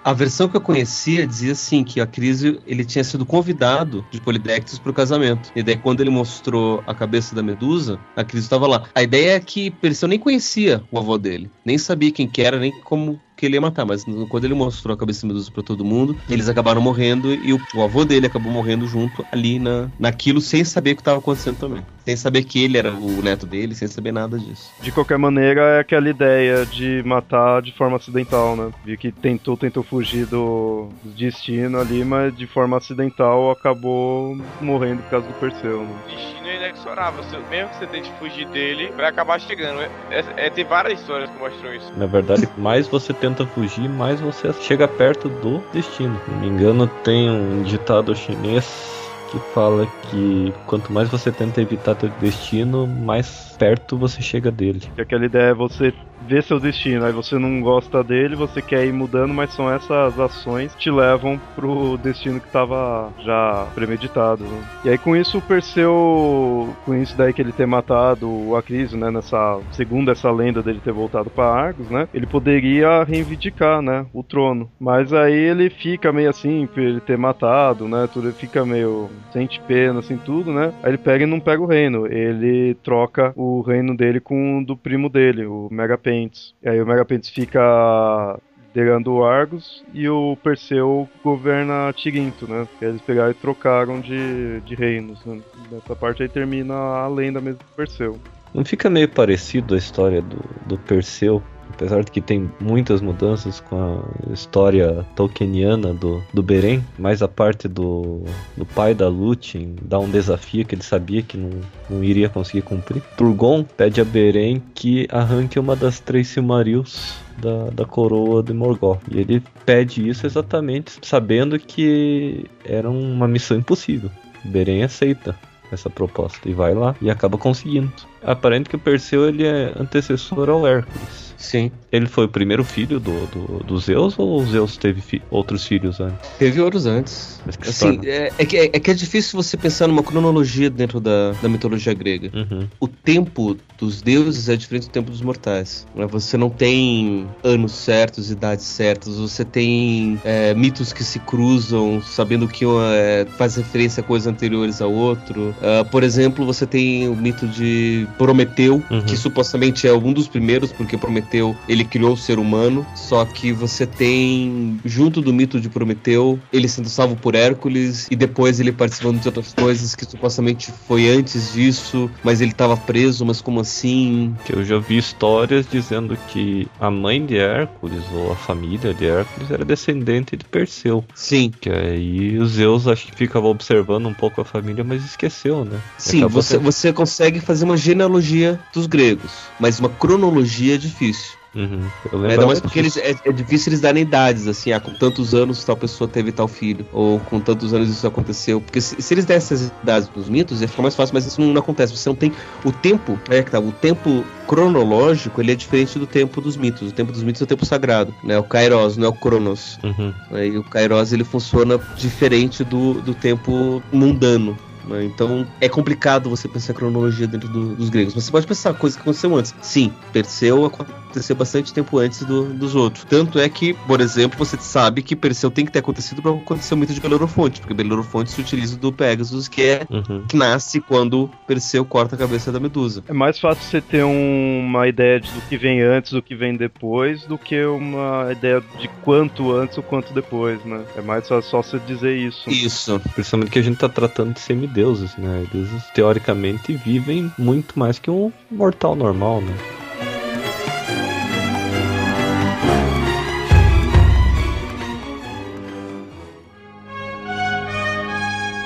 A 0.04 0.12
versão 0.12 0.48
que 0.48 0.56
eu 0.56 0.60
conhecia 0.60 1.26
dizia 1.26 1.52
assim 1.52 1.84
que 1.84 2.00
a 2.00 2.06
crise 2.06 2.60
ele 2.66 2.84
tinha 2.84 3.04
sido 3.04 3.24
convidado 3.24 4.04
de 4.10 4.20
Polidectes 4.20 4.76
para 4.76 4.90
o 4.90 4.94
casamento. 4.94 5.52
E 5.54 5.62
daí 5.62 5.76
quando 5.76 6.00
ele 6.00 6.10
mostrou 6.10 6.82
a 6.88 6.94
cabeça 6.94 7.36
da 7.36 7.42
Medusa, 7.42 8.00
a 8.16 8.24
crise 8.24 8.46
estava 8.46 8.66
lá. 8.66 8.84
A 8.94 9.02
ideia 9.02 9.36
é 9.36 9.40
que 9.40 9.70
Perseu 9.70 10.08
nem 10.08 10.18
conhecia 10.18 10.82
o 10.90 10.98
avô 10.98 11.16
dele, 11.16 11.48
nem 11.64 11.78
sabia 11.78 12.10
quem 12.10 12.26
que 12.26 12.42
era, 12.42 12.58
nem 12.58 12.72
como 12.82 13.20
que 13.42 13.46
ele 13.46 13.56
ia 13.56 13.60
matar, 13.60 13.84
mas 13.84 14.04
quando 14.28 14.44
ele 14.44 14.54
mostrou 14.54 14.94
a 14.94 14.96
cabeça 14.96 15.26
Medusa 15.26 15.50
para 15.50 15.64
todo 15.64 15.84
mundo, 15.84 16.16
eles 16.30 16.48
acabaram 16.48 16.80
morrendo 16.80 17.34
e 17.34 17.52
o, 17.52 17.60
o 17.74 17.82
avô 17.82 18.04
dele 18.04 18.26
acabou 18.26 18.52
morrendo 18.52 18.86
junto 18.86 19.26
ali 19.32 19.58
na, 19.58 19.88
naquilo 19.98 20.40
sem 20.40 20.62
saber 20.62 20.92
o 20.92 20.94
que 20.94 21.00
estava 21.00 21.18
acontecendo 21.18 21.56
também. 21.58 21.82
Sem 22.04 22.16
saber 22.16 22.44
que 22.44 22.62
ele 22.62 22.78
era 22.78 22.92
o 22.92 23.20
neto 23.20 23.44
dele, 23.44 23.74
sem 23.74 23.88
saber 23.88 24.12
nada 24.12 24.38
disso. 24.38 24.70
De 24.80 24.92
qualquer 24.92 25.18
maneira, 25.18 25.60
é 25.60 25.80
aquela 25.80 26.08
ideia 26.08 26.64
de 26.64 27.02
matar 27.04 27.62
de 27.62 27.72
forma 27.72 27.96
acidental, 27.96 28.54
né? 28.54 28.70
Vi 28.84 28.96
que 28.96 29.10
tentou, 29.10 29.56
tentou 29.56 29.82
fugir 29.82 30.24
do 30.26 30.88
destino 31.16 31.80
ali, 31.80 32.04
mas 32.04 32.36
de 32.36 32.46
forma 32.46 32.76
acidental 32.76 33.50
acabou 33.50 34.36
morrendo 34.60 35.02
por 35.02 35.10
causa 35.10 35.26
do 35.26 35.34
Perseu, 35.34 35.82
né? 35.82 35.94
O 36.06 36.10
destino 36.10 36.46
é 36.46 36.56
inexorável. 36.56 37.22
Você- 37.24 37.38
mesmo 37.50 37.70
que 37.70 37.76
você 37.76 37.86
tente 37.86 38.12
fugir 38.20 38.46
dele, 38.48 38.92
vai 38.96 39.06
acabar 39.06 39.40
chegando. 39.40 39.80
É, 39.80 39.90
é- 40.10 40.46
é- 40.46 40.50
tem 40.50 40.64
várias 40.64 41.00
histórias 41.00 41.30
que 41.30 41.38
mostram 41.38 41.74
isso. 41.74 41.92
Na 41.96 42.06
verdade, 42.06 42.48
mais 42.58 42.86
você 42.88 43.12
tenta 43.14 43.31
fugir, 43.46 43.88
mais 43.88 44.20
você 44.20 44.52
chega 44.52 44.86
perto 44.86 45.28
do 45.28 45.60
destino. 45.72 46.20
Se 46.24 46.30
não 46.30 46.38
me 46.38 46.48
engano, 46.48 46.86
tem 47.02 47.30
um 47.30 47.62
ditado 47.62 48.14
chinês 48.14 48.92
que 49.30 49.38
fala 49.54 49.86
que 50.02 50.52
quanto 50.66 50.92
mais 50.92 51.08
você 51.08 51.32
tenta 51.32 51.62
evitar 51.62 51.94
teu 51.94 52.10
destino, 52.20 52.86
mais 52.86 53.51
perto 53.62 53.96
você 53.96 54.20
chega 54.20 54.50
dele. 54.50 54.80
Que 54.96 55.02
aquela 55.02 55.24
ideia 55.24 55.50
é 55.50 55.54
você 55.54 55.94
ver 56.26 56.42
seu 56.42 56.58
destino, 56.58 57.04
aí 57.04 57.12
você 57.12 57.38
não 57.38 57.60
gosta 57.60 58.02
dele, 58.02 58.36
você 58.36 58.62
quer 58.62 58.84
ir 58.86 58.92
mudando, 58.92 59.34
mas 59.34 59.52
são 59.52 59.72
essas 59.72 60.18
ações 60.18 60.74
que 60.74 60.82
te 60.82 60.90
levam 60.90 61.40
pro 61.54 61.96
destino 61.98 62.40
que 62.40 62.48
tava 62.48 63.12
já 63.24 63.66
premeditado. 63.74 64.44
né? 64.44 64.62
E 64.84 64.88
aí 64.88 64.98
com 64.98 65.16
isso 65.16 65.38
o 65.38 65.42
Perseu, 65.42 66.74
com 66.84 66.94
isso 66.94 67.16
daí 67.16 67.32
que 67.32 67.42
ele 67.42 67.52
ter 67.52 67.66
matado 67.66 68.28
o 68.28 68.56
Acrisio, 68.56 68.98
né, 68.98 69.10
nessa 69.10 69.60
segundo 69.72 70.10
essa 70.10 70.30
lenda 70.30 70.62
dele 70.62 70.80
ter 70.82 70.92
voltado 70.92 71.30
para 71.30 71.52
Argos, 71.52 71.88
né, 71.90 72.08
ele 72.14 72.26
poderia 72.26 73.02
reivindicar, 73.02 73.82
né, 73.82 74.06
o 74.12 74.22
trono. 74.22 74.70
Mas 74.78 75.12
aí 75.12 75.34
ele 75.34 75.70
fica 75.70 76.12
meio 76.12 76.30
assim, 76.30 76.66
por 76.66 76.82
ele 76.82 77.00
ter 77.00 77.18
matado, 77.18 77.88
né, 77.88 78.08
tudo 78.12 78.28
ele 78.28 78.36
fica 78.36 78.64
meio 78.64 79.10
sente 79.32 79.60
pena 79.66 80.00
assim 80.00 80.16
tudo, 80.16 80.52
né? 80.52 80.72
Aí 80.82 80.90
ele 80.90 80.98
pega 80.98 81.24
e 81.24 81.26
não 81.26 81.40
pega 81.40 81.62
o 81.62 81.66
reino, 81.66 82.06
ele 82.06 82.74
troca 82.82 83.32
o 83.36 83.51
reino 83.60 83.96
dele 83.96 84.20
com 84.20 84.58
o 84.58 84.64
do 84.64 84.76
primo 84.76 85.08
dele, 85.08 85.44
o 85.46 85.68
Megapentes. 85.70 86.54
E 86.62 86.68
aí 86.68 86.80
o 86.80 86.86
Megapentes 86.86 87.30
fica 87.30 88.38
liderando 88.74 89.22
Argos 89.22 89.84
e 89.92 90.08
o 90.08 90.36
Perseu 90.42 91.08
governa 91.22 91.92
Tirinto, 91.92 92.50
né? 92.50 92.66
Eles 92.80 93.02
pegaram 93.02 93.30
e 93.30 93.34
trocaram 93.34 94.00
de, 94.00 94.60
de 94.62 94.74
reinos. 94.74 95.24
Né? 95.26 95.40
Nessa 95.70 95.94
parte 95.94 96.22
aí 96.22 96.28
termina 96.28 96.74
a 96.74 97.06
lenda 97.06 97.40
mesmo 97.40 97.58
do 97.58 97.76
Perseu. 97.76 98.18
Não 98.54 98.64
fica 98.64 98.90
meio 98.90 99.08
parecido 99.08 99.74
a 99.74 99.78
história 99.78 100.20
do, 100.22 100.40
do 100.66 100.78
Perseu? 100.78 101.42
Apesar 101.74 102.04
de 102.04 102.10
que 102.10 102.20
tem 102.20 102.50
muitas 102.60 103.00
mudanças 103.00 103.60
com 103.60 103.76
a 103.76 104.32
história 104.32 105.04
tolkieniana 105.16 105.92
do, 105.92 106.22
do 106.32 106.42
Beren, 106.42 106.82
mas 106.98 107.22
a 107.22 107.28
parte 107.28 107.66
do, 107.66 108.22
do 108.56 108.64
pai 108.64 108.94
da 108.94 109.08
Lúthien 109.08 109.74
dá 109.82 109.98
um 109.98 110.10
desafio 110.10 110.64
que 110.64 110.74
ele 110.74 110.82
sabia 110.82 111.22
que 111.22 111.36
não, 111.36 111.50
não 111.88 112.04
iria 112.04 112.28
conseguir 112.28 112.62
cumprir. 112.62 113.02
Turgon 113.16 113.64
pede 113.64 114.00
a 114.00 114.04
Beren 114.04 114.62
que 114.74 115.06
arranque 115.10 115.58
uma 115.58 115.74
das 115.74 115.98
três 115.98 116.28
Silmarils 116.28 117.16
da, 117.38 117.70
da 117.70 117.84
coroa 117.84 118.42
de 118.42 118.52
Morgoth. 118.52 119.00
E 119.10 119.20
ele 119.20 119.42
pede 119.64 120.08
isso 120.08 120.26
exatamente 120.26 120.98
sabendo 121.02 121.58
que 121.58 122.44
era 122.64 122.88
uma 122.88 123.26
missão 123.26 123.56
impossível. 123.56 124.10
Beren 124.44 124.82
aceita 124.82 125.36
essa 125.70 125.88
proposta 125.88 126.48
e 126.48 126.52
vai 126.52 126.74
lá 126.74 126.94
e 127.00 127.10
acaba 127.10 127.38
conseguindo. 127.38 127.92
Aparente 128.22 128.68
que 128.68 128.76
o 128.76 128.78
Perseu 128.78 129.28
ele 129.28 129.46
é 129.46 129.72
antecessor 129.76 130.48
ao 130.50 130.66
Hércules. 130.66 131.31
Sim. 131.42 131.81
Ele 131.92 132.06
foi 132.06 132.24
o 132.24 132.28
primeiro 132.28 132.64
filho 132.64 132.98
do, 132.98 133.26
do, 133.26 133.64
do 133.64 133.78
Zeus 133.78 134.18
ou 134.18 134.40
o 134.40 134.46
Zeus 134.46 134.76
teve 134.76 135.00
fi 135.00 135.22
outros 135.30 135.66
filhos 135.66 136.00
antes? 136.00 136.28
Teve 136.38 136.60
outros 136.60 136.86
antes. 136.86 137.40
Assim, 137.60 138.00
é, 138.04 138.32
é, 138.38 138.46
que, 138.46 138.56
é, 138.56 138.64
é, 138.64 138.80
que 138.80 138.90
é 138.90 138.94
difícil 138.94 139.40
você 139.40 139.56
pensar 139.56 139.86
numa 139.88 140.02
cronologia 140.02 140.70
dentro 140.70 141.00
da, 141.00 141.32
da 141.32 141.48
mitologia 141.48 141.92
grega. 141.92 142.30
Uhum. 142.32 142.66
O 142.80 142.88
tempo 142.88 143.56
dos 143.78 144.00
deuses 144.00 144.48
é 144.48 144.56
diferente 144.56 144.86
do 144.86 144.92
tempo 144.92 145.10
dos 145.10 145.20
mortais. 145.20 145.86
Né? 145.94 146.06
Você 146.06 146.36
não 146.36 146.48
tem 146.48 147.26
anos 147.42 147.72
certos, 147.72 148.30
idades 148.30 148.64
certas, 148.64 149.16
você 149.16 149.44
tem 149.44 150.20
é, 150.24 150.54
mitos 150.54 150.92
que 150.92 151.02
se 151.02 151.18
cruzam, 151.18 152.00
sabendo 152.00 152.48
que 152.48 152.64
é, 152.64 153.26
faz 153.36 153.56
referência 153.56 154.00
a 154.00 154.04
coisas 154.04 154.26
anteriores 154.26 154.80
a 154.80 154.86
outro. 154.86 155.54
Uh, 155.58 155.84
por 155.90 156.02
exemplo, 156.02 156.46
você 156.46 156.66
tem 156.66 157.08
o 157.08 157.16
mito 157.16 157.46
de 157.46 158.06
Prometeu, 158.16 158.82
uhum. 158.90 159.02
que 159.02 159.16
supostamente 159.16 159.86
é 159.86 159.92
um 159.92 160.12
dos 160.12 160.28
primeiros, 160.28 160.72
porque 160.72 160.96
Prometeu 160.96 161.56
ele 161.82 161.88
criou 161.88 162.12
o 162.12 162.16
ser 162.16 162.38
humano. 162.38 162.86
Só 162.94 163.24
que 163.24 163.52
você 163.52 163.86
tem, 163.86 164.80
junto 164.84 165.20
do 165.20 165.32
mito 165.32 165.60
de 165.60 165.68
Prometeu, 165.68 166.38
ele 166.52 166.68
sendo 166.68 166.88
salvo 166.88 167.16
por 167.16 167.34
Hércules 167.34 168.06
e 168.10 168.16
depois 168.16 168.60
ele 168.60 168.72
participando 168.72 169.20
de 169.20 169.28
outras 169.28 169.52
coisas 169.52 169.94
que 169.94 170.04
supostamente 170.04 170.72
foi 170.86 171.08
antes 171.08 171.52
disso, 171.52 172.10
mas 172.22 172.40
ele 172.40 172.52
estava 172.52 172.76
preso, 172.76 173.24
mas 173.26 173.40
como 173.40 173.60
assim? 173.60 174.34
Que 174.44 174.54
eu 174.54 174.64
já 174.64 174.78
vi 174.78 174.96
histórias 174.96 175.66
dizendo 175.70 176.16
que 176.28 176.68
a 176.80 176.90
mãe 176.90 177.24
de 177.24 177.36
Hércules 177.36 178.02
ou 178.12 178.32
a 178.32 178.36
família 178.36 178.94
de 178.94 179.06
Hércules 179.06 179.50
era 179.50 179.64
descendente 179.64 180.36
de 180.36 180.44
Perseu. 180.44 181.04
Sim. 181.14 181.50
Que 181.60 181.70
aí 181.70 182.38
os 182.38 182.52
Zeus 182.52 182.86
acho 182.86 183.06
que 183.06 183.16
ficava 183.16 183.46
observando 183.46 184.06
um 184.06 184.14
pouco 184.14 184.40
a 184.40 184.44
família, 184.44 184.84
mas 184.84 185.04
esqueceu, 185.04 185.64
né? 185.64 185.78
Sim, 185.98 186.24
você, 186.26 186.58
você 186.58 186.92
consegue 186.92 187.40
fazer 187.40 187.64
uma 187.64 187.76
genealogia 187.76 188.60
dos 188.72 188.86
gregos, 188.86 189.32
mas 189.58 189.80
uma 189.80 189.88
cronologia 189.88 190.74
é 190.74 190.78
difícil. 190.78 191.41
Uhum. 191.54 191.82
Ainda 192.28 192.46
mais 192.46 192.60
porque 192.60 192.78
eles, 192.78 192.96
é, 192.96 193.14
é, 193.24 193.32
difícil 193.32 193.70
eles 193.70 193.80
darem 193.80 194.02
idades, 194.02 194.46
assim, 194.46 194.72
ah, 194.72 194.80
com 194.80 194.92
tantos 194.94 195.34
anos 195.34 195.62
tal 195.64 195.76
pessoa 195.76 196.08
teve 196.08 196.32
tal 196.32 196.48
filho, 196.48 196.86
ou 196.92 197.20
com 197.20 197.40
tantos 197.40 197.74
anos 197.74 197.90
isso 197.90 198.06
aconteceu. 198.06 198.60
Porque 198.60 198.80
se, 198.80 199.00
se 199.00 199.14
eles 199.14 199.24
dessem 199.24 199.56
essas 199.56 199.72
idades 199.82 200.08
dos 200.08 200.28
mitos, 200.28 200.62
ia 200.62 200.68
ficar 200.68 200.82
mais 200.82 200.94
fácil, 200.94 201.14
mas 201.14 201.26
isso 201.26 201.40
não, 201.40 201.48
não 201.48 201.60
acontece. 201.60 201.94
Você 201.94 202.08
não 202.08 202.16
tem. 202.16 202.32
O 202.64 202.72
tempo, 202.72 203.18
é 203.28 203.42
que 203.42 203.50
tá, 203.50 203.60
o 203.60 203.72
tempo 203.72 204.24
cronológico 204.46 205.40
ele 205.40 205.52
é 205.52 205.54
diferente 205.54 205.98
do 205.98 206.06
tempo 206.06 206.40
dos 206.40 206.56
mitos. 206.56 206.90
O 206.90 206.92
tempo 206.92 207.12
dos 207.12 207.22
mitos 207.22 207.40
é 207.42 207.44
o 207.44 207.46
tempo 207.46 207.66
sagrado, 207.66 208.14
né? 208.24 208.38
O 208.38 208.44
Kairos, 208.44 208.96
não 208.96 209.06
é 209.06 209.08
o 209.08 209.12
Cronos. 209.12 209.78
Uhum. 209.82 210.12
E 210.38 210.56
o 210.56 210.64
Kairos 210.64 211.12
ele 211.12 211.24
funciona 211.24 211.78
diferente 211.96 212.64
do, 212.64 212.94
do 212.94 213.14
tempo 213.14 213.82
mundano. 213.92 214.56
Né? 214.86 215.04
Então 215.04 215.46
é 215.60 215.68
complicado 215.68 216.28
você 216.28 216.48
pensar 216.48 216.72
a 216.72 216.76
cronologia 216.76 217.26
dentro 217.26 217.48
do, 217.48 217.74
dos 217.74 217.88
gregos. 217.88 218.14
Você 218.14 218.30
pode 218.30 218.46
pensar 218.46 218.74
coisa 218.74 218.96
que 218.96 219.02
aconteceu 219.02 219.34
antes. 219.36 219.54
Sim, 219.60 219.92
Perseu 220.12 220.64
aconteceu 220.64 221.36
bastante 221.36 221.72
tempo 221.72 221.98
antes 221.98 222.24
do, 222.24 222.44
dos 222.44 222.74
outros. 222.74 223.04
Tanto 223.04 223.38
é 223.38 223.48
que, 223.48 223.74
por 223.74 224.00
exemplo, 224.00 224.38
você 224.38 224.56
sabe 224.58 225.02
que 225.02 225.14
Perseu 225.14 225.50
tem 225.50 225.64
que 225.64 225.72
ter 225.72 225.80
acontecido 225.80 226.22
para 226.22 226.32
acontecer 226.32 226.74
o 226.74 226.76
mito 226.76 226.94
de 226.94 227.00
Belerofonte, 227.00 227.60
porque 227.60 227.74
Belerofonte 227.74 228.30
se 228.30 228.40
utiliza 228.40 228.76
do 228.76 228.92
Pegasus, 228.92 229.48
que 229.48 229.62
é 229.62 229.86
uhum. 229.90 230.24
que 230.26 230.36
nasce 230.36 230.80
quando 230.80 231.30
Perseu 231.46 231.84
corta 231.84 232.14
a 232.14 232.18
cabeça 232.18 232.50
da 232.50 232.58
Medusa. 232.58 233.04
É 233.08 233.12
mais 233.12 233.38
fácil 233.38 233.62
você 233.62 233.80
ter 233.80 234.04
um, 234.04 234.60
uma 234.60 234.88
ideia 234.88 235.20
de, 235.20 235.30
do 235.30 235.40
que 235.42 235.56
vem 235.56 235.82
antes, 235.82 236.12
do 236.12 236.22
que 236.22 236.34
vem 236.34 236.56
depois, 236.56 237.24
do 237.24 237.36
que 237.36 237.62
uma 237.64 238.28
ideia 238.32 238.62
de 238.80 238.88
quanto 239.02 239.52
antes 239.52 239.76
ou 239.76 239.82
quanto 239.82 240.12
depois, 240.14 240.64
né? 240.64 240.84
É 240.96 241.02
mais 241.02 241.26
só, 241.26 241.40
só 241.40 241.62
você 241.62 241.78
dizer 241.80 242.16
isso. 242.16 242.48
Isso. 242.48 243.00
Principalmente 243.14 243.50
que 243.50 243.58
a 243.58 243.62
gente 243.62 243.76
tá 243.76 243.88
tratando 243.88 244.34
de 244.34 244.40
semideuses, 244.72 245.16
né? 245.16 245.46
Eles 245.52 245.70
teoricamente 245.94 246.74
vivem 246.74 247.30
muito 247.38 247.78
mais 247.78 247.98
que 247.98 248.10
um 248.10 248.32
mortal 248.50 248.96
normal, 248.96 249.40
né? 249.42 249.54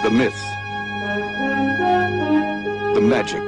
the 0.02 0.12
myth, 0.12 0.32
the 2.94 3.00
magic, 3.00 3.44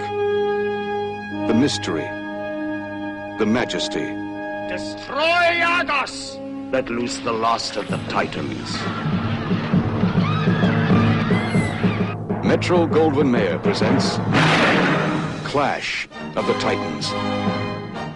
the 1.47 1.55
mystery, 1.55 2.03
the 3.39 3.47
majesty. 3.47 4.07
Destroy 4.69 5.63
Argos! 5.63 6.37
Let 6.73 6.91
loose 6.91 7.21
the 7.21 7.33
last 7.33 7.77
of 7.77 7.87
the 7.87 7.97
Titans. 8.09 9.28
Metro 12.49 12.87
Goldwyn 12.87 13.31
Mayer 13.31 13.59
presents 13.59 14.17
Clash 15.45 16.09
of 16.35 16.47
the 16.47 16.55
Titans. 16.55 17.13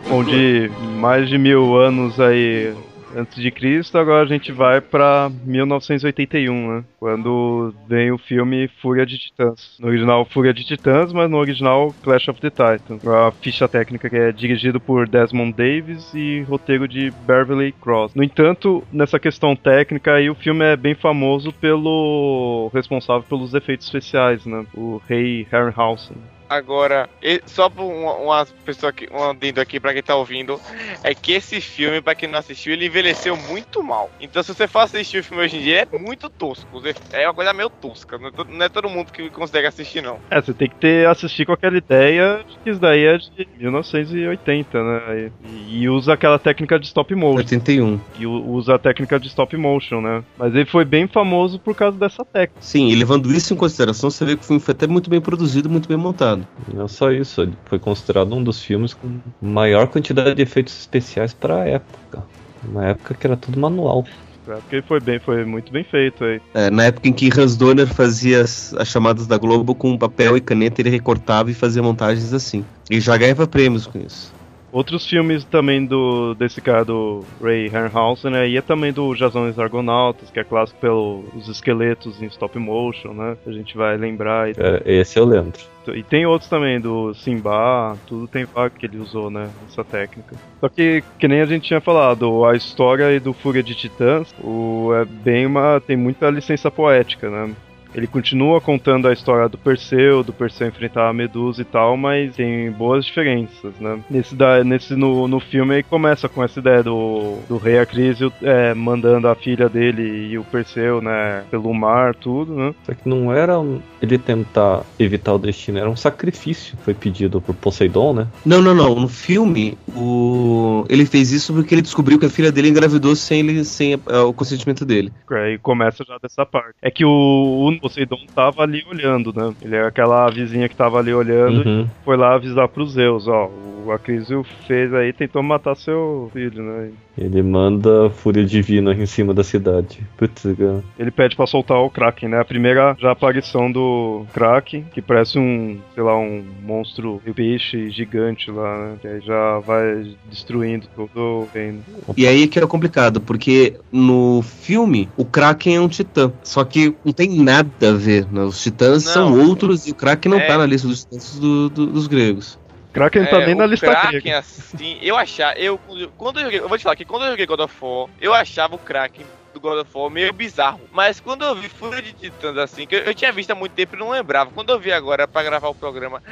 Bom, 0.09 0.25
de 0.25 0.71
mais 0.99 1.29
de 1.29 1.37
mil 1.37 1.77
anos 1.77 2.19
aí 2.19 2.75
antes 3.17 3.41
de 3.43 3.51
Cristo, 3.51 3.99
agora 3.99 4.23
a 4.23 4.29
gente 4.29 4.53
vai 4.53 4.81
para 4.81 5.31
1981, 5.45 6.77
né? 6.77 6.85
Quando 6.99 7.75
vem 7.89 8.11
o 8.11 8.19
filme 8.19 8.69
Fúria 8.81 9.07
de 9.07 9.19
Titãs. 9.19 9.77
No 9.79 9.89
original 9.89 10.25
Fúria 10.25 10.53
de 10.53 10.65
Titãs, 10.65 11.13
mas 11.13 11.31
no 11.31 11.39
original 11.39 11.95
Clash 12.03 12.29
of 12.29 12.41
the 12.41 12.51
Titans. 12.51 13.07
A 13.07 13.31
ficha 13.33 13.69
técnica 13.69 14.09
que 14.09 14.17
é 14.17 14.33
dirigido 14.33 14.81
por 14.81 15.09
Desmond 15.09 15.53
Davis 15.53 16.13
e 16.15 16.43
roteiro 16.43 16.89
de 16.89 17.11
Beverly 17.27 17.73
Cross. 17.73 18.15
No 18.15 18.23
entanto, 18.23 18.83
nessa 18.93 19.19
questão 19.19 19.55
técnica 19.55 20.15
aí 20.15 20.31
o 20.31 20.35
filme 20.35 20.65
é 20.65 20.77
bem 20.77 20.95
famoso 20.95 21.53
pelo 21.53 22.71
responsável 22.73 23.23
pelos 23.23 23.55
efeitos 23.55 23.87
especiais, 23.87 24.45
né? 24.47 24.65
O 24.75 25.01
Rei 25.09 25.47
Harryhausen. 25.51 26.17
Agora, 26.53 27.09
só 27.47 27.71
pra 27.71 27.83
uma, 27.83 28.15
uma 28.17 28.47
pessoa 28.65 28.91
aqui, 28.91 29.09
um 29.11 29.23
adendo 29.23 29.59
aqui 29.59 29.81
pra 29.81 29.95
quem 29.95 30.03
tá 30.03 30.15
ouvindo, 30.15 30.61
é 31.03 31.15
que 31.15 31.33
esse 31.33 31.63
filme, 31.63 32.03
pra 32.03 32.15
quem 32.15 32.29
não 32.29 32.39
assistiu, 32.39 32.75
ele 32.75 32.87
envelheceu 32.87 33.35
muito 33.37 33.83
mal. 33.83 34.11
Então, 34.21 34.43
se 34.43 34.55
você 34.55 34.69
for 34.69 34.81
assistir 34.81 35.19
o 35.19 35.25
filme 35.25 35.43
hoje 35.43 35.57
em 35.57 35.63
dia, 35.63 35.89
é 35.91 35.99
muito 35.99 36.29
tosco. 36.29 36.83
É 37.11 37.27
uma 37.27 37.33
coisa 37.33 37.55
meio 37.55 37.71
tosca. 37.71 38.19
Não 38.19 38.29
é, 38.29 38.31
todo, 38.31 38.53
não 38.53 38.67
é 38.67 38.69
todo 38.69 38.91
mundo 38.91 39.11
que 39.11 39.31
consegue 39.31 39.67
assistir, 39.67 40.03
não. 40.03 40.19
É, 40.31 40.43
você 40.43 40.53
tem 40.53 40.69
que 40.69 40.77
ter 40.77 41.09
assistir 41.09 41.47
com 41.47 41.53
aquela 41.53 41.77
ideia 41.77 42.45
de 42.47 42.59
que 42.59 42.71
isso 42.71 42.81
daí 42.81 43.05
é 43.05 43.17
de 43.17 43.49
1980, 43.59 44.83
né? 44.83 45.31
E, 45.43 45.81
e 45.81 45.89
usa 45.89 46.13
aquela 46.13 46.39
técnica 46.39 46.79
de 46.79 46.87
stop 46.87 47.15
motion. 47.15 47.39
81. 47.39 48.01
E 48.19 48.27
usa 48.27 48.75
a 48.75 48.79
técnica 48.79 49.19
de 49.19 49.29
stop 49.29 49.57
motion, 49.57 50.03
né? 50.03 50.23
Mas 50.37 50.55
ele 50.55 50.67
foi 50.67 50.85
bem 50.85 51.09
famoso 51.09 51.59
por 51.59 51.75
causa 51.75 51.97
dessa 51.97 52.25
técnica. 52.25 52.61
Sim, 52.61 52.89
e 52.89 52.95
levando 52.95 53.33
isso 53.33 53.55
em 53.55 53.57
consideração, 53.57 54.11
você 54.11 54.25
vê 54.25 54.37
que 54.37 54.43
o 54.43 54.47
filme 54.47 54.61
foi 54.61 54.73
até 54.73 54.87
muito 54.87 55.09
bem 55.09 55.21
produzido, 55.21 55.71
muito 55.71 55.89
bem 55.89 55.97
montado. 55.97 56.42
Não 56.73 56.89
só 56.89 57.11
isso, 57.11 57.43
ele 57.43 57.55
foi 57.65 57.79
considerado 57.79 58.35
um 58.35 58.43
dos 58.43 58.63
filmes 58.63 58.95
com 58.95 59.21
maior 59.41 59.87
quantidade 59.89 60.35
de 60.35 60.43
efeitos 60.43 60.79
especiais 60.79 61.33
para 61.33 61.63
a 61.63 61.69
época. 61.69 62.25
Uma 62.65 62.87
época 62.87 63.15
que 63.15 63.27
era 63.27 63.37
tudo 63.37 63.59
manual. 63.59 64.05
É, 64.49 64.55
porque 64.55 64.83
foi 64.83 65.01
bem, 65.01 65.19
foi 65.19 65.45
muito 65.45 65.73
bem 65.73 65.85
feito 65.85 66.25
aí. 66.25 66.41
É, 66.55 66.71
na 66.71 66.85
época 66.85 67.09
em 67.09 67.13
que 67.13 67.31
Hans 67.37 67.57
Donner 67.57 67.87
fazia 67.87 68.43
as, 68.43 68.75
as, 68.75 68.89
chamadas 68.89 69.27
da 69.27 69.39
Globo 69.39 69.75
com 69.75 69.97
papel 69.97 70.37
e 70.37 70.41
caneta, 70.41 70.81
ele 70.81 70.91
recortava 70.91 71.51
e 71.51 71.55
fazia 71.55 71.83
montagens 71.83 72.33
assim. 72.33 72.65
E 72.91 73.01
já 73.01 73.17
ganhava 73.17 73.47
prêmios 73.47 73.87
com 73.87 73.99
isso. 73.99 74.33
Outros 74.73 75.07
filmes 75.07 75.45
também 75.45 75.85
do 75.85 76.35
desse 76.35 76.61
cara 76.61 76.83
do 76.83 77.23
Ray 77.43 77.69
Harryhausen, 77.69 78.31
né? 78.31 78.49
E 78.49 78.57
é 78.57 78.63
também 78.63 78.91
do 78.91 79.15
Jason 79.15 79.47
e 79.47 79.51
os 79.51 79.59
Argonautas, 79.59 80.31
que 80.31 80.41
é 80.41 80.45
clássico 80.45 80.81
pelos 80.81 81.47
esqueletos 81.47 82.23
em 82.23 82.27
stop 82.27 82.59
motion, 82.59 83.13
né? 83.13 83.37
A 83.47 83.53
gente 83.53 83.77
vai 83.77 83.99
lembrar. 83.99 84.49
E... 84.49 84.55
É, 84.57 84.83
esse 85.01 85.19
eu 85.19 85.27
lembro. 85.27 85.53
E 85.95 86.03
tem 86.03 86.25
outros 86.25 86.49
também, 86.49 86.81
do 86.81 87.13
Simba, 87.13 87.99
tudo 88.07 88.27
tem 88.27 88.47
que 88.79 88.87
ele 88.87 88.99
usou, 88.99 89.31
né? 89.31 89.51
Essa 89.69 89.85
técnica. 89.85 90.37
Só 90.61 90.69
que, 90.69 91.03
que 91.19 91.29
nem 91.29 91.41
a 91.41 91.47
gente 91.47 91.67
tinha 91.67 91.81
falado, 91.81 92.45
a 92.45 92.55
história 92.55 93.21
do 93.21 93.33
Fúria 93.33 93.63
de 93.63 93.75
Titãs 93.75 94.33
o, 94.43 94.91
é 94.95 95.05
bem 95.05 95.45
uma. 95.45 95.81
tem 95.81 95.97
muita 95.97 96.31
licença 96.31 96.71
poética, 96.71 97.29
né? 97.29 97.55
Ele 97.95 98.07
continua 98.07 98.61
contando 98.61 99.09
a 99.09 99.13
história 99.13 99.49
do 99.49 99.59
Perseu, 99.59 100.23
do 100.23 100.33
Perseu 100.33 100.69
enfrentar 100.69 101.09
a 101.09 101.13
Medusa 101.13 101.63
e 101.63 101.65
tal, 101.65 101.97
mas 101.97 102.35
tem 102.37 102.71
boas 102.71 103.05
diferenças, 103.05 103.75
né? 103.81 104.01
Nesse, 104.11 104.35
da, 104.35 104.65
nesse 104.65 104.95
no, 104.95 105.29
no 105.29 105.41
filme 105.41 105.75
ele 105.75 105.83
começa 105.83 106.29
com 106.29 106.43
essa 106.43 106.59
ideia 106.59 106.83
do, 106.83 107.39
do 107.49 107.57
rei 107.57 107.79
Acrísio 107.79 108.33
é, 108.43 108.75
mandando 108.75 109.29
a 109.29 109.35
filha 109.35 109.69
dele 109.69 110.31
e 110.31 110.39
o 110.39 110.45
Perseu, 110.45 111.01
né, 111.01 111.45
pelo 111.51 111.73
mar, 111.73 112.15
tudo, 112.15 112.55
né? 112.55 112.75
Só 112.85 112.95
que 112.95 113.09
não 113.09 113.33
era 113.33 113.55
ele 114.01 114.19
tentar 114.19 114.83
evitar 114.99 115.35
o 115.35 115.39
destino, 115.39 115.79
era 115.79 115.91
um 115.91 115.97
sacrifício 115.97 116.77
que 116.77 116.83
foi 116.83 116.95
pedido 116.95 117.41
por 117.41 117.55
Poseidon, 117.55 118.13
né? 118.13 118.27
Não, 118.45 118.61
não, 118.61 118.75
não. 118.75 118.95
No 118.95 119.09
filme, 119.09 119.77
o... 119.95 120.85
ele 120.89 121.07
fez 121.07 121.31
isso 121.33 121.53
porque 121.53 121.75
ele 121.75 121.83
descobriu 121.83 122.19
que 122.19 122.27
a 122.27 122.31
filha 122.31 122.51
dele 122.51 122.69
engravidou 122.69 123.15
sem, 123.15 123.41
ele, 123.41 123.65
sem 123.65 123.95
o 123.95 124.33
consentimento 124.33 124.85
dele. 124.85 125.13
É, 125.31 125.55
e 125.55 125.59
começa 125.59 126.05
já 126.05 126.19
dessa 126.19 126.45
parte. 126.45 126.75
É 126.83 126.91
que 126.91 127.05
o, 127.05 127.79
o 127.82 127.82
Poseidon 127.83 128.21
tava 128.33 128.63
ali 128.63 128.85
olhando, 128.89 129.33
né? 129.35 129.53
Ele 129.61 129.75
é 129.75 129.85
aquela 129.85 130.31
vizinha 130.31 130.69
que 130.69 130.77
tava 130.77 130.99
ali 130.99 131.13
olhando 131.13 131.67
uhum. 131.67 131.83
e 131.83 132.05
foi 132.05 132.17
lá 132.17 132.35
avisar 132.35 132.69
pros 132.69 132.93
Zeus, 132.93 133.27
ó, 133.27 133.51
o 133.85 133.91
Acrisio 133.91 134.45
fez 134.69 134.95
aí, 134.95 135.13
tentou 135.13 135.43
matar 135.43 135.75
seu 135.75 136.31
filho, 136.33 136.63
né? 136.63 136.93
Ele 137.17 137.43
manda 137.43 138.09
fúria 138.11 138.45
divina 138.45 138.95
em 138.95 139.05
cima 139.07 139.35
da 139.35 139.45
cidade. 139.45 140.01
Putz, 140.17 140.43
cara. 140.57 140.83
Ele 140.99 141.11
pede 141.11 141.37
pra 141.37 141.47
soltar 141.47 141.77
o 141.79 141.91
Kraken, 141.91 142.31
né? 142.31 142.41
A 142.41 142.45
primeira 142.45 142.97
já 142.99 143.11
aparição 143.13 143.71
do 143.71 144.25
Kraken, 144.33 144.87
que 144.95 145.03
parece 145.03 145.39
um, 145.39 145.79
sei 145.95 146.03
lá, 146.03 146.19
um 146.19 146.43
monstro 146.63 147.21
peixe 147.35 147.91
gigante 147.91 148.51
lá, 148.51 148.79
né? 148.79 148.97
Que 149.01 149.09
aí 149.09 149.21
já 149.21 149.59
vai 149.59 150.15
destruindo 150.31 150.87
todo 150.97 151.17
o 151.19 151.49
reino. 151.53 151.83
E 152.17 152.27
aí 152.27 152.47
que 152.49 152.59
é 152.59 152.67
complicado, 152.67 153.21
porque 153.21 153.77
no 153.93 154.41
filme 154.43 155.09
o 155.17 155.25
Kraken 155.25 155.77
é 155.77 155.81
um 155.81 155.89
titã. 155.89 156.33
Só 156.43 156.65
que 156.65 156.95
não 157.05 157.13
tem 157.13 157.29
nada 157.43 157.91
a 157.91 157.93
ver. 157.93 158.27
Né? 158.33 158.43
Os 158.43 158.63
titãs 158.63 159.05
Não. 159.05 159.13
são 159.13 159.49
outros 159.49 159.87
e 159.87 159.91
o 159.91 159.95
Kraken 159.95 160.33
não 160.33 160.41
É. 160.41 160.47
tá 160.47 160.57
na 160.57 160.65
lista 160.67 160.89
dos 160.89 161.05
titãs 161.05 161.39
do- 161.39 161.69
do- 161.69 161.87
dos 161.89 162.07
gregos. 162.07 162.59
Kraken 162.93 163.27
tá 163.27 163.41
É, 163.41 163.47
nem 163.47 163.55
na 163.55 163.67
lista 163.67 163.87
Kraken, 163.87 164.21
grega. 164.21 164.39
assim, 164.39 164.99
eu 165.01 165.17
achava, 165.17 165.55
eu, 165.59 165.79
quando 166.17 166.39
eu 166.39 166.45
joguei, 166.45 166.61
eu 166.61 166.69
vou 166.69 166.77
te 166.79 166.83
falar 166.83 166.97
que 166.97 167.05
quando 167.05 167.25
eu 167.25 167.31
joguei 167.31 167.47
God 167.47 167.61
of 167.61 167.75
War, 167.81 168.09
eu 168.21 168.35
achava 168.35 168.75
o 168.75 168.79
Kraken 168.79 169.25
do 169.53 169.61
God 169.61 169.81
of 169.81 169.91
War 169.95 170.11
meio 170.11 170.33
bizarro. 170.33 170.81
Mas 170.93 171.21
quando 171.21 171.45
eu 171.45 171.55
vi 171.55 171.69
Fúria 171.69 172.03
de 172.03 172.13
Titãs, 172.13 172.57
assim, 172.59 172.87
que 172.87 172.95
eu, 172.95 173.01
eu 173.01 173.15
tinha 173.15 173.33
visto 173.33 173.51
há 173.51 173.55
muito 173.55 173.73
tempo 173.73 173.97
e 173.97 173.99
não 173.99 174.11
lembrava. 174.11 174.51
Quando 174.55 174.71
eu 174.71 174.79
vi 174.79 174.93
agora 174.93 175.27
pra 175.29 175.43
gravar 175.43 175.69
o 175.69 175.75
programa, 175.75 176.23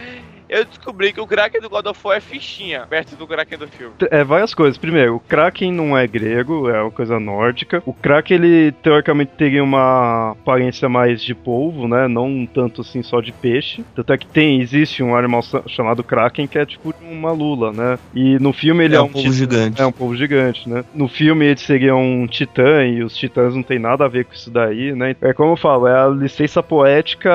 eu 0.49 0.65
descobri 0.65 1.13
que 1.13 1.21
o 1.21 1.27
Kraken 1.27 1.61
do 1.61 1.71
God 1.71 1.87
of 1.87 2.01
War 2.05 2.17
é 2.17 2.21
fichinha, 2.21 2.87
perto 2.89 3.15
do 3.17 3.27
Kraken 3.27 3.59
do 3.59 3.69
filme. 3.69 3.95
É 4.11 4.25
várias 4.25 4.55
coisas. 4.55 4.77
Primeiro, 4.77 5.17
o 5.17 5.21
Kraken 5.21 5.73
não 5.73 5.97
é 5.97 6.07
grego, 6.07 6.69
é 6.69 6.81
uma 6.83 6.91
coisa 6.91 7.21
nórdica. 7.21 7.83
O 7.87 7.93
Kraken, 7.93 8.37
ele 8.37 8.73
teoricamente 8.73 9.33
teria 9.37 9.63
uma 9.63 10.33
aparência 10.33 10.89
mais 10.89 11.23
de 11.23 11.35
polvo, 11.35 11.87
né? 11.87 12.09
Não 12.09 12.47
tanto 12.47 12.81
assim 12.81 13.03
só 13.03 13.21
de 13.21 13.33
peixe. 13.33 13.85
Tanto 13.95 14.13
é 14.13 14.19
que 14.19 14.27
tem, 14.27 14.61
existe 14.61 15.03
um 15.03 15.15
animal 15.15 15.43
chamado 15.69 16.03
Kraken 16.03 16.47
que 16.47 16.59
é 16.59 16.67
tipo 16.67 16.93
uma 17.01 17.33
lula, 17.33 17.73
né? 17.73 17.99
E 18.15 18.39
no 18.39 18.53
filme 18.53 18.85
ele 18.85 18.95
é 18.95 18.99
é, 18.99 19.01
um 19.01 19.05
um 19.05 19.09
povo 19.09 19.23
titã- 19.25 19.37
gigante. 19.37 19.83
É 19.83 19.87
um 19.87 19.93
povo 19.93 20.17
gigante, 20.17 20.69
né? 20.69 20.85
No 20.95 21.09
filme 21.09 21.47
ele 21.47 21.57
seria 21.61 21.95
um 21.95 22.27
titã 22.27 22.85
e 22.85 23.03
os 23.11 23.17
titãs 23.17 23.55
não 23.55 23.63
tem 23.63 23.79
nada 23.79 24.05
a 24.05 24.09
ver 24.09 24.25
com 24.25 24.33
isso 24.33 24.51
daí, 24.51 24.93
né? 24.95 25.15
É 25.21 25.33
como 25.33 25.53
eu 25.53 25.57
falo, 25.57 25.87
é 25.87 25.99
a 25.99 26.09
licença 26.09 26.63
poética 26.63 27.31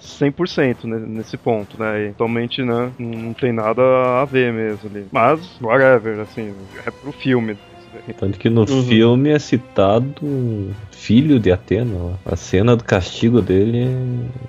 100% 0.00 0.84
né, 0.84 0.98
nesse 1.06 1.36
ponto, 1.36 1.78
né? 1.78 2.06
E 2.06 2.08
totalmente, 2.10 2.62
né? 2.62 2.90
Não, 2.98 3.32
tem 3.32 3.52
nada 3.52 3.82
a 4.22 4.24
ver 4.24 4.52
mesmo 4.52 4.88
ali. 4.90 5.06
Mas, 5.10 5.60
whatever, 5.60 6.20
assim, 6.20 6.54
é 6.86 6.90
pro 6.90 7.12
filme. 7.12 7.56
Tanto 8.18 8.38
que 8.38 8.48
no 8.50 8.60
Uhum. 8.68 8.84
filme 8.84 9.30
é 9.30 9.38
citado 9.38 10.70
filho 10.92 11.38
de 11.38 11.50
Atena. 11.52 12.18
A 12.24 12.36
cena 12.36 12.76
do 12.76 12.82
castigo 12.84 13.40
dele, 13.40 13.86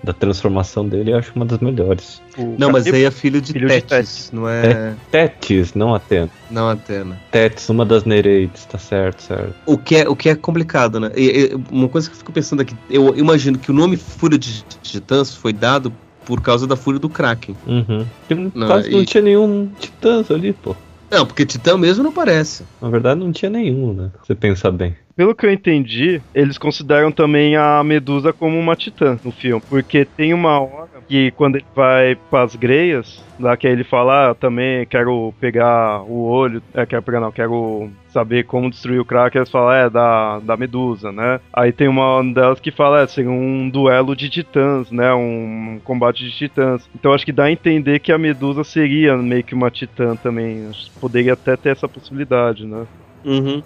da 0.04 0.14
transformação 0.14 0.88
dele, 0.88 1.12
eu 1.12 1.18
acho 1.18 1.32
uma 1.36 1.46
das 1.46 1.60
melhores. 1.60 2.22
O 2.38 2.56
Não, 2.58 2.72
mas 2.72 2.88
aí 2.88 3.04
é 3.04 3.12
filho 3.12 3.42
de 3.42 3.54
Filho 3.54 3.68
de 3.68 3.82
Tétis, 3.82 4.32
não 4.32 4.48
é, 4.48 4.96
Tétis, 5.12 5.74
não 5.74 5.94
Atena. 5.94 6.30
não 6.50 6.70
Atena. 6.70 7.20
Tétis, 7.32 7.70
uma 7.70 7.86
das 7.86 8.04
Nereides, 8.06 8.66
tá 8.66 8.78
certo, 8.78 9.22
certo. 9.24 9.54
O 9.66 9.78
que 9.78 9.96
é, 9.98 10.10
o 10.10 10.16
que 10.16 10.30
é 10.30 10.36
complicado, 10.36 11.00
né? 11.00 11.12
E- 11.16 11.52
e 11.54 11.74
uma 11.74 11.88
coisa 11.88 12.08
que 12.10 12.14
eu 12.16 12.18
fico 12.18 12.32
pensando 12.32 12.62
aqui, 12.62 12.76
eu 12.90 13.16
imagino 13.18 13.58
que 13.58 13.72
o 13.72 13.74
nome 13.74 13.98
Fúria 13.98 14.38
de 14.38 14.64
Titãs 14.82 15.36
foi 15.36 15.54
dado 15.54 15.92
por 16.26 16.42
causa 16.42 16.68
da 16.68 16.76
fúria 16.76 17.00
do 17.00 17.10
Kraken. 17.10 17.56
Uhum. 17.68 18.06
Não, 18.54 18.68
quase 18.68 18.90
e- 18.90 18.94
não 18.94 19.04
tinha 19.06 19.24
nenhum 19.24 19.70
titãs 19.80 20.30
ali, 20.30 20.54
pô. 20.54 20.76
Não, 21.10 21.26
porque 21.26 21.46
Titã 21.46 21.78
mesmo 21.78 22.04
não 22.04 22.12
parece. 22.14 22.64
Na 22.82 22.90
verdade, 22.90 23.20
não 23.20 23.32
tinha 23.32 23.50
nenhum, 23.50 23.94
né? 23.94 24.12
Você 24.24 24.36
pensar 24.36 24.72
bem. 24.72 24.96
Pelo 25.20 25.36
que 25.36 25.46
eu 25.46 25.52
entendi, 25.52 26.22
eles 26.34 26.58
consideram 26.58 27.12
também 27.12 27.58
a 27.58 27.84
Medusa 27.84 28.32
como 28.32 28.58
uma 28.58 28.74
titã 28.74 29.20
no 29.22 29.34
filme. 29.34 29.62
Porque 29.70 30.06
tem 30.06 30.34
uma 30.34 30.62
hora 30.62 30.88
que 31.10 31.32
quando 31.32 31.58
ele 31.58 31.66
vai 31.76 32.16
pras 32.16 32.56
greias, 32.56 33.22
lá 33.38 33.58
que 33.58 33.68
ele 33.68 33.84
fala, 33.84 34.30
ah, 34.30 34.34
também 34.34 34.86
quero 34.86 35.34
pegar 35.38 36.04
o 36.04 36.22
olho, 36.22 36.64
é, 36.74 36.86
quero 36.86 37.04
pegar 37.04 37.20
não, 37.20 37.34
quero 37.34 37.90
saber 38.08 38.46
como 38.46 38.70
destruir 38.70 39.02
o 39.02 39.04
Kraken, 39.04 39.40
eles 39.42 39.52
falam, 39.52 39.74
é, 39.74 39.90
da, 39.90 40.40
da 40.40 40.56
Medusa, 40.56 41.12
né? 41.12 41.42
Aí 41.52 41.74
tem 41.74 41.90
uma 41.90 42.24
delas 42.34 42.62
que 42.62 42.72
fala, 42.72 43.02
é, 43.02 43.08
seria 43.08 43.30
um 43.30 43.70
duelo 43.70 44.16
de 44.16 44.30
titãs, 44.30 44.90
né? 44.90 45.14
Um 45.14 45.82
combate 45.84 46.24
de 46.24 46.32
titãs. 46.32 46.90
Então 46.96 47.12
acho 47.12 47.26
que 47.26 47.34
dá 47.34 47.44
a 47.44 47.52
entender 47.52 48.00
que 48.00 48.14
a 48.14 48.18
Medusa 48.18 48.64
seria 48.64 49.18
meio 49.18 49.44
que 49.44 49.54
uma 49.54 49.70
titã 49.70 50.16
também. 50.16 50.72
Poderia 51.02 51.34
até 51.34 51.58
ter 51.58 51.72
essa 51.72 51.90
possibilidade, 51.90 52.66
né? 52.66 52.88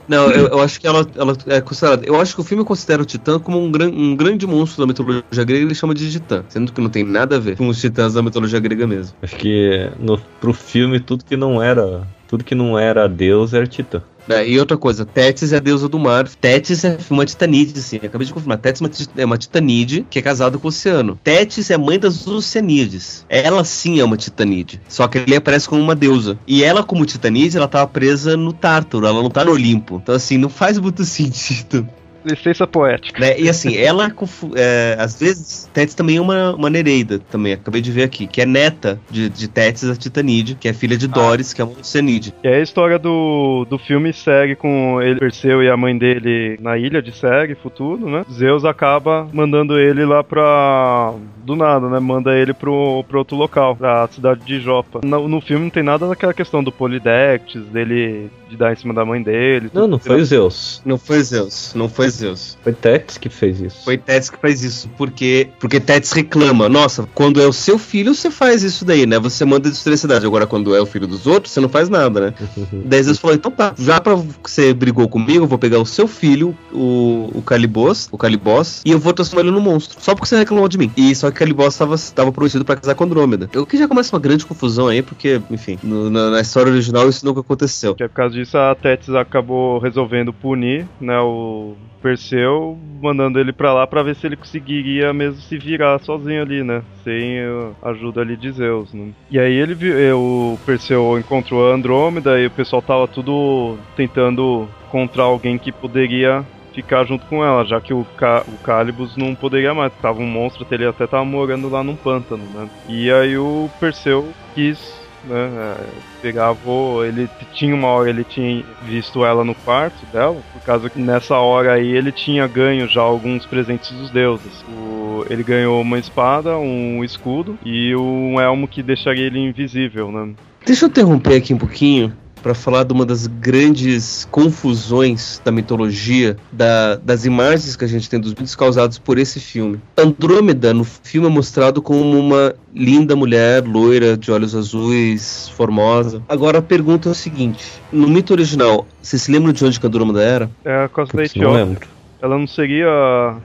Não, 0.08 0.32
eu, 0.32 0.48
eu 0.48 0.62
acho 0.62 0.80
que 0.80 0.88
ela, 0.88 1.06
ela 1.16 1.36
é 1.48 1.62
considerada. 1.62 2.06
Eu 2.06 2.20
acho 2.20 2.36
que 2.36 2.42
o 2.42 2.44
filme 2.44 2.64
considera 2.64 3.02
o 3.02 3.06
Titã 3.06 3.40
como 3.40 3.62
um, 3.62 3.72
gran, 3.72 3.90
um 3.90 4.16
grande 4.16 4.48
monstro 4.48 4.82
da 4.82 4.88
mitologia 4.88 5.24
grega 5.32 5.60
e 5.60 5.64
ele 5.64 5.76
chama 5.76 5.94
de 5.94 6.12
Titã, 6.12 6.44
sendo 6.50 6.72
que 6.72 6.82
não 6.82 6.90
tem 6.90 7.04
nada 7.04 7.36
a 7.36 7.40
ver 7.40 7.58
com 7.58 7.68
os 7.68 7.80
titãs 7.80 8.14
da 8.14 8.22
mitologia 8.22 8.60
grega 8.60 8.88
mesmo. 8.88 9.16
Acho 9.22 9.36
que 9.36 9.90
no, 10.00 10.18
pro 10.40 10.54
filme, 10.54 11.00
tudo 11.00 11.24
que 11.24 11.38
não 11.38 11.62
era. 11.62 12.08
Tudo 12.34 12.44
que 12.44 12.56
não 12.56 12.80
era 12.80 13.08
Deus 13.08 13.54
era 13.54 13.68
Titã. 13.68 14.02
É, 14.28 14.48
e 14.48 14.60
outra 14.60 14.76
coisa, 14.76 15.06
Tétis 15.06 15.54
é 15.54 15.58
a 15.58 15.60
deusa 15.60 15.88
do 15.88 16.00
mar. 16.00 16.28
Tétis 16.28 16.84
é 16.84 16.98
uma 17.12 17.28
titanídea, 17.28 17.80
sim. 17.80 17.98
Acabei 17.98 18.26
de 18.26 18.34
confirmar. 18.34 18.58
Tétis 18.58 18.82
é 18.82 18.86
uma 18.86 19.22
é 19.22 19.26
uma 19.26 19.38
titanídea 19.38 20.04
que 20.10 20.18
é 20.18 20.22
casada 20.24 20.58
com 20.58 20.68
o 20.68 20.70
oceano. 20.70 21.20
Tétis 21.24 21.70
é 21.70 21.78
mãe 21.78 22.00
das 22.00 22.26
oceanídeas. 22.26 23.24
Ela 23.30 23.64
sim 23.64 24.00
é 24.00 24.04
uma 24.04 24.18
titanídea. 24.18 24.82
Só 24.90 25.08
que 25.08 25.20
ele 25.20 25.36
aparece 25.36 25.70
como 25.70 25.80
uma 25.80 25.94
deusa. 25.94 26.40
E 26.48 26.64
ela, 26.64 26.84
como 26.84 27.06
titanídea, 27.06 27.60
ela 27.60 27.68
tava 27.68 27.86
presa 27.86 28.36
no 28.36 28.52
Tártaro. 28.52 29.06
Ela 29.06 29.22
não 29.22 29.30
tá 29.30 29.46
no 29.46 29.52
Olimpo. 29.52 30.00
Então, 30.02 30.16
assim, 30.16 30.40
não 30.40 30.50
faz 30.50 30.80
muito 30.80 31.06
sentido. 31.06 31.88
Licença 32.26 32.66
poética. 32.66 33.20
né? 33.20 33.40
E 33.40 33.50
assim, 33.50 33.76
ela, 33.76 34.12
é, 34.56 34.96
às 35.00 35.20
vezes, 35.20 35.70
Tétis 35.74 35.96
também 35.96 36.18
é 36.18 36.22
uma, 36.22 36.56
uma 36.56 36.70
Nereida, 36.70 37.20
também, 37.32 37.54
acabei 37.54 37.82
de 37.82 37.92
ver 37.92 38.04
aqui, 38.04 38.28
que 38.28 38.42
é 38.42 38.46
neta 38.46 39.00
de, 39.10 39.30
de 39.30 39.48
Tétis, 39.48 39.90
a 39.90 39.96
Titanide, 39.96 40.56
que 40.56 40.68
é 40.68 40.74
filha 40.74 40.98
de 40.98 41.08
Doris, 41.08 41.54
que 41.54 41.62
é 41.62 41.66
uma 41.66 41.80
Oceanide. 41.80 42.34
E 42.44 42.48
aí 42.48 42.56
a 42.56 42.62
história 42.62 42.98
do, 42.98 43.66
do 43.70 43.78
filme 43.78 44.14
segue 44.14 44.56
com 44.56 45.02
ele, 45.02 45.20
Perseu 45.20 45.62
e 45.64 45.70
a 45.70 45.78
mãe 45.78 45.98
dele 45.98 46.58
na 46.62 46.78
ilha 46.78 47.02
de 47.02 47.12
Seg, 47.12 47.56
futuro, 47.56 48.10
né? 48.10 48.26
Zeus 48.32 48.66
acaba 48.66 49.28
mandando 49.34 49.78
ele 49.80 50.06
lá 50.06 50.24
pra. 50.24 51.14
Do 51.44 51.56
nada, 51.56 51.90
né? 51.90 52.00
Manda 52.00 52.34
ele 52.38 52.54
pro, 52.54 53.04
pro 53.08 53.20
outro 53.20 53.36
local, 53.36 53.76
pra 53.76 54.08
cidade 54.08 54.46
de 54.46 54.62
Jopa. 54.62 55.02
No, 55.04 55.28
no 55.28 55.42
filme 55.42 55.66
não 55.66 55.70
tem 55.70 55.84
nada 55.84 56.08
daquela 56.08 56.34
questão 56.34 56.64
do 56.64 56.72
Polidectes, 56.72 57.62
dele 57.66 58.30
de 58.54 58.58
dar 58.60 58.72
em 58.72 58.76
cima 58.76 58.94
da 58.94 59.04
mãe 59.04 59.22
dele. 59.22 59.70
Não, 59.74 59.88
não 59.88 59.98
foi 60.00 60.24
Zeus. 60.24 60.82
Não 60.86 60.98
foi 60.98 61.22
Zeus, 61.24 61.72
não 61.76 61.90
foi 61.90 62.10
Zeus. 62.10 62.58
Foi 62.64 62.72
Tétis 62.74 63.18
que 63.18 63.30
fez 63.30 63.60
isso. 63.60 63.84
Foi 63.84 63.98
Tétis 63.98 64.30
que 64.30 64.38
faz 64.38 64.64
isso, 64.64 64.90
porque 64.98 65.50
porque 65.60 65.80
Tétis 65.80 66.12
reclama, 66.12 66.70
nossa, 66.70 67.08
quando 67.14 67.42
é 67.42 67.46
o 67.48 67.54
seu 67.54 67.78
filho, 67.78 68.14
você 68.14 68.30
faz 68.30 68.64
isso 68.64 68.86
daí, 68.86 69.06
né? 69.06 69.18
Você 69.20 69.44
manda 69.46 69.70
destruir 69.70 69.96
a 69.96 69.98
cidade. 69.98 70.26
Agora, 70.26 70.46
quando 70.46 70.76
é 70.76 70.82
o 70.82 70.86
filho 70.86 71.08
dos 71.08 71.26
outros, 71.28 71.52
você 71.54 71.60
não 71.60 71.70
faz 71.70 71.90
nada, 71.90 72.20
né? 72.22 72.34
Daí 72.86 73.02
Zeus 73.04 73.18
falou, 73.18 73.36
então 73.36 73.52
tá, 73.52 73.74
já 73.78 74.00
pra 74.00 74.16
você 74.16 74.74
brigou 74.74 75.08
comigo, 75.10 75.44
eu 75.44 75.48
vou 75.48 75.58
pegar 75.58 75.80
o 75.80 75.86
seu 75.86 76.08
filho, 76.08 76.56
o, 76.72 77.30
o 77.34 77.42
Calibos, 77.42 78.08
o 78.12 78.18
Calibos, 78.18 78.82
e 78.86 78.92
eu 78.92 79.00
vou 79.00 79.14
transformar 79.14 79.42
ele 79.44 79.52
num 79.52 79.62
monstro. 79.62 79.98
Só 80.02 80.14
porque 80.14 80.28
você 80.28 80.38
reclamou 80.38 80.68
de 80.68 80.78
mim. 80.78 80.92
E 80.96 81.16
só 81.16 81.32
que 81.32 81.38
Calibos 81.40 81.76
tava, 81.78 81.96
tava 82.14 82.32
prometido 82.32 82.64
pra 82.66 82.76
casar 82.76 82.96
com 82.96 83.04
Andrômeda. 83.04 83.50
O 83.56 83.66
que 83.66 83.78
já 83.78 83.88
começa 83.88 84.14
uma 84.16 84.20
grande 84.22 84.46
confusão 84.46 84.88
aí, 84.88 85.02
porque, 85.02 85.42
enfim, 85.50 85.78
no- 85.84 86.10
na, 86.10 86.30
na 86.32 86.42
história 86.42 86.72
original 86.72 87.08
isso 87.10 87.26
nunca 87.26 87.40
aconteceu. 87.42 87.96
Que 87.96 88.04
é 88.04 88.08
por 88.08 88.14
causa 88.16 88.36
disso 88.44 88.58
a 88.58 88.76
Tétis 88.76 89.16
acabou 89.16 89.80
resolvendo 89.80 90.34
punir, 90.34 90.86
né, 91.00 91.18
o 91.20 91.76
Perseu, 92.02 92.78
mandando 93.02 93.40
ele 93.40 93.54
pra 93.54 93.74
lá 93.74 93.88
pra 93.88 94.04
ver 94.04 94.16
se 94.16 94.28
ele 94.28 94.36
conseguiria 94.36 95.14
mesmo 95.14 95.40
se 95.42 95.58
virar 95.58 96.00
sozinho 96.00 96.42
ali, 96.42 96.64
né, 96.64 96.84
sem 97.04 97.42
uh, 97.46 97.74
ajuda 97.82 98.22
ali 98.22 98.36
de 98.36 98.52
Zeus, 98.52 98.94
né. 98.94 99.12
E 99.32 99.40
aí 99.40 99.54
ele 99.54 99.76
eh, 99.90 100.14
o 100.14 100.58
Perseu 100.66 101.18
encontrou 101.18 101.72
a 101.72 101.74
Andrômeda 101.74 102.40
e 102.40 102.48
o 102.48 102.52
pessoal 102.52 102.82
tava 102.82 103.08
tudo 103.08 103.78
tentando 103.96 104.68
encontrar 104.88 105.24
alguém 105.24 105.58
que 105.58 105.72
poderia 105.72 106.46
ficar 106.74 107.06
junto 107.06 107.26
com 107.28 107.44
ela, 107.44 107.64
já 107.64 107.80
que 107.80 107.94
o, 107.94 108.04
Ca 108.18 108.44
o 108.48 108.58
Calibus 108.64 109.16
não 109.16 109.34
poderia 109.36 109.74
mais, 109.74 109.94
tava 110.02 110.20
um 110.20 110.28
monstro, 110.28 110.66
ele 110.72 110.86
até 110.86 111.08
tava 111.08 111.24
morando 111.24 111.70
lá 111.70 111.84
num 111.84 111.96
pântano, 111.96 112.44
né. 112.54 112.68
E 112.90 113.12
aí 113.12 113.38
o 113.38 113.70
Perseu 113.80 114.28
quis 114.54 115.03
né? 115.24 115.52
é, 115.56 115.78
Pegava, 116.22 116.60
ele 117.06 117.30
tinha 117.54 117.76
uma 117.76 117.88
hora 117.90 118.10
ele 118.10 118.24
tinha 118.24 118.64
visto 118.82 119.26
ela 119.26 119.44
no 119.44 119.54
quarto 119.56 120.06
dela, 120.06 120.42
por 120.54 120.62
causa 120.62 120.90
que 120.90 121.00
nessa 121.00 121.38
hora 121.38 121.74
aí 121.74 121.88
ele 121.96 122.12
tinha 122.12 122.48
ganho 122.48 122.88
já 122.88 123.02
alguns 123.02 123.46
presentes 123.46 123.92
dos 123.92 124.10
deuses. 124.10 124.64
O- 124.70 125.26
ele 125.30 125.44
ganhou 125.44 125.82
uma 125.82 126.00
espada, 126.00 126.58
um 126.58 127.04
escudo 127.04 127.58
e 127.66 127.96
um 127.96 128.40
elmo 128.40 128.68
que 128.68 128.82
deixaria 128.82 129.26
ele 129.26 129.40
invisível, 129.40 130.12
né? 130.12 130.34
Deixa 130.66 130.86
eu 130.86 130.90
interromper 130.90 131.36
aqui 131.38 131.54
um 131.54 131.58
pouquinho 131.58 132.14
para 132.44 132.54
falar 132.54 132.84
de 132.84 132.92
uma 132.94 133.06
das 133.06 133.26
grandes 133.26 134.28
confusões 134.30 135.42
da 135.46 135.52
mitologia, 135.52 136.36
da- 136.52 136.96
das 136.98 137.24
imagens 137.26 137.76
que 137.78 137.86
a 137.86 137.88
gente 137.88 138.10
tem 138.10 138.20
dos 138.20 138.32
mitos 138.36 138.54
causados 138.56 139.00
por 139.00 139.18
esse 139.18 139.40
filme. 139.40 139.80
Andrômeda 139.98 140.74
no 140.74 140.84
filme 140.84 141.28
é 141.28 141.30
mostrado 141.30 141.82
como 141.82 142.20
uma 142.20 142.54
linda 142.76 143.16
mulher, 143.16 143.64
loira, 143.66 144.18
de 144.18 144.30
olhos 144.32 144.54
azuis, 144.54 145.50
formosa. 145.56 146.22
Agora 146.28 146.60
a 146.60 146.62
pergunta 146.62 147.08
é 147.08 147.12
o 147.14 147.16
seguinte: 147.16 147.64
no 147.92 148.08
mito 148.10 148.34
original, 148.34 148.86
vocês 149.02 149.22
se 149.22 149.32
lembram 149.32 149.54
de 149.54 149.64
onde 149.64 149.80
que 149.80 149.88
Andrômeda 149.88 150.22
era? 150.22 150.52
É 150.66 150.84
a 150.84 150.90
costa 150.90 151.16
da 151.16 151.24
Etiópia. 151.24 151.64
lembro. 151.64 151.88
Ela 152.22 152.38
não 152.38 152.48
seria. 152.48 152.88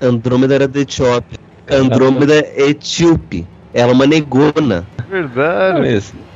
Andrômeda 0.02 0.54
era 0.54 0.66
da 0.68 0.80
Etiópia. 0.80 1.38
Andrômeda 1.70 2.34
é 2.34 2.68
etíope. 2.70 3.46
Ela 3.74 3.92
é 3.92 3.94
uma 3.94 4.06
negona. 4.06 4.87
Verdade. 5.11 5.78
não 5.80 5.84
tinha- 6.00 6.27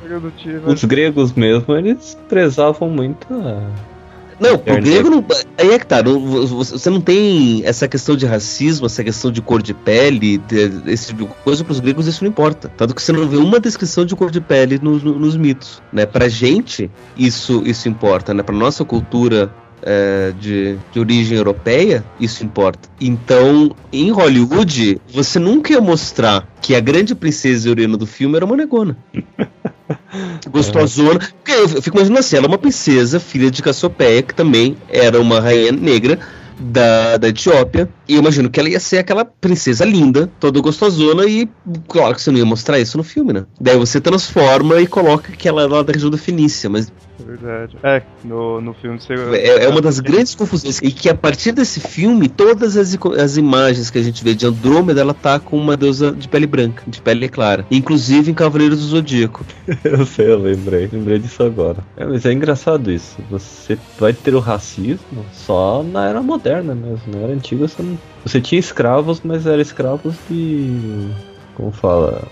os 0.65 0.83
gregos 0.83 1.33
mesmo, 1.33 1.75
eles 1.75 2.17
prezavam 2.27 2.89
muito 2.89 3.27
a... 3.31 3.93
Não, 4.39 4.57
pro 4.57 4.81
grego 4.81 5.09
não. 5.09 5.25
Aí 5.57 5.71
é 5.71 5.79
que 5.79 5.85
tá. 5.85 6.01
Não, 6.01 6.19
você 6.19 6.89
não 6.89 6.99
tem 6.99 7.61
essa 7.65 7.87
questão 7.87 8.15
de 8.15 8.25
racismo, 8.25 8.85
essa 8.85 9.03
questão 9.03 9.31
de 9.31 9.41
cor 9.41 9.61
de 9.61 9.73
pele, 9.73 10.37
de, 10.37 10.91
esse 10.91 11.07
tipo 11.07 11.23
de 11.25 11.29
coisa. 11.43 11.63
Pros 11.63 11.79
gregos 11.79 12.07
isso 12.07 12.23
não 12.23 12.31
importa. 12.31 12.69
Tanto 12.75 12.93
que 12.95 13.01
você 13.01 13.11
não 13.13 13.27
vê 13.27 13.37
uma 13.37 13.59
descrição 13.59 14.05
de 14.05 14.15
cor 14.15 14.31
de 14.31 14.41
pele 14.41 14.79
nos, 14.81 15.03
nos 15.03 15.37
mitos. 15.37 15.81
Né? 15.91 16.05
Pra 16.05 16.27
gente, 16.27 16.89
isso, 17.15 17.63
isso 17.65 17.87
importa. 17.87 18.33
Né? 18.33 18.43
Pra 18.43 18.55
nossa 18.55 18.83
cultura 18.83 19.53
é, 19.85 20.33
de, 20.39 20.77
de, 20.91 20.99
origem 20.99 21.37
europeia, 21.37 22.03
isso 22.19 22.43
importa. 22.43 22.89
Então, 22.99 23.75
em 23.91 24.09
Hollywood, 24.11 24.99
você 25.11 25.39
nunca 25.39 25.73
ia 25.73 25.81
mostrar 25.81 26.47
que 26.61 26.75
a 26.75 26.79
grande 26.79 27.13
princesa 27.13 27.69
Eurena 27.69 27.97
do 27.97 28.05
filme 28.05 28.35
era 28.35 28.45
uma 28.45 28.55
negona. 28.55 28.97
Gostosona. 30.49 31.19
Porque 31.19 31.51
eu 31.51 31.81
fico 31.81 31.97
imaginando 31.97 32.19
assim, 32.19 32.37
ela 32.37 32.45
é 32.45 32.49
uma 32.49 32.57
princesa, 32.57 33.19
filha 33.19 33.51
de 33.51 33.61
Cassiopeia, 33.61 34.21
que 34.21 34.33
também 34.33 34.77
era 34.89 35.19
uma 35.19 35.39
rainha 35.39 35.71
negra 35.71 36.19
da, 36.59 37.17
da 37.17 37.27
Etiópia. 37.27 37.89
E 38.07 38.13
eu 38.13 38.19
imagino 38.19 38.49
que 38.49 38.59
ela 38.59 38.69
ia 38.69 38.79
ser 38.79 38.99
aquela 38.99 39.25
princesa 39.25 39.85
linda, 39.85 40.29
toda 40.39 40.59
gostosona, 40.61 41.25
e 41.25 41.49
claro 41.87 42.15
que 42.15 42.21
você 42.21 42.31
não 42.31 42.39
ia 42.39 42.45
mostrar 42.45 42.79
isso 42.79 42.97
no 42.97 43.03
filme, 43.03 43.33
né? 43.33 43.45
Daí 43.59 43.77
você 43.77 43.99
transforma 43.99 44.79
e 44.81 44.87
coloca 44.87 45.31
que 45.31 45.47
ela 45.47 45.63
é 45.63 45.67
lá 45.67 45.81
da 45.81 45.93
região 45.93 46.09
da 46.09 46.17
Fenícia, 46.17 46.69
mas. 46.69 46.91
Verdade. 47.19 47.77
É, 47.83 48.01
no, 48.23 48.59
no 48.59 48.73
filme 48.73 48.99
você. 48.99 49.13
É, 49.13 49.65
é 49.65 49.69
uma 49.69 49.81
das 49.81 49.99
grandes 49.99 50.35
confusões. 50.35 50.79
E 50.81 50.91
que 50.91 51.09
a 51.09 51.15
partir 51.15 51.51
desse 51.51 51.79
filme, 51.79 52.27
todas 52.27 52.75
as, 52.75 52.97
as 53.19 53.37
imagens 53.37 53.89
que 53.89 53.97
a 53.97 54.03
gente 54.03 54.23
vê 54.23 54.33
de 54.33 54.45
Andrômeda, 54.45 55.01
ela 55.01 55.13
tá 55.13 55.39
com 55.39 55.57
uma 55.57 55.77
deusa 55.77 56.11
de 56.11 56.27
pele 56.27 56.47
branca, 56.47 56.83
de 56.87 57.01
pele 57.01 57.29
clara. 57.29 57.65
Inclusive 57.69 58.31
em 58.31 58.33
Cavaleiros 58.33 58.79
do 58.79 58.85
Zodíaco. 58.85 59.45
eu 59.83 60.05
sei, 60.05 60.31
eu 60.31 60.39
lembrei. 60.39 60.89
Lembrei 60.91 61.19
disso 61.19 61.43
agora. 61.43 61.77
É, 61.95 62.05
mas 62.05 62.25
é 62.25 62.33
engraçado 62.33 62.91
isso. 62.91 63.17
Você 63.29 63.77
vai 63.99 64.13
ter 64.13 64.33
o 64.35 64.39
racismo 64.39 65.25
só 65.31 65.83
na 65.83 66.07
era 66.07 66.21
moderna 66.21 66.73
mesmo. 66.73 67.13
Na 67.13 67.19
era 67.19 67.33
antiga 67.33 67.67
você 67.67 67.83
não 67.83 67.97
você 68.25 68.39
tinha 68.39 68.59
escravos, 68.59 69.21
mas 69.23 69.45
eram 69.45 69.61
escravos 69.61 70.15
de. 70.29 71.09
Como 71.55 71.71
fala? 71.71 72.23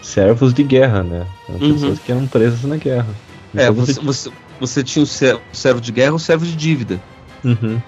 Servos 0.00 0.54
de 0.54 0.62
guerra, 0.62 1.02
né? 1.02 1.26
Eram 1.48 1.60
uhum. 1.60 1.72
pessoas 1.72 1.98
que 1.98 2.12
eram 2.12 2.26
presas 2.26 2.62
na 2.62 2.76
guerra. 2.76 3.08
É, 3.56 3.64
então 3.64 3.66
é, 3.66 3.70
você, 3.70 4.00
você, 4.00 4.30
você, 4.60 4.84
tinha 4.84 5.02
o 5.02 5.06
servo 5.06 5.80
de 5.80 5.92
guerra 5.92 6.12
e 6.12 6.14
o 6.14 6.18
servo 6.18 6.44
de 6.44 6.54
dívida. 6.54 7.00
Uhum. 7.44 7.80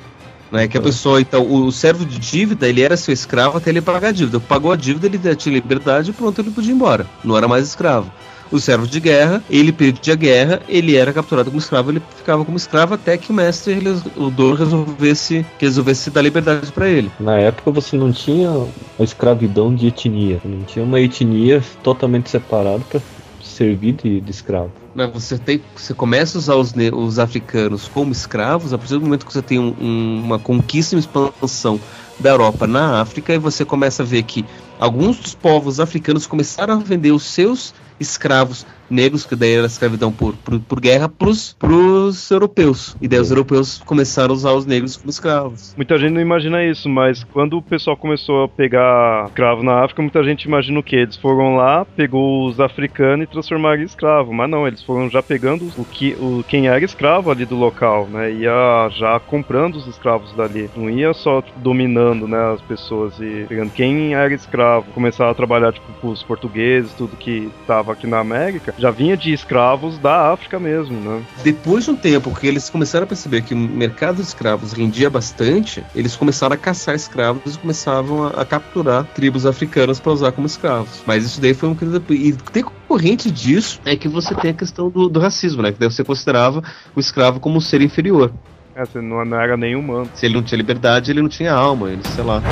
Né, 0.50 0.68
que 0.68 0.78
a 0.78 0.80
pessoa, 0.80 1.20
então, 1.20 1.50
o, 1.50 1.72
servo 1.72 2.04
de 2.04 2.18
dívida, 2.18 2.68
ele 2.68 2.80
era 2.80 2.96
seu 2.96 3.12
escravo 3.12 3.58
até 3.58 3.70
ele 3.70 3.80
pagar 3.80 4.08
a 4.08 4.12
dívida. 4.12 4.38
Pagou 4.38 4.70
a 4.70 4.76
dívida, 4.76 5.06
ele 5.06 5.18
tinha 5.34 5.54
liberdade 5.54 6.10
e 6.10 6.14
pronto, 6.14 6.40
ele 6.40 6.50
podia 6.50 6.70
ir 6.70 6.74
embora. 6.74 7.06
Não 7.24 7.36
era 7.36 7.48
mais 7.48 7.66
escravo 7.66 8.10
o 8.50 8.58
servo 8.58 8.86
de 8.86 9.00
guerra, 9.00 9.42
ele 9.50 9.72
perdia 9.72 10.14
a 10.14 10.16
guerra, 10.16 10.62
ele 10.68 10.96
era 10.96 11.12
capturado 11.12 11.50
como 11.50 11.60
escravo, 11.60 11.90
ele 11.90 12.02
ficava 12.16 12.44
como 12.44 12.56
escravo 12.56 12.94
até 12.94 13.16
que 13.16 13.30
o 13.30 13.34
mestre, 13.34 13.76
o 14.16 14.30
dono 14.30 14.54
resolvesse, 14.54 15.44
resolvesse 15.58 16.10
dar 16.10 16.22
liberdade 16.22 16.70
para 16.72 16.88
ele. 16.88 17.10
Na 17.18 17.38
época 17.38 17.70
você 17.70 17.96
não 17.96 18.12
tinha 18.12 18.50
a 18.98 19.02
escravidão 19.02 19.74
de 19.74 19.88
etnia, 19.88 20.40
não 20.44 20.62
tinha 20.62 20.84
uma 20.84 21.00
etnia 21.00 21.62
totalmente 21.82 22.30
separada 22.30 22.82
para 22.88 23.00
servir 23.42 23.92
de, 23.92 24.20
de 24.20 24.30
escravo. 24.30 24.70
Não, 24.96 25.10
você, 25.10 25.36
tem, 25.36 25.60
você 25.76 25.92
começa 25.92 26.38
a 26.38 26.40
usar 26.40 26.54
os, 26.54 26.72
os 26.94 27.18
africanos 27.18 27.86
como 27.86 28.12
escravos 28.12 28.72
a 28.72 28.78
partir 28.78 28.94
do 28.94 29.02
momento 29.02 29.26
que 29.26 29.32
você 29.32 29.42
tem 29.42 29.58
um, 29.58 29.76
um, 29.78 30.22
uma 30.24 30.38
conquista 30.38 30.94
e 30.94 30.96
uma 30.96 31.00
expansão 31.00 31.78
da 32.18 32.30
Europa 32.30 32.66
na 32.66 33.02
África 33.02 33.34
e 33.34 33.38
você 33.38 33.62
começa 33.62 34.02
a 34.02 34.06
ver 34.06 34.22
que 34.22 34.42
alguns 34.78 35.18
dos 35.18 35.34
povos 35.34 35.80
africanos 35.80 36.26
começaram 36.26 36.72
a 36.72 36.78
vender 36.78 37.12
os 37.12 37.24
seus 37.24 37.74
escravos 38.00 38.64
negros, 38.90 39.26
que 39.26 39.36
daí 39.36 39.54
era 39.54 39.66
escravidão 39.66 40.12
por, 40.12 40.34
por, 40.36 40.58
por 40.60 40.80
guerra, 40.80 41.08
pros, 41.08 41.54
pros 41.58 42.30
europeus. 42.30 42.96
E 43.00 43.08
daí 43.08 43.20
os 43.20 43.30
europeus 43.30 43.82
começaram 43.84 44.32
a 44.32 44.34
usar 44.34 44.52
os 44.52 44.66
negros 44.66 44.96
como 44.96 45.10
escravos. 45.10 45.74
Muita 45.76 45.98
gente 45.98 46.12
não 46.12 46.20
imagina 46.20 46.64
isso, 46.64 46.88
mas 46.88 47.24
quando 47.24 47.58
o 47.58 47.62
pessoal 47.62 47.96
começou 47.96 48.44
a 48.44 48.48
pegar 48.48 49.26
escravo 49.26 49.62
na 49.62 49.84
África, 49.84 50.02
muita 50.02 50.22
gente 50.22 50.44
imagina 50.44 50.78
o 50.78 50.82
que? 50.82 50.96
Eles 50.96 51.16
foram 51.16 51.56
lá, 51.56 51.84
pegou 51.84 52.46
os 52.46 52.60
africanos 52.60 53.24
e 53.24 53.30
transformaram 53.30 53.82
em 53.82 53.84
escravo. 53.84 54.32
Mas 54.32 54.50
não, 54.50 54.66
eles 54.66 54.82
foram 54.82 55.10
já 55.10 55.22
pegando 55.22 55.70
o 55.76 55.84
que, 55.84 56.14
o, 56.14 56.44
quem 56.46 56.68
era 56.68 56.84
escravo 56.84 57.30
ali 57.30 57.44
do 57.44 57.56
local, 57.56 58.06
né? 58.06 58.32
Ia 58.32 58.88
já 58.90 59.18
comprando 59.18 59.76
os 59.76 59.86
escravos 59.86 60.32
dali. 60.34 60.70
Não 60.76 60.88
ia 60.88 61.12
só 61.12 61.42
dominando, 61.56 62.28
né, 62.28 62.52
as 62.52 62.60
pessoas 62.62 63.18
e 63.20 63.46
pegando 63.48 63.70
quem 63.70 64.14
era 64.14 64.32
escravo. 64.32 64.90
Começaram 64.92 65.30
a 65.30 65.34
trabalhar, 65.34 65.72
tipo, 65.72 65.92
com 66.00 66.08
os 66.08 66.22
portugueses, 66.22 66.92
tudo 66.94 67.16
que 67.16 67.50
tava 67.66 67.92
aqui 67.92 68.06
na 68.06 68.18
América 68.18 68.75
já 68.78 68.90
vinha 68.90 69.16
de 69.16 69.32
escravos 69.32 69.98
da 69.98 70.32
África 70.32 70.58
mesmo, 70.58 70.98
né? 71.00 71.22
Depois 71.42 71.84
de 71.84 71.90
um 71.90 71.96
tempo 71.96 72.34
que 72.34 72.46
eles 72.46 72.68
começaram 72.68 73.04
a 73.04 73.06
perceber 73.06 73.42
que 73.42 73.54
o 73.54 73.56
mercado 73.56 74.16
de 74.16 74.22
escravos 74.22 74.72
rendia 74.72 75.08
bastante, 75.08 75.84
eles 75.94 76.16
começaram 76.16 76.54
a 76.54 76.58
caçar 76.58 76.94
escravos 76.94 77.54
e 77.54 77.58
começavam 77.58 78.24
a, 78.24 78.42
a 78.42 78.44
capturar 78.44 79.04
tribos 79.14 79.46
africanas 79.46 80.00
para 80.00 80.12
usar 80.12 80.32
como 80.32 80.46
escravos. 80.46 81.02
Mas 81.06 81.24
isso 81.24 81.40
daí 81.40 81.54
foi 81.54 81.68
um 81.68 81.76
e 82.10 82.32
tem 82.32 82.64
corrente 82.88 83.30
disso 83.30 83.80
é 83.84 83.96
que 83.96 84.08
você 84.08 84.34
tem 84.34 84.50
a 84.50 84.54
questão 84.54 84.88
do, 84.88 85.08
do 85.08 85.20
racismo, 85.20 85.62
né? 85.62 85.72
Que 85.72 85.78
daí 85.78 85.90
você 85.90 86.04
considerava 86.04 86.62
o 86.94 87.00
escravo 87.00 87.40
como 87.40 87.56
um 87.56 87.60
ser 87.60 87.80
inferior. 87.80 88.32
É, 88.74 88.84
você 88.84 89.00
não, 89.00 89.24
não 89.24 89.40
era 89.40 89.56
nem 89.56 89.74
humano. 89.74 90.08
Se 90.14 90.26
ele 90.26 90.34
não 90.34 90.42
tinha 90.42 90.58
liberdade, 90.58 91.10
ele 91.10 91.22
não 91.22 91.28
tinha 91.28 91.52
alma, 91.52 91.90
ele, 91.90 92.02
sei 92.14 92.24
lá. 92.24 92.42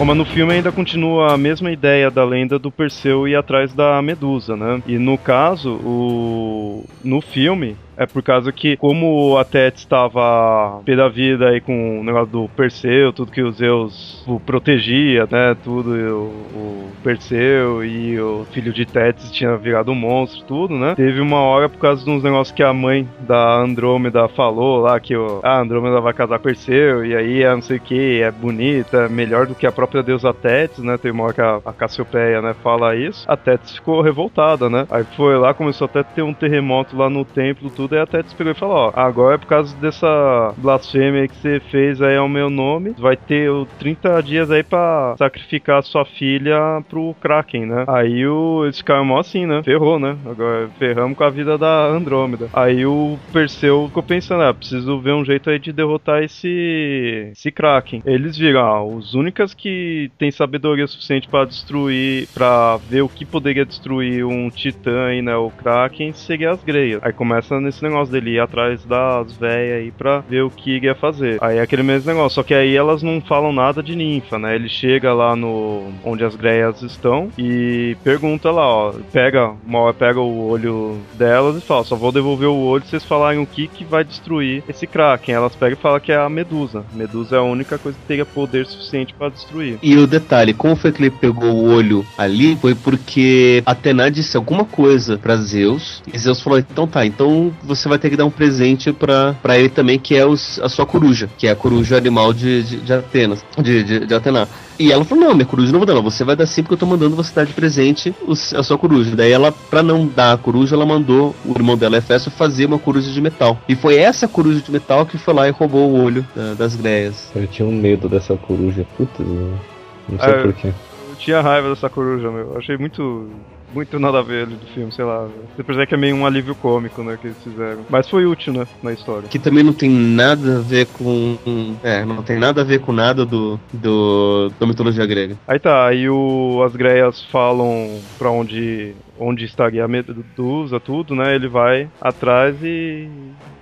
Bom, 0.00 0.06
mas 0.06 0.16
no 0.16 0.24
filme 0.24 0.54
ainda 0.54 0.72
continua 0.72 1.34
a 1.34 1.36
mesma 1.36 1.70
ideia 1.70 2.10
da 2.10 2.24
lenda 2.24 2.58
do 2.58 2.70
Perseu 2.70 3.28
ir 3.28 3.36
atrás 3.36 3.74
da 3.74 4.00
Medusa, 4.00 4.56
né? 4.56 4.82
E 4.86 4.96
no 4.96 5.18
caso, 5.18 5.74
o 5.74 6.86
no 7.04 7.20
filme, 7.20 7.76
é 8.00 8.06
por 8.06 8.22
causa 8.22 8.50
que, 8.50 8.78
como 8.78 9.36
a 9.36 9.44
Tete 9.44 9.80
estava 9.80 10.80
pé 10.86 10.96
da 10.96 11.06
vida 11.06 11.50
aí 11.50 11.60
com 11.60 12.00
o 12.00 12.02
negócio 12.02 12.28
do 12.28 12.48
Perseu, 12.48 13.12
tudo 13.12 13.30
que 13.30 13.42
os 13.42 13.56
Zeus 13.56 14.24
o 14.26 14.40
protegia, 14.40 15.28
né? 15.30 15.54
Tudo, 15.62 15.90
o, 15.90 16.24
o 16.56 16.90
Perseu 17.04 17.84
e 17.84 18.18
o 18.18 18.46
filho 18.52 18.72
de 18.72 18.86
Tétis 18.86 19.30
tinha 19.30 19.54
virado 19.58 19.92
um 19.92 19.94
monstro, 19.94 20.42
tudo, 20.46 20.78
né? 20.78 20.94
Teve 20.94 21.20
uma 21.20 21.40
hora 21.40 21.68
por 21.68 21.78
causa 21.78 22.02
de 22.02 22.10
uns 22.10 22.22
negócios 22.22 22.56
que 22.56 22.62
a 22.62 22.72
mãe 22.72 23.06
da 23.20 23.56
Andrômeda 23.58 24.26
falou 24.28 24.80
lá, 24.80 24.98
que 24.98 25.14
o, 25.14 25.40
a 25.42 25.60
Andrômeda 25.60 26.00
vai 26.00 26.14
casar 26.14 26.38
com 26.38 26.44
Perseu, 26.44 27.04
e 27.04 27.14
aí 27.14 27.42
é 27.42 27.54
não 27.54 27.60
sei 27.60 27.76
o 27.76 27.80
que, 27.80 28.22
é 28.22 28.30
bonita, 28.30 29.02
é 29.02 29.08
melhor 29.10 29.46
do 29.46 29.54
que 29.54 29.66
a 29.66 29.72
própria 29.72 30.02
deusa 30.02 30.32
Tétis, 30.32 30.82
né? 30.82 30.96
Tem 30.96 31.10
uma 31.10 31.24
hora 31.24 31.34
que 31.34 31.42
a, 31.42 31.60
a 31.66 31.72
Cassiopeia, 31.74 32.40
né, 32.40 32.54
fala 32.62 32.96
isso. 32.96 33.30
A 33.30 33.36
Tétis 33.36 33.74
ficou 33.74 34.00
revoltada, 34.00 34.70
né? 34.70 34.86
Aí 34.90 35.04
foi 35.14 35.36
lá, 35.36 35.52
começou 35.52 35.84
até 35.84 36.00
a 36.00 36.04
ter 36.04 36.22
um 36.22 36.32
terremoto 36.32 36.96
lá 36.96 37.10
no 37.10 37.26
templo, 37.26 37.68
tudo 37.68 37.89
e 37.94 37.98
até 37.98 38.22
te 38.22 38.34
pegou 38.34 38.52
e 38.52 38.56
falou, 38.56 38.76
ó, 38.76 38.92
agora 38.94 39.34
é 39.34 39.38
por 39.38 39.46
causa 39.46 39.76
dessa 39.76 40.54
blasfêmia 40.56 41.28
que 41.28 41.36
você 41.36 41.60
fez 41.70 42.00
aí 42.02 42.16
ao 42.16 42.28
meu 42.28 42.50
nome, 42.50 42.94
vai 42.98 43.16
ter 43.16 43.50
30 43.78 44.22
dias 44.22 44.50
aí 44.50 44.62
pra 44.62 45.14
sacrificar 45.18 45.82
sua 45.82 46.04
filha 46.04 46.82
pro 46.88 47.14
Kraken, 47.20 47.66
né? 47.66 47.84
Aí 47.88 48.26
o, 48.26 48.64
eles 48.64 48.78
ficaram 48.78 49.04
mó 49.04 49.18
assim, 49.18 49.46
né? 49.46 49.62
Ferrou, 49.62 49.98
né? 49.98 50.16
Agora 50.24 50.68
ferramos 50.78 51.16
com 51.16 51.24
a 51.24 51.30
vida 51.30 51.56
da 51.56 51.86
Andrômeda. 51.86 52.48
Aí 52.52 52.84
o 52.86 53.18
Perseu 53.32 53.86
ficou 53.88 54.02
pensando, 54.02 54.42
ah, 54.42 54.54
preciso 54.54 55.00
ver 55.00 55.12
um 55.12 55.24
jeito 55.24 55.50
aí 55.50 55.58
de 55.58 55.72
derrotar 55.72 56.22
esse, 56.22 57.30
esse 57.32 57.50
Kraken. 57.50 58.02
Eles 58.04 58.36
viram, 58.36 58.60
ah, 58.60 58.84
os 58.84 59.14
únicas 59.14 59.54
que 59.54 60.10
tem 60.18 60.30
sabedoria 60.30 60.86
suficiente 60.86 61.28
para 61.28 61.44
destruir, 61.44 62.28
para 62.34 62.76
ver 62.88 63.02
o 63.02 63.08
que 63.08 63.24
poderia 63.24 63.64
destruir 63.64 64.24
um 64.24 64.50
titã 64.50 65.06
aí, 65.06 65.22
né? 65.22 65.36
O 65.36 65.50
Kraken, 65.50 66.12
seria 66.12 66.50
as 66.50 66.62
Greias. 66.62 67.00
Aí 67.02 67.12
começa 67.12 67.60
nesse 67.70 67.80
esse 67.80 67.84
negócio 67.84 68.12
dele 68.12 68.32
ir 68.32 68.40
atrás 68.40 68.84
das 68.84 69.32
véias 69.32 69.78
aí 69.78 69.90
pra 69.90 70.20
ver 70.20 70.42
o 70.42 70.50
que 70.50 70.78
ia 70.78 70.94
fazer. 70.94 71.38
Aí 71.40 71.56
é 71.56 71.62
aquele 71.62 71.82
mesmo 71.82 72.12
negócio, 72.12 72.36
só 72.36 72.42
que 72.42 72.52
aí 72.52 72.76
elas 72.76 73.02
não 73.02 73.20
falam 73.20 73.52
nada 73.52 73.82
de 73.82 73.96
ninfa, 73.96 74.38
né? 74.38 74.54
Ele 74.54 74.68
chega 74.68 75.14
lá 75.14 75.34
no 75.34 75.90
onde 76.04 76.24
as 76.24 76.36
greias 76.36 76.82
estão 76.82 77.30
e 77.38 77.96
pergunta 78.04 78.50
lá, 78.50 78.66
ó, 78.66 78.92
pega, 79.12 79.52
hora 79.72 79.94
pega 79.94 80.20
o 80.20 80.48
olho 80.48 80.98
delas 81.14 81.56
e 81.56 81.60
fala, 81.60 81.84
só 81.84 81.96
vou 81.96 82.12
devolver 82.12 82.48
o 82.48 82.56
olho 82.56 82.84
se 82.84 82.90
vocês 82.90 83.04
falarem 83.04 83.40
o 83.40 83.46
que 83.46 83.66
que 83.66 83.84
vai 83.84 84.04
destruir 84.04 84.62
esse 84.68 84.86
Kraken. 84.86 85.34
Elas 85.34 85.56
pegam 85.56 85.78
e 85.78 85.82
falam 85.82 86.00
que 86.00 86.12
é 86.12 86.16
a 86.16 86.28
Medusa. 86.28 86.84
Medusa 86.92 87.36
é 87.36 87.38
a 87.38 87.42
única 87.42 87.78
coisa 87.78 87.96
que 87.98 88.06
teria 88.06 88.26
poder 88.26 88.66
suficiente 88.66 89.14
para 89.14 89.30
destruir. 89.30 89.78
E 89.82 89.96
o 89.96 90.06
detalhe, 90.06 90.52
como 90.52 90.76
foi 90.76 90.92
que 90.92 91.02
ele 91.02 91.10
pegou 91.10 91.50
o 91.50 91.72
olho 91.72 92.04
ali? 92.18 92.56
Foi 92.56 92.74
porque 92.74 93.62
Atena 93.64 94.10
disse 94.10 94.36
alguma 94.36 94.64
coisa 94.64 95.16
para 95.16 95.36
Zeus 95.36 96.02
e 96.12 96.18
Zeus 96.18 96.42
falou, 96.42 96.58
então 96.58 96.86
tá, 96.86 97.06
então 97.06 97.52
você 97.62 97.88
vai 97.88 97.98
ter 97.98 98.10
que 98.10 98.16
dar 98.16 98.24
um 98.24 98.30
presente 98.30 98.92
para 98.92 99.58
ele 99.58 99.68
também, 99.68 99.98
que 99.98 100.16
é 100.16 100.26
os, 100.26 100.58
a 100.60 100.68
sua 100.68 100.86
coruja, 100.86 101.28
que 101.38 101.46
é 101.46 101.50
a 101.50 101.56
coruja 101.56 101.96
animal 101.96 102.32
de, 102.32 102.62
de, 102.62 102.76
de 102.78 102.92
Atenas, 102.92 103.44
de, 103.58 103.82
de, 103.82 104.06
de 104.06 104.14
Atena. 104.14 104.48
E 104.78 104.90
ela 104.90 105.04
falou: 105.04 105.24
Não, 105.24 105.34
minha 105.34 105.46
coruja 105.46 105.70
não 105.72 105.78
vou 105.78 105.86
dar, 105.86 105.94
não. 105.94 106.02
Você 106.02 106.24
vai 106.24 106.34
dar 106.34 106.46
sim 106.46 106.62
porque 106.62 106.74
eu 106.74 106.78
tô 106.78 106.86
mandando 106.86 107.14
você 107.14 107.34
dar 107.34 107.44
de 107.44 107.52
presente 107.52 108.14
os, 108.26 108.54
a 108.54 108.62
sua 108.62 108.78
coruja. 108.78 109.14
Daí 109.14 109.30
ela, 109.30 109.52
pra 109.52 109.82
não 109.82 110.06
dar 110.06 110.32
a 110.32 110.38
coruja, 110.38 110.74
ela 110.74 110.86
mandou 110.86 111.34
o 111.44 111.52
irmão 111.52 111.76
dela, 111.76 111.98
Efésio, 111.98 112.30
fazer 112.30 112.66
uma 112.66 112.78
coruja 112.78 113.10
de 113.10 113.20
metal. 113.20 113.58
E 113.68 113.74
foi 113.74 113.96
essa 113.96 114.26
coruja 114.26 114.60
de 114.60 114.70
metal 114.72 115.04
que 115.04 115.18
foi 115.18 115.34
lá 115.34 115.46
e 115.48 115.50
roubou 115.50 115.90
o 115.90 116.02
olho 116.02 116.26
da, 116.34 116.54
das 116.54 116.74
greias. 116.74 117.30
Eu 117.34 117.46
tinha 117.46 117.68
um 117.68 117.72
medo 117.72 118.08
dessa 118.08 118.36
coruja. 118.36 118.86
Putz, 118.96 119.18
não 119.18 120.18
sei 120.18 120.30
é, 120.30 120.42
porquê. 120.42 120.68
Eu 120.68 121.16
tinha 121.16 121.40
raiva 121.40 121.68
dessa 121.68 121.88
coruja, 121.90 122.30
meu. 122.30 122.52
Eu 122.52 122.58
achei 122.58 122.76
muito 122.76 123.28
muito 123.72 123.98
nada 123.98 124.18
a 124.18 124.22
ver 124.22 124.44
ali 124.44 124.56
do 124.56 124.66
filme, 124.66 124.92
sei 124.92 125.04
lá. 125.04 125.28
Você 125.56 125.62
percebe 125.62 125.86
que 125.86 125.94
é 125.94 125.98
meio 125.98 126.16
um 126.16 126.26
alívio 126.26 126.54
cômico, 126.54 127.02
né, 127.02 127.18
que 127.20 127.28
eles 127.28 127.42
fizeram. 127.42 127.84
Mas 127.88 128.08
foi 128.08 128.26
útil, 128.26 128.52
né, 128.52 128.66
na 128.82 128.92
história. 128.92 129.28
Que 129.28 129.38
também 129.38 129.62
não 129.62 129.72
tem 129.72 129.90
nada 129.90 130.58
a 130.58 130.60
ver 130.60 130.86
com. 130.86 131.36
É, 131.82 132.04
não 132.04 132.22
tem 132.22 132.38
nada 132.38 132.60
a 132.60 132.64
ver 132.64 132.80
com 132.80 132.92
nada 132.92 133.24
do, 133.24 133.58
do 133.72 134.50
da 134.58 134.66
mitologia 134.66 135.06
grega. 135.06 135.36
Aí 135.46 135.58
tá, 135.58 135.86
aí 135.86 136.08
o, 136.08 136.62
as 136.64 136.74
greias 136.74 137.22
falam 137.24 138.00
pra 138.18 138.30
onde 138.30 138.94
onde 139.18 139.44
estaria 139.44 139.84
a 139.84 139.88
Medusa, 139.88 140.80
tudo, 140.80 141.14
né? 141.14 141.34
Ele 141.34 141.46
vai 141.46 141.88
atrás 142.00 142.56
e, 142.62 143.06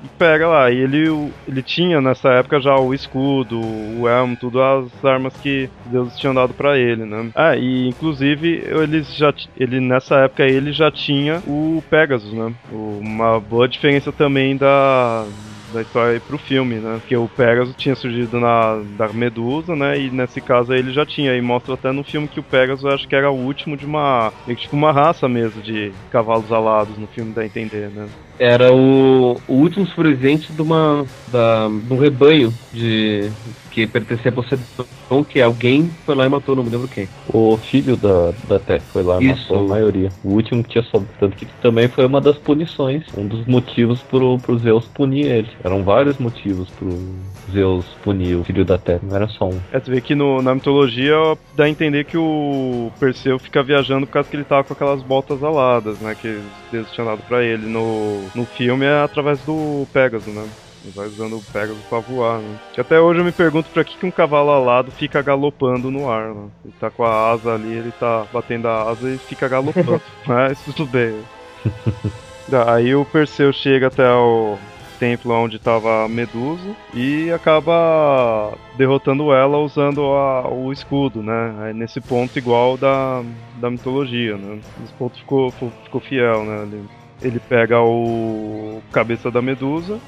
e, 0.04 0.08
pega 0.18 0.48
lá. 0.48 0.70
E 0.70 0.78
ele, 0.78 1.32
ele 1.46 1.62
tinha 1.62 2.00
nessa 2.00 2.30
época 2.30 2.60
já 2.60 2.76
o 2.76 2.94
escudo, 2.94 3.60
o 3.60 4.08
elmo, 4.08 4.36
tudo 4.36 4.62
as 4.62 5.04
armas 5.04 5.34
que 5.36 5.68
Deus 5.86 6.16
tinha 6.16 6.32
dado 6.32 6.54
para 6.54 6.78
ele, 6.78 7.04
né? 7.04 7.30
Ah, 7.34 7.56
e 7.56 7.88
inclusive 7.88 8.64
eles 8.66 9.14
já 9.16 9.32
ele 9.56 9.80
nessa 9.80 10.16
época 10.20 10.44
ele 10.44 10.72
já 10.72 10.90
tinha 10.90 11.42
o 11.46 11.82
Pegasus, 11.90 12.32
né? 12.32 12.52
Uma 12.72 13.40
boa 13.40 13.68
diferença 13.68 14.12
também 14.12 14.56
da 14.56 15.26
da 15.72 15.82
história 15.82 16.20
pro 16.20 16.38
filme, 16.38 16.76
né? 16.76 16.98
Porque 17.00 17.16
o 17.16 17.28
Pegasus 17.28 17.74
tinha 17.76 17.94
surgido 17.94 18.40
na 18.40 18.80
da 18.96 19.08
Medusa, 19.08 19.74
né? 19.76 19.98
E 19.98 20.10
nesse 20.10 20.40
caso 20.40 20.72
ele 20.72 20.92
já 20.92 21.04
tinha. 21.04 21.36
E 21.36 21.40
mostra 21.40 21.74
até 21.74 21.92
no 21.92 22.04
filme 22.04 22.28
que 22.28 22.40
o 22.40 22.42
Pegasus 22.42 22.84
acho 22.86 23.08
que 23.08 23.14
era 23.14 23.30
o 23.30 23.36
último 23.36 23.76
de 23.76 23.84
uma. 23.86 24.32
tipo 24.56 24.76
uma 24.76 24.92
raça 24.92 25.28
mesmo 25.28 25.62
de 25.62 25.92
cavalos 26.10 26.50
alados 26.52 26.96
no 26.96 27.06
filme 27.06 27.32
dá 27.32 27.42
a 27.42 27.46
entender, 27.46 27.90
né? 27.90 28.08
Era 28.38 28.72
o, 28.72 29.40
o 29.48 29.54
último 29.54 29.86
sobrevivente 29.88 30.52
de 30.52 30.62
uma. 30.62 31.04
Da, 31.28 31.68
de 31.68 31.92
um 31.92 31.98
rebanho 31.98 32.52
de. 32.72 33.30
que 33.70 33.86
pertencia 33.86 34.30
a 34.30 34.34
Poseidon, 34.34 35.24
que 35.28 35.40
alguém 35.40 35.90
foi 36.06 36.14
lá 36.14 36.26
e 36.26 36.28
matou, 36.28 36.54
não 36.54 36.62
me 36.62 36.70
lembro 36.70 36.88
quem. 36.88 37.08
O 37.32 37.56
filho 37.56 37.96
da, 37.96 38.32
da 38.48 38.58
Té 38.58 38.78
foi 38.78 39.02
lá 39.02 39.20
e 39.20 39.28
matou 39.28 39.58
a 39.58 39.68
maioria. 39.68 40.08
O 40.22 40.30
último 40.30 40.62
que 40.62 40.70
tinha 40.70 40.84
sobrado. 40.84 41.08
Tanto 41.18 41.36
que 41.36 41.46
também 41.60 41.88
foi 41.88 42.06
uma 42.06 42.20
das 42.20 42.36
punições. 42.36 43.04
Um 43.16 43.26
dos 43.26 43.44
motivos 43.46 44.00
pro, 44.02 44.38
pro 44.38 44.58
Zeus 44.58 44.86
punir 44.86 45.26
ele. 45.26 45.48
Eram 45.64 45.82
vários 45.82 46.18
motivos 46.18 46.68
pro 46.70 46.88
Zeus 47.52 47.84
punir 48.02 48.36
o 48.36 48.44
filho 48.44 48.64
da 48.64 48.78
Terra, 48.78 49.00
não 49.02 49.16
era 49.16 49.28
só 49.28 49.48
um. 49.48 49.60
É, 49.72 49.80
você 49.80 49.90
vê 49.90 50.00
que 50.00 50.14
no, 50.14 50.42
na 50.42 50.54
mitologia 50.54 51.16
dá 51.56 51.64
a 51.64 51.68
entender 51.68 52.04
que 52.04 52.16
o 52.16 52.90
Perseu 53.00 53.38
fica 53.38 53.62
viajando 53.62 54.06
por 54.06 54.12
causa 54.12 54.28
que 54.28 54.36
ele 54.36 54.44
tava 54.44 54.64
com 54.64 54.72
aquelas 54.74 55.02
botas 55.02 55.42
aladas, 55.42 55.98
né? 56.00 56.14
Que 56.14 56.40
Deus 56.70 56.90
tinha 56.92 57.06
dado 57.06 57.22
pra 57.26 57.42
ele. 57.42 57.66
No, 57.66 58.22
no 58.34 58.44
filme 58.44 58.84
é 58.84 59.02
através 59.02 59.40
do 59.40 59.86
Pegasus, 59.92 60.32
né? 60.32 60.48
Ele 60.84 60.92
vai 60.94 61.08
usando 61.08 61.36
o 61.36 61.42
Pegasus 61.52 61.82
pra 61.88 61.98
voar, 61.98 62.38
né? 62.38 62.58
Que 62.72 62.80
até 62.80 63.00
hoje 63.00 63.20
eu 63.20 63.24
me 63.24 63.32
pergunto 63.32 63.70
pra 63.70 63.84
que, 63.84 63.96
que 63.96 64.06
um 64.06 64.10
cavalo 64.10 64.50
alado 64.50 64.90
fica 64.90 65.20
galopando 65.20 65.90
no 65.90 66.08
ar, 66.10 66.34
né? 66.34 66.48
Ele 66.64 66.74
tá 66.78 66.90
com 66.90 67.04
a 67.04 67.30
asa 67.30 67.54
ali, 67.54 67.72
ele 67.72 67.92
tá 67.92 68.26
batendo 68.32 68.68
a 68.68 68.90
asa 68.90 69.10
e 69.10 69.18
fica 69.18 69.48
galopando. 69.48 70.00
Mas 70.26 70.58
tudo 70.64 70.86
bem. 70.86 71.20
Aí 72.66 72.94
o 72.94 73.04
Perseu 73.04 73.52
chega 73.52 73.88
até 73.88 74.08
o, 74.10 74.56
templo 74.98 75.32
onde 75.32 75.56
estava 75.56 76.04
a 76.04 76.08
Medusa 76.08 76.74
e 76.92 77.30
acaba 77.30 78.52
derrotando 78.76 79.32
ela 79.32 79.58
usando 79.58 80.02
a, 80.02 80.48
o 80.48 80.72
escudo, 80.72 81.22
né? 81.22 81.54
Aí 81.60 81.72
nesse 81.74 82.00
ponto 82.00 82.36
igual 82.38 82.76
da, 82.76 83.22
da 83.60 83.70
mitologia, 83.70 84.36
né? 84.36 84.58
Esse 84.82 84.92
ponto 84.94 85.16
ficou, 85.18 85.52
ficou 85.84 86.00
fiel, 86.00 86.44
né? 86.44 86.62
Ele, 86.64 86.84
ele 87.22 87.40
pega 87.40 87.80
o 87.80 88.82
cabeça 88.92 89.30
da 89.30 89.42
Medusa, 89.42 89.98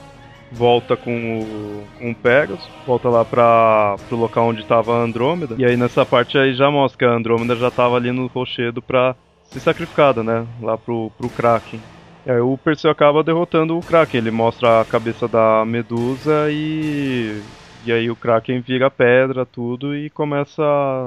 volta 0.53 0.97
com 0.97 1.41
o, 1.41 1.85
com 1.99 2.11
o 2.11 2.15
Pegasus, 2.15 2.69
volta 2.87 3.09
lá 3.09 3.25
para 3.25 3.97
pro 4.09 4.17
local 4.17 4.49
onde 4.49 4.63
estava 4.63 4.97
a 4.97 5.03
Andrômeda, 5.03 5.55
e 5.59 5.65
aí 5.65 5.77
nessa 5.77 6.05
parte 6.05 6.39
aí 6.39 6.55
já 6.55 6.71
mostra 6.71 6.99
que 6.99 7.05
a 7.05 7.17
Andrômeda 7.17 7.57
já 7.57 7.69
estava 7.69 7.97
ali 7.97 8.11
no 8.13 8.27
rochedo 8.27 8.81
para 8.83 9.15
ser 9.51 9.61
sacrificada, 9.61 10.23
né? 10.23 10.47
Lá 10.61 10.79
pro, 10.79 11.11
pro 11.19 11.29
Kraken. 11.29 11.81
É, 12.25 12.41
o 12.41 12.57
Perseu 12.59 12.91
acaba 12.91 13.23
derrotando 13.23 13.77
o 13.77 13.83
Kraken. 13.83 14.19
Ele 14.19 14.31
mostra 14.31 14.81
a 14.81 14.85
cabeça 14.85 15.27
da 15.27 15.65
Medusa 15.65 16.49
e. 16.51 17.41
E 17.85 17.91
aí 17.91 18.11
o 18.11 18.17
Kraken 18.17 18.61
vira 18.61 18.91
pedra, 18.91 19.47
tudo, 19.47 19.97
e 19.97 20.11
começa 20.11 20.63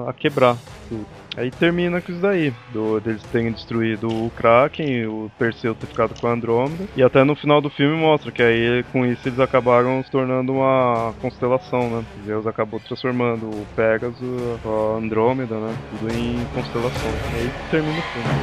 a 0.08 0.14
quebrar 0.14 0.58
tudo. 0.89 1.06
Aí 1.36 1.50
termina 1.50 2.00
com 2.00 2.12
isso 2.12 2.22
daí, 2.22 2.54
do, 2.72 3.00
deles 3.00 3.24
terem 3.24 3.52
destruído 3.52 4.08
o 4.08 4.30
Kraken, 4.36 5.08
o 5.08 5.32
Perseu 5.38 5.74
ter 5.74 5.88
ficado 5.88 6.20
com 6.20 6.28
a 6.28 6.34
Andrômeda. 6.34 6.86
E 6.96 7.02
até 7.02 7.24
no 7.24 7.36
final 7.36 7.60
do 7.60 7.70
filme 7.70 7.98
mostra 7.98 8.32
que 8.32 8.42
aí 8.42 8.84
com 8.92 9.06
isso 9.06 9.28
eles 9.28 9.40
acabaram 9.40 10.04
se 10.04 10.12
tornando 10.12 10.54
uma 10.54 11.14
constelação, 11.22 11.90
né? 11.90 12.06
Deus 12.26 12.46
acabou 12.46 12.80
transformando 12.80 13.48
o 13.48 13.66
Pegasus, 13.76 14.20
a 14.66 14.98
Andrômeda, 14.98 15.56
né? 15.56 15.76
Tudo 15.92 16.14
em 16.14 16.46
constelação. 16.54 17.12
Aí 17.34 17.52
termina 17.72 17.98
o 17.98 18.02
filme. 18.02 18.34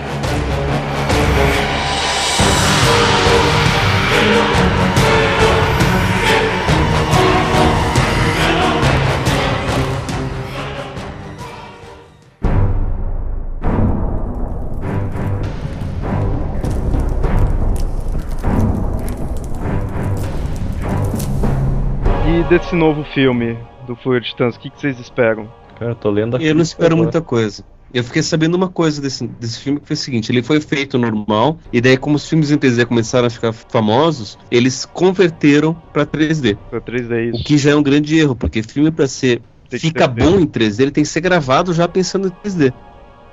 Desse 22.50 22.74
novo 22.74 23.04
filme 23.04 23.56
do 23.86 23.94
Fúria 23.94 24.20
de 24.20 24.26
Titãs, 24.26 24.56
o 24.56 24.58
que, 24.58 24.70
que 24.70 24.80
vocês 24.80 24.98
esperam? 24.98 25.48
Cara, 25.78 25.92
eu 25.92 25.94
tô 25.94 26.10
lendo 26.10 26.34
aqui. 26.34 26.44
Eu 26.44 26.54
não 26.56 26.62
espero 26.62 26.96
muita 26.96 27.22
coisa. 27.22 27.64
Eu 27.94 28.02
fiquei 28.02 28.22
sabendo 28.22 28.56
uma 28.56 28.68
coisa 28.68 29.00
desse, 29.00 29.24
desse 29.24 29.60
filme 29.60 29.78
que 29.78 29.86
foi 29.86 29.94
o 29.94 29.96
seguinte: 29.96 30.32
ele 30.32 30.42
foi 30.42 30.60
feito 30.60 30.98
normal, 30.98 31.58
e 31.72 31.80
daí, 31.80 31.96
como 31.96 32.16
os 32.16 32.28
filmes 32.28 32.50
em 32.50 32.58
3D 32.58 32.86
começaram 32.86 33.28
a 33.28 33.30
ficar 33.30 33.52
famosos, 33.52 34.36
eles 34.50 34.84
converteram 34.84 35.74
pra 35.92 36.04
3D. 36.04 36.58
Pra 36.68 36.80
3D, 36.80 37.30
isso. 37.30 37.40
O 37.40 37.44
que 37.44 37.56
já 37.56 37.70
é 37.70 37.76
um 37.76 37.82
grande 37.82 38.18
erro, 38.18 38.34
porque 38.34 38.64
filme 38.64 38.90
pra 38.90 39.06
ser. 39.06 39.40
Fica 39.70 40.08
bom 40.08 40.40
em 40.40 40.46
3D, 40.46 40.80
ele 40.80 40.90
tem 40.90 41.04
que 41.04 41.10
ser 41.10 41.20
gravado 41.20 41.72
já 41.72 41.86
pensando 41.86 42.26
em 42.26 42.48
3D. 42.48 42.72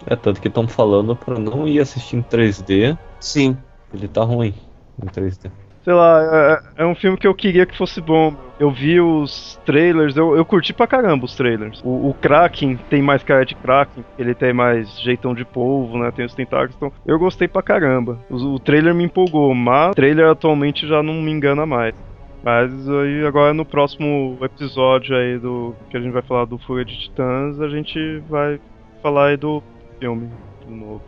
É, 0.06 0.16
tanto 0.16 0.40
que 0.40 0.48
estão 0.48 0.68
falando 0.68 1.16
pra 1.16 1.40
não 1.40 1.68
ir 1.68 1.80
assistir 1.80 2.18
em 2.18 2.22
3D. 2.22 2.96
Sim. 3.20 3.58
Ele 3.92 4.08
tá 4.08 4.24
ruim 4.24 4.54
em 5.02 5.08
3D 5.08 5.50
sei 5.88 5.94
lá, 5.94 6.62
é, 6.78 6.84
é, 6.84 6.86
um 6.86 6.94
filme 6.94 7.18
que 7.18 7.26
eu 7.26 7.34
queria 7.34 7.66
que 7.66 7.78
fosse 7.78 8.02
bom. 8.02 8.36
Eu 8.60 8.70
vi 8.70 9.00
os 9.00 9.58
trailers, 9.66 10.18
eu, 10.18 10.36
eu 10.36 10.44
curti 10.44 10.74
pra 10.74 10.86
caramba 10.86 11.24
os 11.24 11.34
trailers. 11.34 11.82
O, 11.82 12.10
o 12.10 12.14
Kraken 12.14 12.76
tem 12.90 13.02
mais 13.02 13.24
cara 13.24 13.46
de 13.46 13.56
Kraken, 13.56 14.04
ele 14.20 14.36
tem 14.36 14.52
mais 14.52 15.00
jeitão 15.00 15.34
de 15.34 15.46
polvo, 15.46 15.98
né? 15.98 16.12
Tem 16.12 16.26
os 16.26 16.36
tentáculos, 16.36 16.76
então 16.76 16.92
eu 17.06 17.18
gostei 17.18 17.48
pra 17.48 17.62
caramba. 17.62 18.20
O, 18.30 18.36
o 18.56 18.60
trailer 18.60 18.94
me 18.94 19.06
empolgou, 19.06 19.56
mas 19.56 19.92
o 19.92 19.96
trailer 19.96 20.30
atualmente 20.30 20.86
já 20.86 21.02
não 21.02 21.22
me 21.22 21.32
engana 21.32 21.66
mais. 21.66 21.96
Mas 22.44 22.70
aí 22.90 23.26
agora 23.26 23.54
no 23.54 23.64
próximo 23.64 24.38
episódio 24.42 25.16
aí 25.16 25.38
do 25.38 25.74
que 25.90 25.96
a 25.96 26.02
gente 26.02 26.12
vai 26.12 26.22
falar 26.22 26.44
do 26.44 26.58
Fúria 26.58 26.84
de 26.84 27.00
Titãs, 27.00 27.62
a 27.62 27.70
gente 27.70 28.22
vai 28.28 28.60
falar 29.02 29.28
aí 29.28 29.38
do 29.38 29.64
filme 30.02 30.30
novo. 30.68 31.02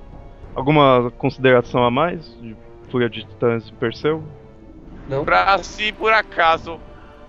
Alguma 0.55 1.11
consideração 1.17 1.83
a 1.83 1.91
mais 1.91 2.33
de 2.41 2.55
Fúria 2.89 3.09
de 3.09 3.25
Titãs 3.25 3.67
e 3.67 3.73
Perseu? 3.73 4.23
Não. 5.09 5.25
Pra 5.25 5.57
se 5.63 5.91
por 5.91 6.13
acaso 6.13 6.79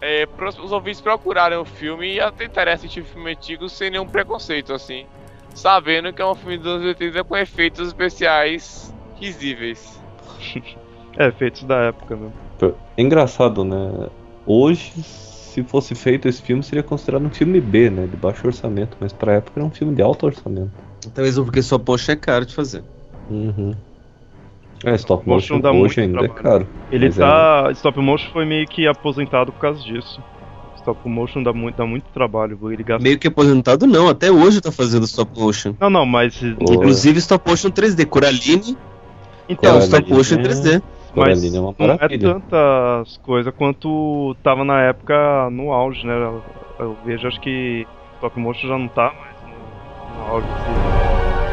é, 0.00 0.28
os 0.62 0.70
ouvintes 0.70 1.00
procurarem 1.00 1.58
o 1.58 1.64
filme 1.64 2.18
e 2.18 2.32
tentarem 2.32 2.74
assistir 2.74 3.02
filme 3.02 3.32
antigo 3.32 3.68
sem 3.68 3.90
nenhum 3.90 4.06
preconceito, 4.06 4.72
assim. 4.72 5.06
Sabendo 5.54 6.12
que 6.12 6.22
é 6.22 6.26
um 6.26 6.34
filme 6.34 6.58
dos 6.58 6.66
anos 6.66 6.86
80 6.86 7.24
com 7.24 7.36
efeitos 7.36 7.88
especiais 7.88 8.94
risíveis. 9.16 10.00
é, 11.18 11.28
efeitos 11.28 11.64
da 11.64 11.76
época, 11.84 12.16
né? 12.16 12.30
Engraçado, 12.96 13.64
né? 13.64 14.08
Hoje, 14.46 14.92
se 15.02 15.62
fosse 15.62 15.94
feito 15.94 16.28
esse 16.28 16.42
filme, 16.42 16.62
seria 16.62 16.82
considerado 16.82 17.24
um 17.24 17.30
filme 17.30 17.60
B, 17.60 17.90
né? 17.90 18.06
De 18.06 18.16
baixo 18.16 18.46
orçamento, 18.46 18.96
mas 19.00 19.12
pra 19.12 19.34
época 19.34 19.58
era 19.58 19.66
um 19.66 19.70
filme 19.70 19.94
de 19.94 20.02
alto 20.02 20.26
orçamento. 20.26 20.70
Talvez 21.14 21.38
porque 21.38 21.62
só 21.62 21.78
poxa 21.78 22.12
é 22.12 22.16
caro 22.16 22.44
de 22.44 22.54
fazer. 22.54 22.84
Uhum. 23.30 23.74
É, 24.84 24.94
stop 24.94 25.28
motion, 25.28 25.56
motion 25.56 25.60
dá 25.60 25.70
ainda 25.70 26.18
é 26.20 26.28
trabalho. 26.28 26.32
é 26.32 26.42
caro. 26.42 26.68
Ele 26.90 27.12
tá. 27.12 27.66
É... 27.68 27.72
Stop 27.72 28.00
motion 28.00 28.30
foi 28.32 28.44
meio 28.44 28.66
que 28.66 28.86
aposentado 28.86 29.52
por 29.52 29.60
causa 29.60 29.82
disso. 29.82 30.22
Stop 30.76 31.06
motion 31.06 31.42
dá 31.42 31.52
muito, 31.52 31.76
dá 31.76 31.84
muito 31.84 32.04
trabalho. 32.14 32.58
Ele 32.72 32.82
gasta... 32.82 33.02
Meio 33.02 33.18
que 33.18 33.28
aposentado 33.28 33.86
não, 33.86 34.08
até 34.08 34.30
hoje 34.30 34.60
tá 34.60 34.72
fazendo 34.72 35.04
stop 35.04 35.38
motion. 35.38 35.74
Não, 35.78 35.90
não, 35.90 36.06
mas. 36.06 36.42
Inclusive 36.42 37.18
stop 37.18 37.48
motion 37.48 37.70
3D. 37.70 38.06
Coraline. 38.06 38.76
Então, 39.48 39.72
Coraline 39.72 39.84
stop 39.84 40.12
motion 40.12 40.36
é... 40.36 40.42
3D. 40.42 40.82
Mas 41.14 41.44
é 41.44 41.50
não 41.50 41.74
é 41.78 42.18
tantas 42.18 43.16
coisas 43.18 43.52
quanto 43.54 44.34
tava 44.42 44.64
na 44.64 44.80
época 44.82 45.50
no 45.50 45.72
auge, 45.72 46.06
né? 46.06 46.14
Eu, 46.14 46.42
eu 46.78 46.96
vejo, 47.04 47.26
acho 47.26 47.40
que 47.40 47.86
stop 48.16 48.38
motion 48.38 48.68
já 48.68 48.78
não 48.78 48.88
tá 48.88 49.12
mais 49.12 49.36
no, 49.42 50.14
no 50.16 50.30
auge. 50.30 50.46
Assim. 50.46 51.49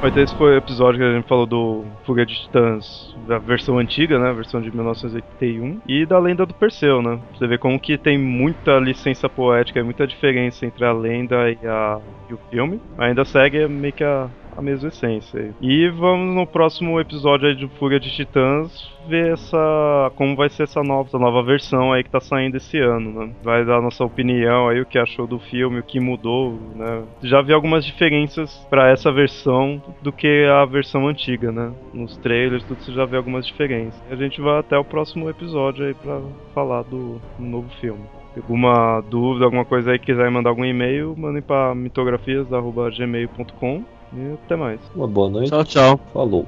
Mas 0.00 0.16
esse 0.16 0.34
foi 0.36 0.54
o 0.54 0.56
episódio 0.56 1.00
que 1.00 1.04
a 1.04 1.12
gente 1.12 1.26
falou 1.26 1.44
do 1.44 1.84
Fuga 2.06 2.24
de 2.24 2.32
Titãs, 2.42 3.16
da 3.26 3.36
versão 3.38 3.78
antiga, 3.78 4.16
né? 4.16 4.30
A 4.30 4.32
versão 4.32 4.60
de 4.60 4.70
1981. 4.70 5.80
E 5.88 6.06
da 6.06 6.20
lenda 6.20 6.46
do 6.46 6.54
Perseu, 6.54 7.02
né? 7.02 7.18
Você 7.34 7.48
vê 7.48 7.58
como 7.58 7.80
que 7.80 7.98
tem 7.98 8.16
muita 8.16 8.78
licença 8.78 9.28
poética 9.28 9.80
e 9.80 9.82
muita 9.82 10.06
diferença 10.06 10.64
entre 10.64 10.84
a 10.84 10.92
lenda 10.92 11.50
e, 11.50 11.58
a, 11.66 11.98
e 12.30 12.34
o 12.34 12.38
filme. 12.48 12.80
Ainda 12.96 13.24
segue 13.24 13.66
meio 13.66 13.92
que 13.92 14.04
a, 14.04 14.28
a 14.58 14.62
mesma 14.62 14.88
essência. 14.88 15.54
E 15.60 15.88
vamos 15.88 16.34
no 16.34 16.44
próximo 16.44 16.98
episódio 16.98 17.48
aí 17.48 17.54
de 17.54 17.68
Fuga 17.78 18.00
de 18.00 18.10
Titãs 18.10 18.92
ver 19.06 19.34
essa 19.34 20.10
como 20.16 20.34
vai 20.34 20.48
ser 20.48 20.64
essa 20.64 20.82
nova, 20.82 21.08
essa 21.08 21.18
nova 21.18 21.44
versão 21.44 21.92
aí 21.92 22.02
que 22.02 22.10
tá 22.10 22.18
saindo 22.18 22.56
esse 22.56 22.76
ano, 22.76 23.12
né? 23.12 23.30
Vai 23.42 23.64
dar 23.64 23.80
nossa 23.80 24.04
opinião 24.04 24.68
aí 24.68 24.80
o 24.80 24.86
que 24.86 24.98
achou 24.98 25.28
do 25.28 25.38
filme, 25.38 25.78
o 25.78 25.84
que 25.84 26.00
mudou, 26.00 26.58
né? 26.74 27.04
Já 27.22 27.40
vi 27.40 27.52
algumas 27.52 27.84
diferenças 27.84 28.52
para 28.68 28.90
essa 28.90 29.12
versão 29.12 29.80
do 30.02 30.10
que 30.10 30.44
a 30.46 30.64
versão 30.64 31.06
antiga, 31.06 31.52
né? 31.52 31.72
Nos 31.94 32.16
trailers, 32.16 32.64
tudo 32.64 32.82
você 32.82 32.90
já 32.92 33.04
vê 33.04 33.16
algumas 33.16 33.46
diferenças. 33.46 34.02
A 34.10 34.16
gente 34.16 34.40
vai 34.40 34.58
até 34.58 34.76
o 34.76 34.84
próximo 34.84 35.30
episódio 35.30 35.86
aí 35.86 35.94
para 35.94 36.20
falar 36.52 36.82
do 36.82 37.20
novo 37.38 37.68
filme. 37.80 38.02
Alguma 38.36 39.00
dúvida, 39.02 39.44
alguma 39.44 39.64
coisa 39.64 39.92
aí, 39.92 40.00
quiser 40.00 40.28
mandar 40.30 40.50
algum 40.50 40.64
e-mail, 40.64 41.14
mandem 41.16 41.42
para 41.42 41.76
mitografias.gmail.com 41.76 43.97
e 44.12 44.32
até 44.32 44.56
mais. 44.56 44.80
Uma 44.94 45.06
boa 45.06 45.28
noite. 45.28 45.50
Tchau, 45.50 45.64
tchau. 45.64 46.00
Falou. 46.12 46.46